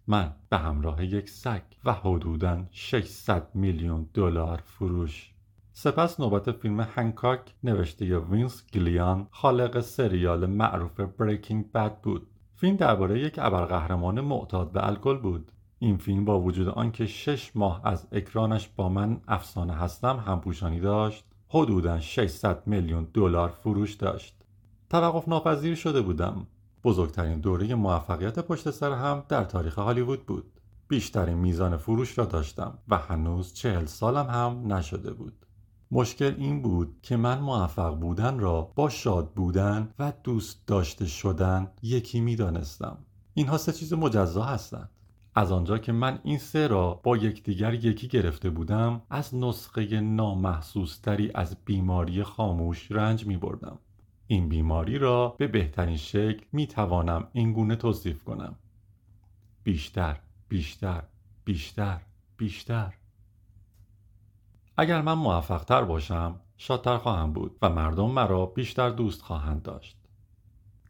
من 0.08 0.36
به 0.50 0.58
همراه 0.58 1.06
یک 1.06 1.30
سگ 1.30 1.62
و 1.86 1.94
حدوداً 1.94 2.64
600 2.72 3.56
میلیون 3.56 4.10
دلار 4.14 4.62
فروش. 4.66 5.34
سپس 5.74 6.20
نوبت 6.20 6.52
فیلم 6.52 6.80
هنکاک 6.80 7.40
نوشته 7.64 8.20
وینس 8.20 8.64
گیلیگان 8.74 9.28
خالق 9.32 9.80
سریال 9.80 10.46
معروف 10.46 11.00
Breaking 11.00 11.72
Bad 11.72 12.02
بود. 12.02 12.28
فیلم 12.56 12.76
درباره 12.76 13.20
یک 13.20 13.36
ابرقهرمان 13.38 14.22
معتاد 14.22 14.72
به 14.72 14.88
الکل 14.88 15.18
بود. 15.18 15.52
این 15.80 15.98
فیلم 15.98 16.26
با 16.26 16.42
وجود 16.42 16.68
آنکه 16.68 17.06
شش 17.06 17.56
ماه 17.56 17.82
از 17.84 18.08
اکرانش 18.12 18.70
با 18.76 18.90
من 18.90 19.22
افسانه 19.28 19.74
هستم 19.74 20.24
همپوشانی 20.28 20.80
داشت 20.80 21.26
حدودا 21.48 22.00
600 22.00 22.68
میلیون 22.68 23.08
دلار 23.14 23.50
فروش 23.50 23.94
داشت. 23.94 24.36
توقف 24.90 25.28
ناپذیر 25.28 25.76
شده 25.76 26.02
بودم. 26.02 26.48
بزرگترین 26.84 27.40
دوره 27.40 27.76
موفقیت 27.76 28.40
پشت 28.40 28.72
سر 28.72 28.92
هم 28.92 29.24
در 29.30 29.44
تاریخ 29.44 29.80
هالیوود 29.80 30.26
بود 30.26 30.52
بیشترین 30.88 31.38
میزان 31.38 31.78
فروش 31.78 32.18
را 32.18 32.26
داشتم 32.26 32.78
و 32.88 32.98
هنوز 32.98 33.54
چهل 33.54 33.86
سالم 33.86 34.28
هم 34.28 34.74
نشده 34.74 35.14
بود 35.14 35.46
مشکل 35.92 36.36
این 36.38 36.62
بود 36.62 36.96
که 37.02 37.18
من 37.18 37.40
موفق 37.40 37.96
بودن 37.96 38.40
را 38.40 38.62
با 38.62 38.90
شاد 38.90 39.34
بودن 39.34 39.94
و 40.00 40.14
دوست 40.24 40.68
داشته 40.68 41.06
شدن 41.06 41.72
یکی 41.82 42.22
می 42.22 42.36
دانستم. 42.36 42.98
اینها 43.34 43.58
سه 43.58 43.72
چیز 43.72 43.94
مجزا 43.94 44.44
هستند. 44.44 44.90
از 45.36 45.52
آنجا 45.52 45.78
که 45.78 45.92
من 45.92 46.20
این 46.24 46.38
سه 46.38 46.68
را 46.68 46.94
با 47.04 47.18
یکدیگر 47.18 47.74
یکی 47.74 48.08
گرفته 48.08 48.50
بودم 48.50 49.02
از 49.10 49.36
نسخه 49.36 50.02
نامحسوستری 50.02 51.32
از 51.36 51.58
بیماری 51.66 52.24
خاموش 52.24 52.92
رنج 52.92 53.26
می 53.28 53.38
بردم. 53.38 53.80
این 54.32 54.50
بیماری 54.50 54.98
را 54.98 55.36
به 55.38 55.48
بهترین 55.48 55.98
شکل 55.98 56.46
می 56.52 56.68
توانم 56.68 57.28
اینگونه 57.34 57.76
توصیف 57.76 58.24
کنم. 58.24 58.56
بیشتر، 59.64 60.20
بیشتر، 60.50 61.04
بیشتر، 61.46 62.02
بیشتر. 62.38 62.94
اگر 64.78 65.02
من 65.02 65.14
موفق 65.14 65.64
تر 65.64 65.84
باشم 65.84 66.40
شادتر 66.58 66.98
خواهم 66.98 67.34
بود 67.34 67.58
و 67.62 67.70
مردم 67.70 68.12
مرا 68.12 68.46
بیشتر 68.46 68.90
دوست 68.90 69.22
خواهند 69.22 69.62
داشت 69.62 69.98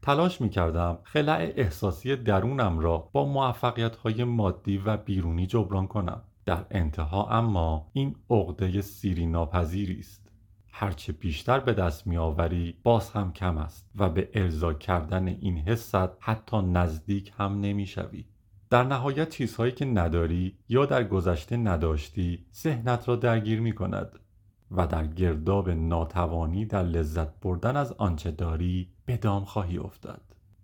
تلاش 0.01 0.41
می 0.41 0.49
کردم 0.49 0.97
خلع 1.03 1.53
احساسی 1.55 2.15
درونم 2.15 2.79
را 2.79 2.97
با 2.97 3.25
موفقیت 3.25 3.95
های 3.95 4.23
مادی 4.23 4.77
و 4.77 4.97
بیرونی 4.97 5.47
جبران 5.47 5.87
کنم 5.87 6.21
در 6.45 6.65
انتها 6.71 7.29
اما 7.29 7.87
این 7.93 8.15
عقده 8.29 8.81
سیری 8.81 9.25
ناپذیری 9.25 9.99
است 9.99 10.28
هرچه 10.71 11.13
بیشتر 11.13 11.59
به 11.59 11.73
دست 11.73 12.07
می 12.07 12.17
آوری 12.17 12.75
باز 12.83 13.11
هم 13.11 13.33
کم 13.33 13.57
است 13.57 13.89
و 13.95 14.09
به 14.09 14.29
ارضا 14.33 14.73
کردن 14.73 15.27
این 15.27 15.57
حست 15.57 15.95
حتی 16.19 16.61
نزدیک 16.61 17.33
هم 17.37 17.59
نمی 17.59 17.85
شوی. 17.85 18.25
در 18.69 18.83
نهایت 18.83 19.29
چیزهایی 19.29 19.71
که 19.71 19.85
نداری 19.85 20.57
یا 20.69 20.85
در 20.85 21.03
گذشته 21.03 21.57
نداشتی 21.57 22.45
ذهنت 22.55 23.09
را 23.09 23.15
درگیر 23.15 23.61
می 23.61 23.75
کند 23.75 24.19
و 24.71 24.87
در 24.87 25.07
گرداب 25.07 25.69
ناتوانی 25.69 26.65
در 26.65 26.83
لذت 26.83 27.39
بردن 27.39 27.75
از 27.75 27.91
آنچه 27.91 28.31
داری 28.31 28.89
به 29.05 29.17
دام 29.17 29.45
خواهی 29.45 29.77
افتاد. 29.77 30.21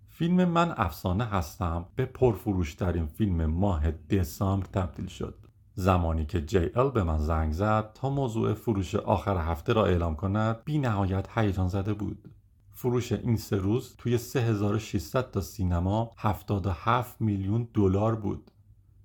فیلم 0.08 0.44
من 0.44 0.74
افسانه 0.76 1.24
هستم. 1.24 1.86
به 1.96 2.04
پرفروشترین 2.04 3.06
فیلم 3.06 3.46
ماه 3.46 3.90
دسامبر 3.90 4.66
تبدیل 4.66 5.06
شد. 5.06 5.45
زمانی 5.78 6.26
که 6.26 6.40
جی 6.40 6.70
ال 6.74 6.90
به 6.90 7.02
من 7.02 7.18
زنگ 7.18 7.52
زد 7.52 7.92
تا 7.92 8.10
موضوع 8.10 8.54
فروش 8.54 8.94
آخر 8.94 9.36
هفته 9.36 9.72
را 9.72 9.86
اعلام 9.86 10.16
کند 10.16 10.64
بی 10.64 10.78
نهایت 10.78 11.38
هیجان 11.38 11.68
زده 11.68 11.94
بود. 11.94 12.28
فروش 12.72 13.12
این 13.12 13.36
سه 13.36 13.56
روز 13.56 13.94
توی 13.98 14.18
3600 14.18 15.30
تا 15.30 15.40
سینما 15.40 16.10
77 16.16 17.20
میلیون 17.20 17.68
دلار 17.74 18.14
بود. 18.14 18.50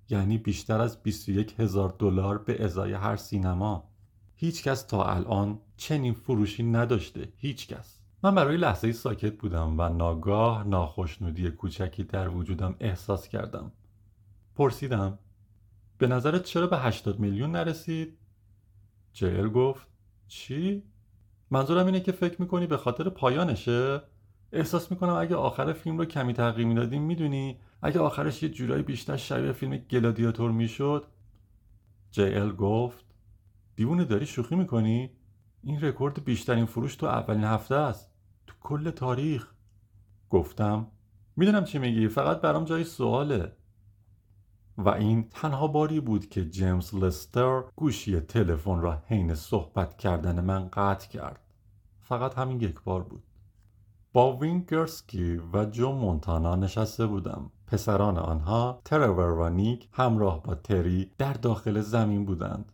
یعنی 0.09 0.38
بیشتر 0.38 0.82
از 0.82 1.03
21 1.03 1.59
هزار 1.59 1.95
دلار 1.99 2.38
به 2.38 2.63
ازای 2.63 2.93
هر 2.93 3.15
سینما. 3.15 3.84
هیچکس 4.36 4.84
تا 4.84 5.05
الان 5.05 5.59
چنین 5.78 6.13
فروشی 6.13 6.63
نداشته. 6.63 7.34
هیچکس 7.38 7.99
من 8.24 8.36
برای 8.36 8.57
لحظه 8.57 8.91
ساکت 8.91 9.38
بودم 9.38 9.80
و 9.80 9.89
ناگاه 9.89 10.63
ناخشنودی 10.63 11.51
کوچکی 11.51 12.03
در 12.03 12.30
وجودم 12.30 12.76
احساس 12.80 13.28
کردم. 13.28 13.72
پرسیدم 14.55 15.19
به 16.02 16.08
نظرت 16.08 16.43
چرا 16.43 16.68
به 16.68 16.78
80 16.78 17.20
میلیون 17.20 17.52
نرسید؟ 17.52 18.18
جیل 19.14 19.47
گفت. 19.49 19.88
چی؟ 20.28 20.84
منظورم 21.52 21.86
اینه 21.86 21.99
که 21.99 22.12
فکر 22.12 22.41
می‌کنی 22.41 22.68
به 22.68 22.78
خاطر 22.78 23.10
پایانشه؟ 23.10 24.02
احساس 24.52 24.91
می‌کنم 24.91 25.14
اگه 25.14 25.36
آخر 25.36 25.74
فیلم 25.74 25.97
رو 25.97 26.06
کمی 26.06 26.34
تغییر 26.34 26.68
می‌دادیم 26.68 27.02
می‌دونی؟ 27.02 27.60
اگه 27.82 27.99
آخرش 27.99 28.43
یه 28.43 28.49
جورایی 28.49 28.84
بیشتر 28.84 29.18
شبیه 29.18 29.52
فیلم 29.52 29.78
گلادیاتور 29.78 30.52
می‌شد؟ 30.52 31.06
جی 32.12 32.34
ال 32.34 32.56
گفت. 32.56 33.06
دیوونه 33.76 34.06
داری 34.06 34.26
شوخی 34.26 34.56
می‌کنی؟ 34.56 35.12
این 35.64 35.82
رکورد 35.82 36.24
بیشترین 36.24 36.66
فروش 36.66 36.95
تو 36.95 37.06
اولین 37.06 37.43
هفته 37.43 37.76
است. 37.76 38.12
تو 38.47 38.54
کل 38.62 38.89
تاریخ. 38.89 39.47
گفتم. 40.30 40.88
می‌دونم 41.36 41.64
چی 41.64 41.80
میگی 41.80 42.08
فقط 42.08 42.41
برام 42.41 42.66
جای 42.66 42.84
سواله. 42.84 43.52
و 44.78 44.89
این 44.89 45.30
تنها 45.30 45.67
باری 45.67 45.99
بود 45.99 46.30
که 46.30 46.49
جیمز 46.49 46.95
لستر 46.95 47.63
گوشی 47.76 48.19
تلفن 48.19 48.82
را 48.82 48.97
حین 49.07 49.36
صحبت 49.36 49.97
کردن 49.97 50.41
من 50.41 50.67
قطع 50.67 51.07
کرد. 51.07 51.39
فقط 52.01 52.38
همین 52.38 52.61
یک 52.61 52.82
بار 52.84 53.03
بود. 53.03 53.24
با 54.13 54.38
وینگرسکی 54.38 55.41
و 55.53 55.65
جو 55.65 55.91
مونتانا 55.91 56.55
نشسته 56.55 57.07
بودم. 57.07 57.51
پسران 57.67 58.17
آنها 58.17 58.82
ترور 58.86 59.39
و 59.39 59.49
نیک 59.49 59.89
همراه 59.91 60.43
با 60.43 60.55
تری 60.55 61.11
در 61.17 61.34
داخل 61.34 61.82
زمین 61.82 62.26
بودند. 62.26 62.72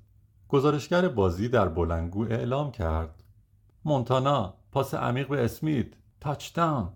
گزارشگر 0.50 1.08
بازی 1.08 1.50
در 1.50 1.70
بلنگو 1.70 2.24
اعلام 2.24 2.72
کرد. 2.72 3.24
مونتانا 3.86 4.54
پاس 4.72 4.94
عمیق 4.94 5.28
به 5.28 5.46
اسمیت. 5.46 5.88
تاچداون 6.20 6.90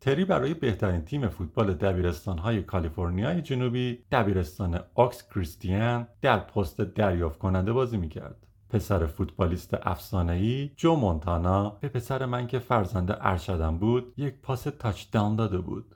تری 0.00 0.24
برای 0.24 0.54
بهترین 0.54 1.00
تیم 1.00 1.28
فوتبال 1.28 1.74
دبیرستانهای 1.74 2.62
کالیفرنیای 2.62 3.42
جنوبی 3.42 3.98
دبیرستان 4.12 4.80
آکس 4.94 5.28
کریستیان 5.28 6.06
در 6.22 6.38
پست 6.38 6.80
دریافت 6.80 7.38
کننده 7.38 7.72
بازی 7.72 7.96
می‌کرد. 7.96 8.46
پسر 8.70 9.06
فوتبالیست 9.06 9.74
افسانه‌ای 9.82 10.70
جو 10.76 10.96
مونتانا 10.96 11.70
به 11.70 11.88
پسر 11.88 12.26
من 12.26 12.46
که 12.46 12.58
فرزند 12.58 13.18
ارشدم 13.20 13.78
بود 13.78 14.14
یک 14.16 14.34
پاس 14.42 14.62
تاچداون 14.62 15.36
داده 15.36 15.58
بود. 15.58 15.94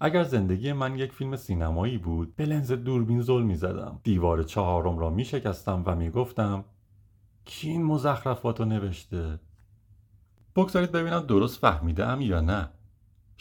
اگر 0.00 0.24
زندگی 0.24 0.72
من 0.72 0.98
یک 0.98 1.12
فیلم 1.12 1.36
سینمایی 1.36 1.98
بود 1.98 2.36
به 2.36 2.46
لنز 2.46 2.72
دوربین 2.72 3.20
زل 3.20 3.42
می 3.42 3.54
زدم 3.54 4.00
دیوار 4.02 4.42
چهارم 4.42 4.98
را 4.98 5.10
می 5.10 5.24
شکستم 5.24 5.82
و 5.86 5.96
می 5.96 6.10
گفتم 6.10 6.64
کی 7.44 7.70
این 7.70 7.84
مزخرفات 7.84 8.60
رو 8.60 8.66
نوشته 8.66 9.40
بگذارید 10.56 10.92
ببینم 10.92 11.20
درست 11.20 11.58
فهمیده 11.58 12.22
یا 12.22 12.40
نه 12.40 12.68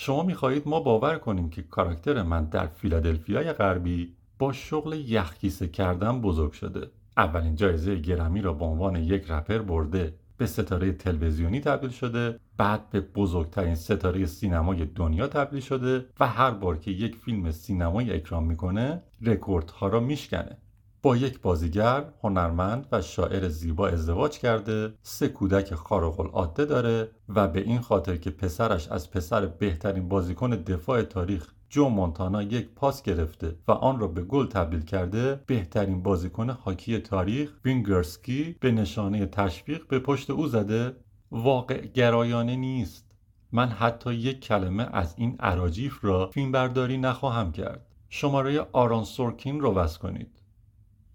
شما 0.03 0.23
می‌خواهید 0.23 0.67
ما 0.67 0.79
باور 0.79 1.17
کنیم 1.17 1.49
که 1.49 1.61
کاراکتر 1.61 2.23
من 2.23 2.45
در 2.45 2.67
فیلادلفیای 2.67 3.53
غربی 3.53 4.13
با 4.39 4.53
شغل 4.53 4.93
یخ 4.93 5.21
کیسه 5.21 5.67
کردن 5.67 6.21
بزرگ 6.21 6.51
شده. 6.51 6.87
اولین 7.17 7.55
جایزه 7.55 7.95
گرمی 7.95 8.41
را 8.41 8.53
به 8.53 8.65
عنوان 8.65 8.95
یک 8.95 9.31
رپر 9.31 9.57
برده 9.57 10.13
به 10.37 10.45
ستاره 10.45 10.91
تلویزیونی 10.91 11.59
تبدیل 11.59 11.89
شده 11.89 12.39
بعد 12.57 12.89
به 12.89 13.01
بزرگترین 13.01 13.75
ستاره 13.75 14.25
سینمای 14.25 14.85
دنیا 14.85 15.27
تبدیل 15.27 15.59
شده 15.61 16.05
و 16.19 16.27
هر 16.27 16.51
بار 16.51 16.77
که 16.77 16.91
یک 16.91 17.15
فیلم 17.15 17.51
سینمایی 17.51 18.11
اکران 18.11 18.43
می‌کنه 18.43 19.01
رکوردها 19.21 19.87
را 19.87 19.99
میشکنه. 19.99 20.57
با 21.03 21.17
یک 21.17 21.41
بازیگر، 21.41 22.05
هنرمند 22.23 22.87
و 22.91 23.01
شاعر 23.01 23.49
زیبا 23.49 23.87
ازدواج 23.87 24.39
کرده 24.39 24.93
سه 25.03 25.27
کودک 25.27 25.73
خارق 25.73 26.19
العاده 26.19 26.65
داره 26.65 27.11
و 27.29 27.47
به 27.47 27.61
این 27.61 27.81
خاطر 27.81 28.17
که 28.17 28.29
پسرش 28.29 28.87
از 28.87 29.11
پسر 29.11 29.45
بهترین 29.45 30.09
بازیکن 30.09 30.49
دفاع 30.49 31.03
تاریخ 31.03 31.53
جو 31.69 31.89
مونتانا 31.89 32.43
یک 32.43 32.69
پاس 32.75 33.01
گرفته 33.01 33.55
و 33.67 33.71
آن 33.71 33.99
را 33.99 34.07
به 34.07 34.21
گل 34.21 34.47
تبدیل 34.47 34.81
کرده 34.81 35.43
بهترین 35.45 36.03
بازیکن 36.03 36.49
هاکی 36.49 36.99
تاریخ 36.99 37.51
وینگرسکی 37.65 38.55
به 38.59 38.71
نشانه 38.71 39.25
تشویق 39.25 39.87
به 39.87 39.99
پشت 39.99 40.29
او 40.29 40.47
زده. 40.47 40.95
واقع 41.31 41.85
گرایانه 41.85 42.55
نیست. 42.55 43.11
من 43.51 43.69
حتی 43.69 44.13
یک 44.13 44.39
کلمه 44.39 44.89
از 44.93 45.13
این 45.17 45.35
عراجیف 45.39 46.05
را 46.05 46.29
فیلمبرداری 46.33 46.97
نخواهم 46.97 47.51
کرد. 47.51 47.85
شماره 48.09 48.67
آران 48.71 49.03
سورکین 49.03 49.59
رو 49.59 49.73
وصل 49.73 49.99
کنید. 49.99 50.40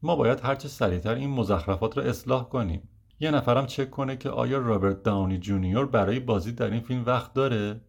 ما 0.03 0.16
باید 0.16 0.40
هرچه 0.42 0.68
سریعتر 0.68 1.14
این 1.14 1.30
مزخرفات 1.30 1.99
را 1.99 2.05
اصلاح 2.05 2.49
کنیم. 2.49 2.88
یه 3.20 3.30
نفرم 3.30 3.66
چک 3.66 3.90
کنه 3.90 4.16
که 4.16 4.30
آیا 4.30 4.59
رابرت 4.59 5.03
داونی 5.03 5.38
جونیور 5.38 5.86
برای 5.86 6.20
بازی 6.20 6.53
در 6.53 6.70
این 6.70 6.80
فیلم 6.80 7.05
وقت 7.07 7.32
داره؟ 7.32 7.80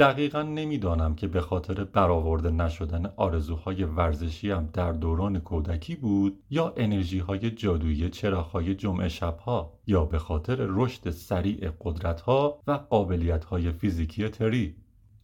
دقیقا 0.00 0.42
نمی‌دانم 0.42 1.14
که 1.14 1.28
به 1.28 1.40
خاطر 1.40 1.84
برآورده 1.84 2.50
نشدن 2.50 3.06
آرزوهای 3.16 3.84
ورزشی 3.84 4.50
هم 4.50 4.68
در 4.72 4.92
دوران 4.92 5.38
کودکی 5.38 5.96
بود 5.96 6.42
یا 6.50 6.74
انرژی 6.76 7.18
های 7.18 7.50
جادویی 7.50 8.10
چراغهای 8.10 8.74
جمعه 8.74 9.08
شبها 9.08 9.78
یا 9.86 10.04
به 10.04 10.18
خاطر 10.18 10.56
رشد 10.60 11.10
سریع 11.10 11.70
قدرت 11.80 12.20
ها 12.20 12.60
و 12.66 12.72
قابلیت 12.72 13.44
های 13.44 13.72
فیزیکی 13.72 14.28
تری. 14.28 14.76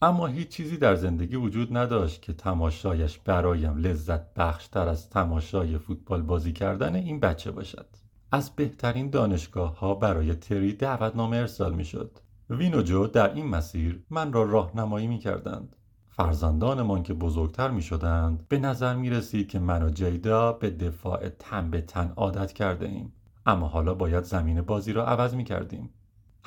اما 0.03 0.27
هیچ 0.27 0.49
چیزی 0.49 0.77
در 0.77 0.95
زندگی 0.95 1.37
وجود 1.37 1.77
نداشت 1.77 2.23
که 2.23 2.33
تماشایش 2.33 3.19
برایم 3.19 3.77
لذت 3.77 4.35
بخشتر 4.35 4.89
از 4.89 5.11
تماشای 5.11 5.79
فوتبال 5.79 6.23
بازی 6.23 6.53
کردن 6.53 6.95
این 6.95 7.21
بچه 7.21 7.51
باشد. 7.51 7.87
از 8.33 8.51
بهترین 8.51 9.11
دانشگاه 9.11 9.79
ها 9.79 9.95
برای 9.95 10.35
تری 10.35 10.73
دعوتنامه 10.73 11.37
ارسال 11.37 11.75
می 11.75 11.85
شد 11.85 12.19
وین 12.51 12.75
و 12.75 12.83
جو 12.83 13.07
در 13.07 13.35
این 13.35 13.47
مسیر 13.47 14.03
من 14.11 14.33
را 14.33 14.43
راهنمایی 14.43 15.07
می 15.07 15.19
کردند 15.19 15.77
فرزندانمان 16.09 17.03
که 17.03 17.15
بزرگتر 17.15 17.71
می 17.71 17.83
شدند 17.83 18.49
به 18.49 18.59
نظر 18.59 18.95
می 18.95 19.11
رسید 19.11 19.49
که 19.49 19.59
من 19.59 19.83
و 19.83 19.91
جیدا 19.91 20.53
به 20.53 20.71
دفاع 20.71 21.29
تن 21.29 21.71
به 21.71 21.81
تن 21.81 22.13
عادت 22.17 22.53
کرده 22.53 22.87
ایم 22.87 23.13
اما 23.47 23.69
حالا 23.69 23.95
باید 23.95 24.25
زمین 24.25 24.63
بازی 24.63 24.93
را 24.93 25.07
عوض 25.07 25.35
می 25.35 25.45
کردیم 25.45 25.91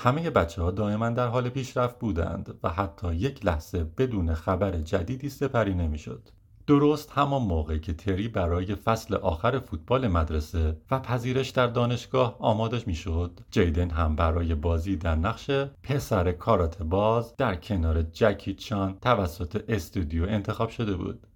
همه 0.02 0.30
بچه 0.30 0.62
ها 0.62 0.72
دائما 0.72 1.10
در 1.10 1.28
حال 1.28 1.50
پیشرفت 1.50 2.00
بودند 2.00 2.60
و 2.64 2.70
حتی 2.70 3.16
یک 3.16 3.46
لحظه 3.46 3.84
بدون 3.84 4.34
خبر 4.34 4.78
جدیدی 4.78 5.30
سپری 5.30 5.74
نمی‌شد. 5.74 6.30
درست 6.68 7.12
همان 7.12 7.42
موقع 7.42 7.78
که 7.78 7.94
تری 7.94 8.28
برای 8.28 8.76
فصل 8.76 9.16
آخر 9.16 9.60
فوتبال 9.60 10.08
مدرسه 10.08 10.78
و 10.92 11.00
پذیرش 11.00 11.50
در 11.50 11.68
دانشگاه 11.68 12.36
آماده 12.40 12.84
می‌شد 12.86 13.40
جیدن 13.52 13.90
هم 13.90 14.16
برای 14.16 14.56
بازی 14.56 14.96
در 14.96 15.16
نقش 15.16 15.50
پسر 15.84 16.32
کارات 16.32 16.84
باز 16.84 17.36
در 17.38 17.56
کنار 17.56 18.02
جکی 18.02 18.54
چان 18.54 18.98
توسط 19.02 19.64
استودیو 19.68 20.24
انتخاب 20.24 20.70
شده 20.70 20.98
بود. 20.98 21.28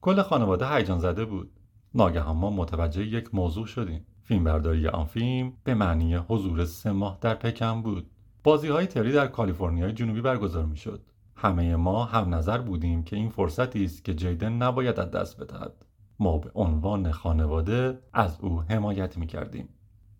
کل 0.00 0.22
خانواده 0.22 0.74
هیجان 0.74 0.98
زده 0.98 1.24
بود. 1.24 1.50
ناگهان 1.94 2.36
ما 2.36 2.50
متوجه 2.50 3.06
یک 3.06 3.34
موضوع 3.34 3.66
شدیم. 3.66 4.06
فیلمبرداری 4.24 4.88
آن 4.88 5.04
فیلم 5.04 5.52
به 5.64 5.74
معنی 5.74 6.14
حضور 6.14 6.64
سه 6.64 6.92
ماه 6.92 7.18
در 7.20 7.34
پکن 7.34 7.82
بود. 7.82 8.10
بازی 8.44 8.68
های 8.68 8.86
تری 8.86 9.12
در 9.12 9.26
کالیفرنیا 9.26 9.90
جنوبی 9.90 10.20
برگزار 10.20 10.64
می 10.64 10.76
شد. 10.76 11.00
همه 11.36 11.76
ما 11.76 12.04
هم 12.04 12.34
نظر 12.34 12.58
بودیم 12.58 13.04
که 13.04 13.16
این 13.16 13.28
فرصتی 13.28 13.84
است 13.84 14.04
که 14.04 14.14
جیدن 14.14 14.52
نباید 14.52 15.00
از 15.00 15.10
دست 15.10 15.40
بدهد. 15.40 15.72
ما 16.18 16.38
به 16.38 16.50
عنوان 16.54 17.10
خانواده 17.10 17.98
از 18.12 18.40
او 18.40 18.60
حمایت 18.60 19.18
می 19.18 19.26
کردیم. 19.26 19.68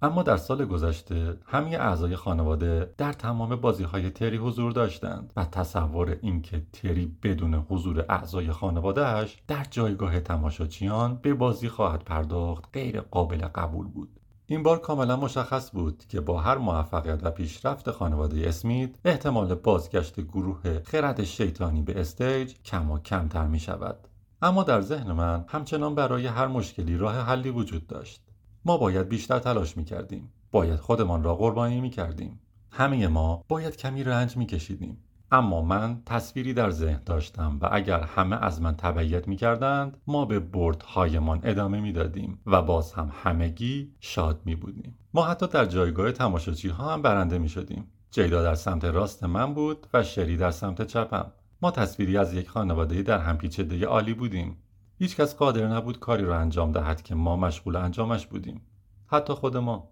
اما 0.02 0.22
در 0.22 0.36
سال 0.36 0.64
گذشته 0.64 1.38
همه 1.46 1.70
اعضای 1.70 2.16
خانواده 2.16 2.94
در 2.98 3.12
تمام 3.12 3.56
بازی 3.56 3.84
های 3.84 4.10
تری 4.10 4.36
حضور 4.36 4.72
داشتند 4.72 5.32
و 5.36 5.44
تصور 5.44 6.18
اینکه 6.22 6.62
تری 6.72 7.16
بدون 7.22 7.54
حضور 7.54 8.04
اعضای 8.08 8.52
خانوادهش 8.52 9.42
در 9.48 9.66
جایگاه 9.70 10.20
تماشاچیان 10.20 11.14
به 11.22 11.34
بازی 11.34 11.68
خواهد 11.68 12.04
پرداخت 12.04 12.64
غیر 12.72 13.00
قابل 13.00 13.38
قبول 13.38 13.86
بود. 13.86 14.20
این 14.46 14.62
بار 14.62 14.78
کاملا 14.78 15.16
مشخص 15.16 15.70
بود 15.70 16.04
که 16.08 16.20
با 16.20 16.40
هر 16.40 16.58
موفقیت 16.58 17.20
و 17.22 17.30
پیشرفت 17.30 17.90
خانواده 17.90 18.48
اسمیت 18.48 18.90
احتمال 19.04 19.54
بازگشت 19.54 20.20
گروه 20.20 20.82
خرد 20.82 21.24
شیطانی 21.24 21.82
به 21.82 22.00
استیج 22.00 22.54
کم 22.64 22.90
و 22.90 22.98
کمتر 22.98 23.46
می 23.46 23.60
شود. 23.60 24.08
اما 24.42 24.62
در 24.62 24.80
ذهن 24.80 25.12
من 25.12 25.44
همچنان 25.48 25.94
برای 25.94 26.26
هر 26.26 26.46
مشکلی 26.46 26.96
راه 26.96 27.14
حلی 27.14 27.50
وجود 27.50 27.86
داشت. 27.86 28.22
ما 28.64 28.76
باید 28.76 29.08
بیشتر 29.08 29.38
تلاش 29.38 29.76
می 29.76 29.84
کردیم. 29.84 30.32
باید 30.52 30.80
خودمان 30.80 31.22
را 31.22 31.34
قربانی 31.34 31.80
می 31.80 31.90
کردیم. 31.90 32.40
همه 32.70 33.08
ما 33.08 33.44
باید 33.48 33.76
کمی 33.76 34.04
رنج 34.04 34.36
می 34.36 34.46
کشیدیم. 34.46 34.98
اما 35.32 35.62
من 35.62 36.02
تصویری 36.06 36.54
در 36.54 36.70
ذهن 36.70 37.00
داشتم 37.06 37.58
و 37.62 37.68
اگر 37.72 38.00
همه 38.00 38.44
از 38.44 38.62
من 38.62 38.76
تبعیت 38.76 39.28
می 39.28 39.36
کردند 39.36 39.96
ما 40.06 40.24
به 40.24 40.38
بردهایمان 40.38 41.40
ادامه 41.42 41.80
می 41.80 41.92
دادیم 41.92 42.38
و 42.46 42.62
باز 42.62 42.92
هم 42.92 43.10
همگی 43.22 43.92
شاد 44.00 44.40
می 44.44 44.56
بودیم 44.56 44.98
ما 45.14 45.24
حتی 45.24 45.46
در 45.46 45.64
جایگاه 45.64 46.12
تماشاچی 46.12 46.68
ها 46.68 46.92
هم 46.92 47.02
برنده 47.02 47.38
می 47.38 47.48
شدیم 47.48 47.88
جیدا 48.12 48.42
در 48.42 48.54
سمت 48.54 48.84
راست 48.84 49.24
من 49.24 49.54
بود 49.54 49.86
و 49.94 50.02
شری 50.02 50.36
در 50.36 50.50
سمت 50.50 50.86
چپم. 50.86 51.32
ما 51.62 51.70
تصویری 51.70 52.16
از 52.16 52.34
یک 52.34 52.48
خانواده 52.48 53.02
در 53.02 53.18
هم 53.18 53.38
پیچیده 53.38 53.86
عالی 53.86 54.14
بودیم. 54.14 54.56
هیچکس 54.98 55.36
قادر 55.36 55.66
نبود 55.66 55.98
کاری 55.98 56.24
را 56.24 56.38
انجام 56.38 56.72
دهد 56.72 57.02
که 57.02 57.14
ما 57.14 57.36
مشغول 57.36 57.76
انجامش 57.76 58.26
بودیم. 58.26 58.62
حتی 59.06 59.34
خود 59.34 59.56
ما. 59.56 59.91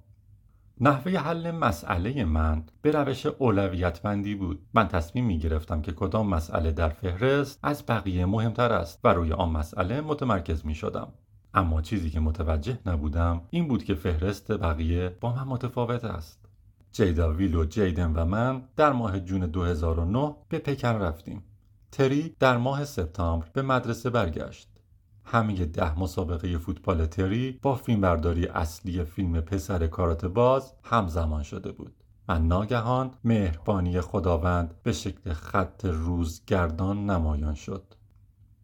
نحوه 0.83 1.12
حل 1.12 1.51
مسئله 1.51 2.24
من 2.24 2.64
به 2.83 2.91
روش 2.91 3.26
اولویت 3.26 4.03
بندی 4.03 4.35
بود. 4.35 4.62
من 4.74 4.89
تصمیم 4.89 5.26
می 5.26 5.39
گرفتم 5.39 5.83
که 5.83 5.93
کدام 5.93 6.28
مسئله 6.28 6.72
در 6.72 6.89
فهرست 6.89 7.59
از 7.62 7.87
بقیه 7.89 8.26
مهمتر 8.26 8.72
است 8.72 9.01
و 9.05 9.09
روی 9.09 9.33
آن 9.33 9.51
مسئله 9.51 10.01
متمرکز 10.01 10.66
می 10.66 10.74
شدم. 10.74 11.12
اما 11.55 11.83
چیزی 11.83 12.11
که 12.11 12.20
متوجه 12.20 12.78
نبودم 12.87 13.41
این 13.51 13.68
بود 13.68 13.85
که 13.85 13.95
فهرست 13.95 14.53
بقیه 14.53 15.16
با 15.20 15.33
من 15.33 15.45
متفاوت 15.45 16.05
است. 16.05 16.41
جیدا 16.93 17.33
ویلو 17.33 17.64
جیدن 17.64 18.12
و 18.12 18.24
من 18.24 18.62
در 18.76 18.93
ماه 18.93 19.20
جون 19.20 19.41
2009 19.47 20.35
به 20.49 20.59
پکن 20.59 20.95
رفتیم. 20.95 21.43
تری 21.93 22.37
در 22.39 22.57
ماه 22.57 22.85
سپتامبر 22.85 23.47
به 23.53 23.62
مدرسه 23.62 24.11
برگشت. 24.11 24.70
همه 25.33 25.64
ده 25.64 25.99
مسابقه 25.99 26.59
فوتبال 26.59 27.07
تری 27.07 27.59
با 27.62 27.74
فیلمبرداری 27.74 28.47
اصلی 28.47 29.05
فیلم 29.05 29.41
پسر 29.41 29.87
کارات 29.87 30.26
باز 30.26 30.74
همزمان 30.83 31.43
شده 31.43 31.72
بود. 31.72 31.95
و 32.28 32.39
ناگهان 32.39 33.11
مهربانی 33.24 34.01
خداوند 34.01 34.74
به 34.83 34.93
شکل 34.93 35.33
خط 35.33 35.85
روزگردان 35.85 37.11
نمایان 37.11 37.55
شد. 37.55 37.95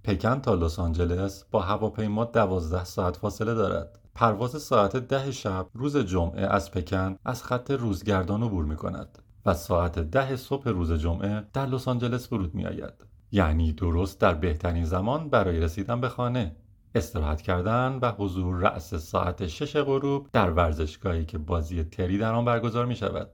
پکن 0.05 0.41
تا 0.41 0.55
لس 0.55 0.79
آنجلس 0.79 1.45
با 1.51 1.63
هواپیما 1.63 2.25
دوازده 2.25 2.85
ساعت 2.85 3.17
فاصله 3.17 3.55
دارد. 3.55 3.99
پرواز 4.15 4.63
ساعت 4.63 4.97
ده 4.97 5.31
شب 5.31 5.67
روز 5.75 5.97
جمعه 5.97 6.47
از 6.47 6.71
پکن 6.71 7.17
از 7.25 7.43
خط 7.43 7.71
روزگردان 7.71 8.43
عبور 8.43 8.65
می 8.65 8.77
کند 8.77 9.19
و 9.47 9.55
ساعت 9.55 9.99
ده 9.99 10.37
صبح 10.37 10.69
روز 10.69 10.93
جمعه 10.93 11.45
در 11.53 11.67
لس 11.67 11.89
آنجلس 11.89 12.29
فرود 12.29 12.55
می 12.55 12.67
آید. 12.67 13.16
یعنی 13.33 13.73
درست 13.73 14.21
در 14.21 14.35
بهترین 14.35 14.85
زمان 14.85 15.29
برای 15.29 15.61
رسیدن 15.61 16.01
به 16.01 16.09
خانه. 16.09 16.57
استراحت 16.95 17.43
کردن 17.43 17.99
و 18.03 18.13
حضور 18.13 18.57
رأس 18.57 18.95
ساعت 18.95 19.47
شش 19.47 19.77
غروب 19.77 20.29
در 20.33 20.51
ورزشگاهی 20.51 21.25
که 21.25 21.39
بازی 21.39 21.85
تری 21.85 22.19
در 22.19 22.33
آن 22.33 22.45
برگزار 22.45 22.87
می 22.87 22.97
شود. 22.97 23.31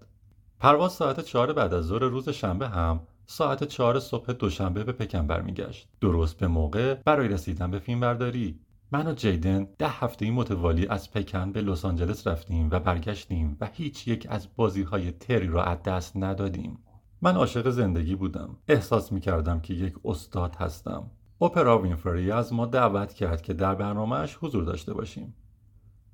پرواز 0.61 0.93
ساعت 0.93 1.21
چهار 1.21 1.53
بعد 1.53 1.75
از 1.75 1.85
ظهر 1.85 2.01
روز 2.01 2.29
شنبه 2.29 2.69
هم 2.69 3.01
ساعت 3.27 3.65
چهار 3.65 4.01
صبح 4.01 4.33
دوشنبه 4.33 4.85
به 4.85 4.93
پکن 4.93 5.27
برمیگشت 5.27 5.89
درست 6.01 6.39
به 6.39 6.47
موقع 6.47 6.95
برای 6.95 7.29
رسیدن 7.29 7.71
به 7.71 7.79
فیلم 7.79 8.01
برداری. 8.01 8.61
من 8.93 9.07
و 9.07 9.15
جیدن 9.15 9.69
ده 9.79 9.89
هفته 9.89 10.31
متوالی 10.31 10.87
از 10.87 11.11
پکن 11.11 11.53
به 11.53 11.61
لس 11.61 11.85
آنجلس 11.85 12.27
رفتیم 12.27 12.69
و 12.71 12.81
برگشتیم 12.81 13.57
و 13.61 13.69
هیچ 13.73 14.09
یک 14.09 14.27
از 14.31 14.49
بازی 14.57 14.83
های 14.83 15.13
تری 15.13 15.47
را 15.47 15.65
از 15.65 15.83
دست 15.83 16.17
ندادیم. 16.17 16.79
من 17.25 17.37
عاشق 17.37 17.71
زندگی 17.71 18.17
بودم. 18.17 18.57
احساس 18.69 19.13
می 19.13 19.21
کردم 19.21 19.61
که 19.61 19.75
یک 19.75 19.95
استاد 20.05 20.57
هستم. 20.57 21.11
اپرا 21.41 21.79
وینفری 21.79 22.31
از 22.31 22.53
ما 22.53 22.67
دعوت 22.67 23.13
کرد 23.13 23.43
که 23.43 23.53
در 23.53 23.75
برنامهش 23.75 24.39
حضور 24.41 24.65
داشته 24.65 24.95
باشیم. 24.95 25.35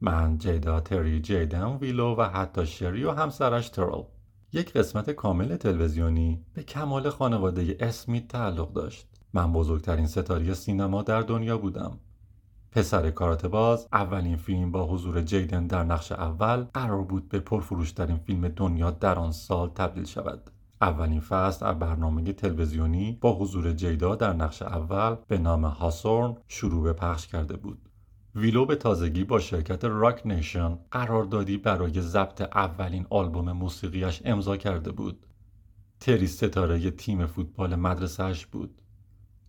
من 0.01 0.39
جیدا 0.39 0.81
تری 0.81 1.21
جیدن 1.21 1.77
ویلو 1.77 2.15
و 2.17 2.23
حتی 2.23 2.67
شری 2.67 3.05
و 3.05 3.11
همسرش 3.11 3.69
ترل. 3.69 4.03
یک 4.53 4.73
قسمت 4.73 5.11
کامل 5.11 5.57
تلویزیونی 5.57 6.45
به 6.55 6.63
کمال 6.63 7.11
خانواده 7.11 7.77
اسمیت 7.81 8.29
تعلق 8.29 8.73
داشت. 8.73 9.09
من 9.33 9.53
بزرگترین 9.53 10.07
ستاره 10.07 10.55
سینما 10.55 11.03
در 11.03 11.21
دنیا 11.21 11.59
بودم. 11.59 11.99
پسر 12.73 13.11
کارات 13.11 13.47
باز 13.47 13.89
اولین 13.93 14.37
فیلم 14.37 14.73
با 14.73 14.87
حضور 14.87 15.23
جیدن 15.23 15.67
در 15.67 15.85
نقش 15.85 16.13
اول 16.13 16.63
قرار 16.63 17.03
بود 17.03 17.29
به 17.29 17.41
پرفروشترین 17.41 18.17
فیلم 18.17 18.49
دنیا 18.49 18.91
در 18.91 19.19
آن 19.19 19.33
سال 19.33 19.69
تبدیل 19.69 20.05
شود. 20.05 20.51
اولین 20.83 21.21
فصل 21.21 21.67
از 21.67 21.79
برنامه 21.79 22.33
تلویزیونی 22.33 23.19
با 23.21 23.39
حضور 23.39 23.73
جیدا 23.73 24.15
در 24.15 24.33
نقش 24.33 24.63
اول 24.63 25.17
به 25.29 25.39
نام 25.39 25.65
هاسورن 25.65 26.37
شروع 26.49 26.83
به 26.83 26.93
پخش 26.93 27.27
کرده 27.27 27.57
بود. 27.57 27.89
ویلو 28.35 28.67
به 28.67 28.77
تازگی 28.77 29.25
با 29.25 29.39
شرکت 29.39 29.85
راک 29.85 30.27
نیشن 30.27 30.79
قراردادی 30.91 31.57
برای 31.57 32.01
ضبط 32.01 32.41
اولین 32.41 33.07
آلبوم 33.11 33.53
موسیقیش 33.53 34.23
امضا 34.25 34.57
کرده 34.57 34.93
بود. 34.93 35.27
تری 36.01 36.27
ستاره 36.27 36.91
تیم 36.91 37.27
فوتبال 37.27 37.75
مدرسهش 37.75 38.47
بود. 38.47 38.83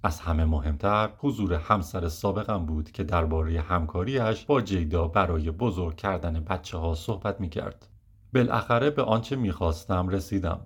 از 0.04 0.20
همه 0.20 0.46
مهمتر 0.46 1.10
حضور 1.18 1.54
همسر 1.54 2.10
سابقم 2.10 2.66
بود 2.66 2.92
که 2.92 3.04
درباره 3.04 3.62
همکاریش 3.62 4.46
با 4.46 4.62
جیدا 4.62 5.08
برای 5.08 5.52
بزرگ 5.52 5.96
کردن 5.96 6.40
بچه 6.40 6.78
ها 6.78 6.96
صحبت 6.96 7.42
می 7.42 7.50
کرد. 7.50 7.88
بالاخره 8.34 8.90
به 8.90 9.04
آنچه 9.04 9.36
می‌خواستم 9.36 10.08
رسیدم. 10.08 10.60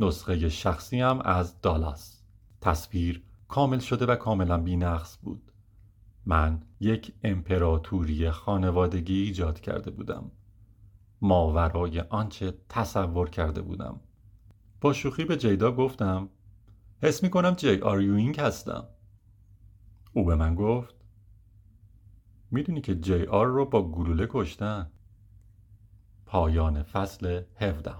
نسخه 0.00 0.48
شخصیم 0.48 1.20
از 1.20 1.60
دالاس. 1.60 2.22
تصویر 2.60 3.22
کامل 3.48 3.78
شده 3.78 4.06
و 4.06 4.16
کاملا 4.16 4.58
بینقص 4.58 5.18
بود. 5.22 5.52
من 6.26 6.62
یک 6.80 7.12
امپراتوری 7.24 8.30
خانوادگی 8.30 9.22
ایجاد 9.22 9.60
کرده 9.60 9.90
بودم. 9.90 10.30
ماورای 11.20 12.00
آنچه 12.00 12.54
تصور 12.68 13.30
کرده 13.30 13.62
بودم. 13.62 14.00
با 14.80 14.92
شوخی 14.92 15.24
به 15.24 15.36
جیدا 15.36 15.72
گفتم 15.72 16.28
حس 17.02 17.22
می 17.22 17.30
کنم 17.30 17.54
جی 17.54 17.80
آر 17.80 18.02
یوینگ 18.02 18.40
هستم. 18.40 18.84
او 20.12 20.24
به 20.24 20.34
من 20.34 20.54
گفت 20.54 20.94
می‌دونی 22.50 22.80
که 22.80 22.94
جی 22.94 23.26
آر 23.26 23.46
رو 23.46 23.64
با 23.64 23.90
گلوله 23.90 24.26
کشتن. 24.30 24.90
پایان 26.26 26.82
فصل 26.82 27.42
17 27.56 27.90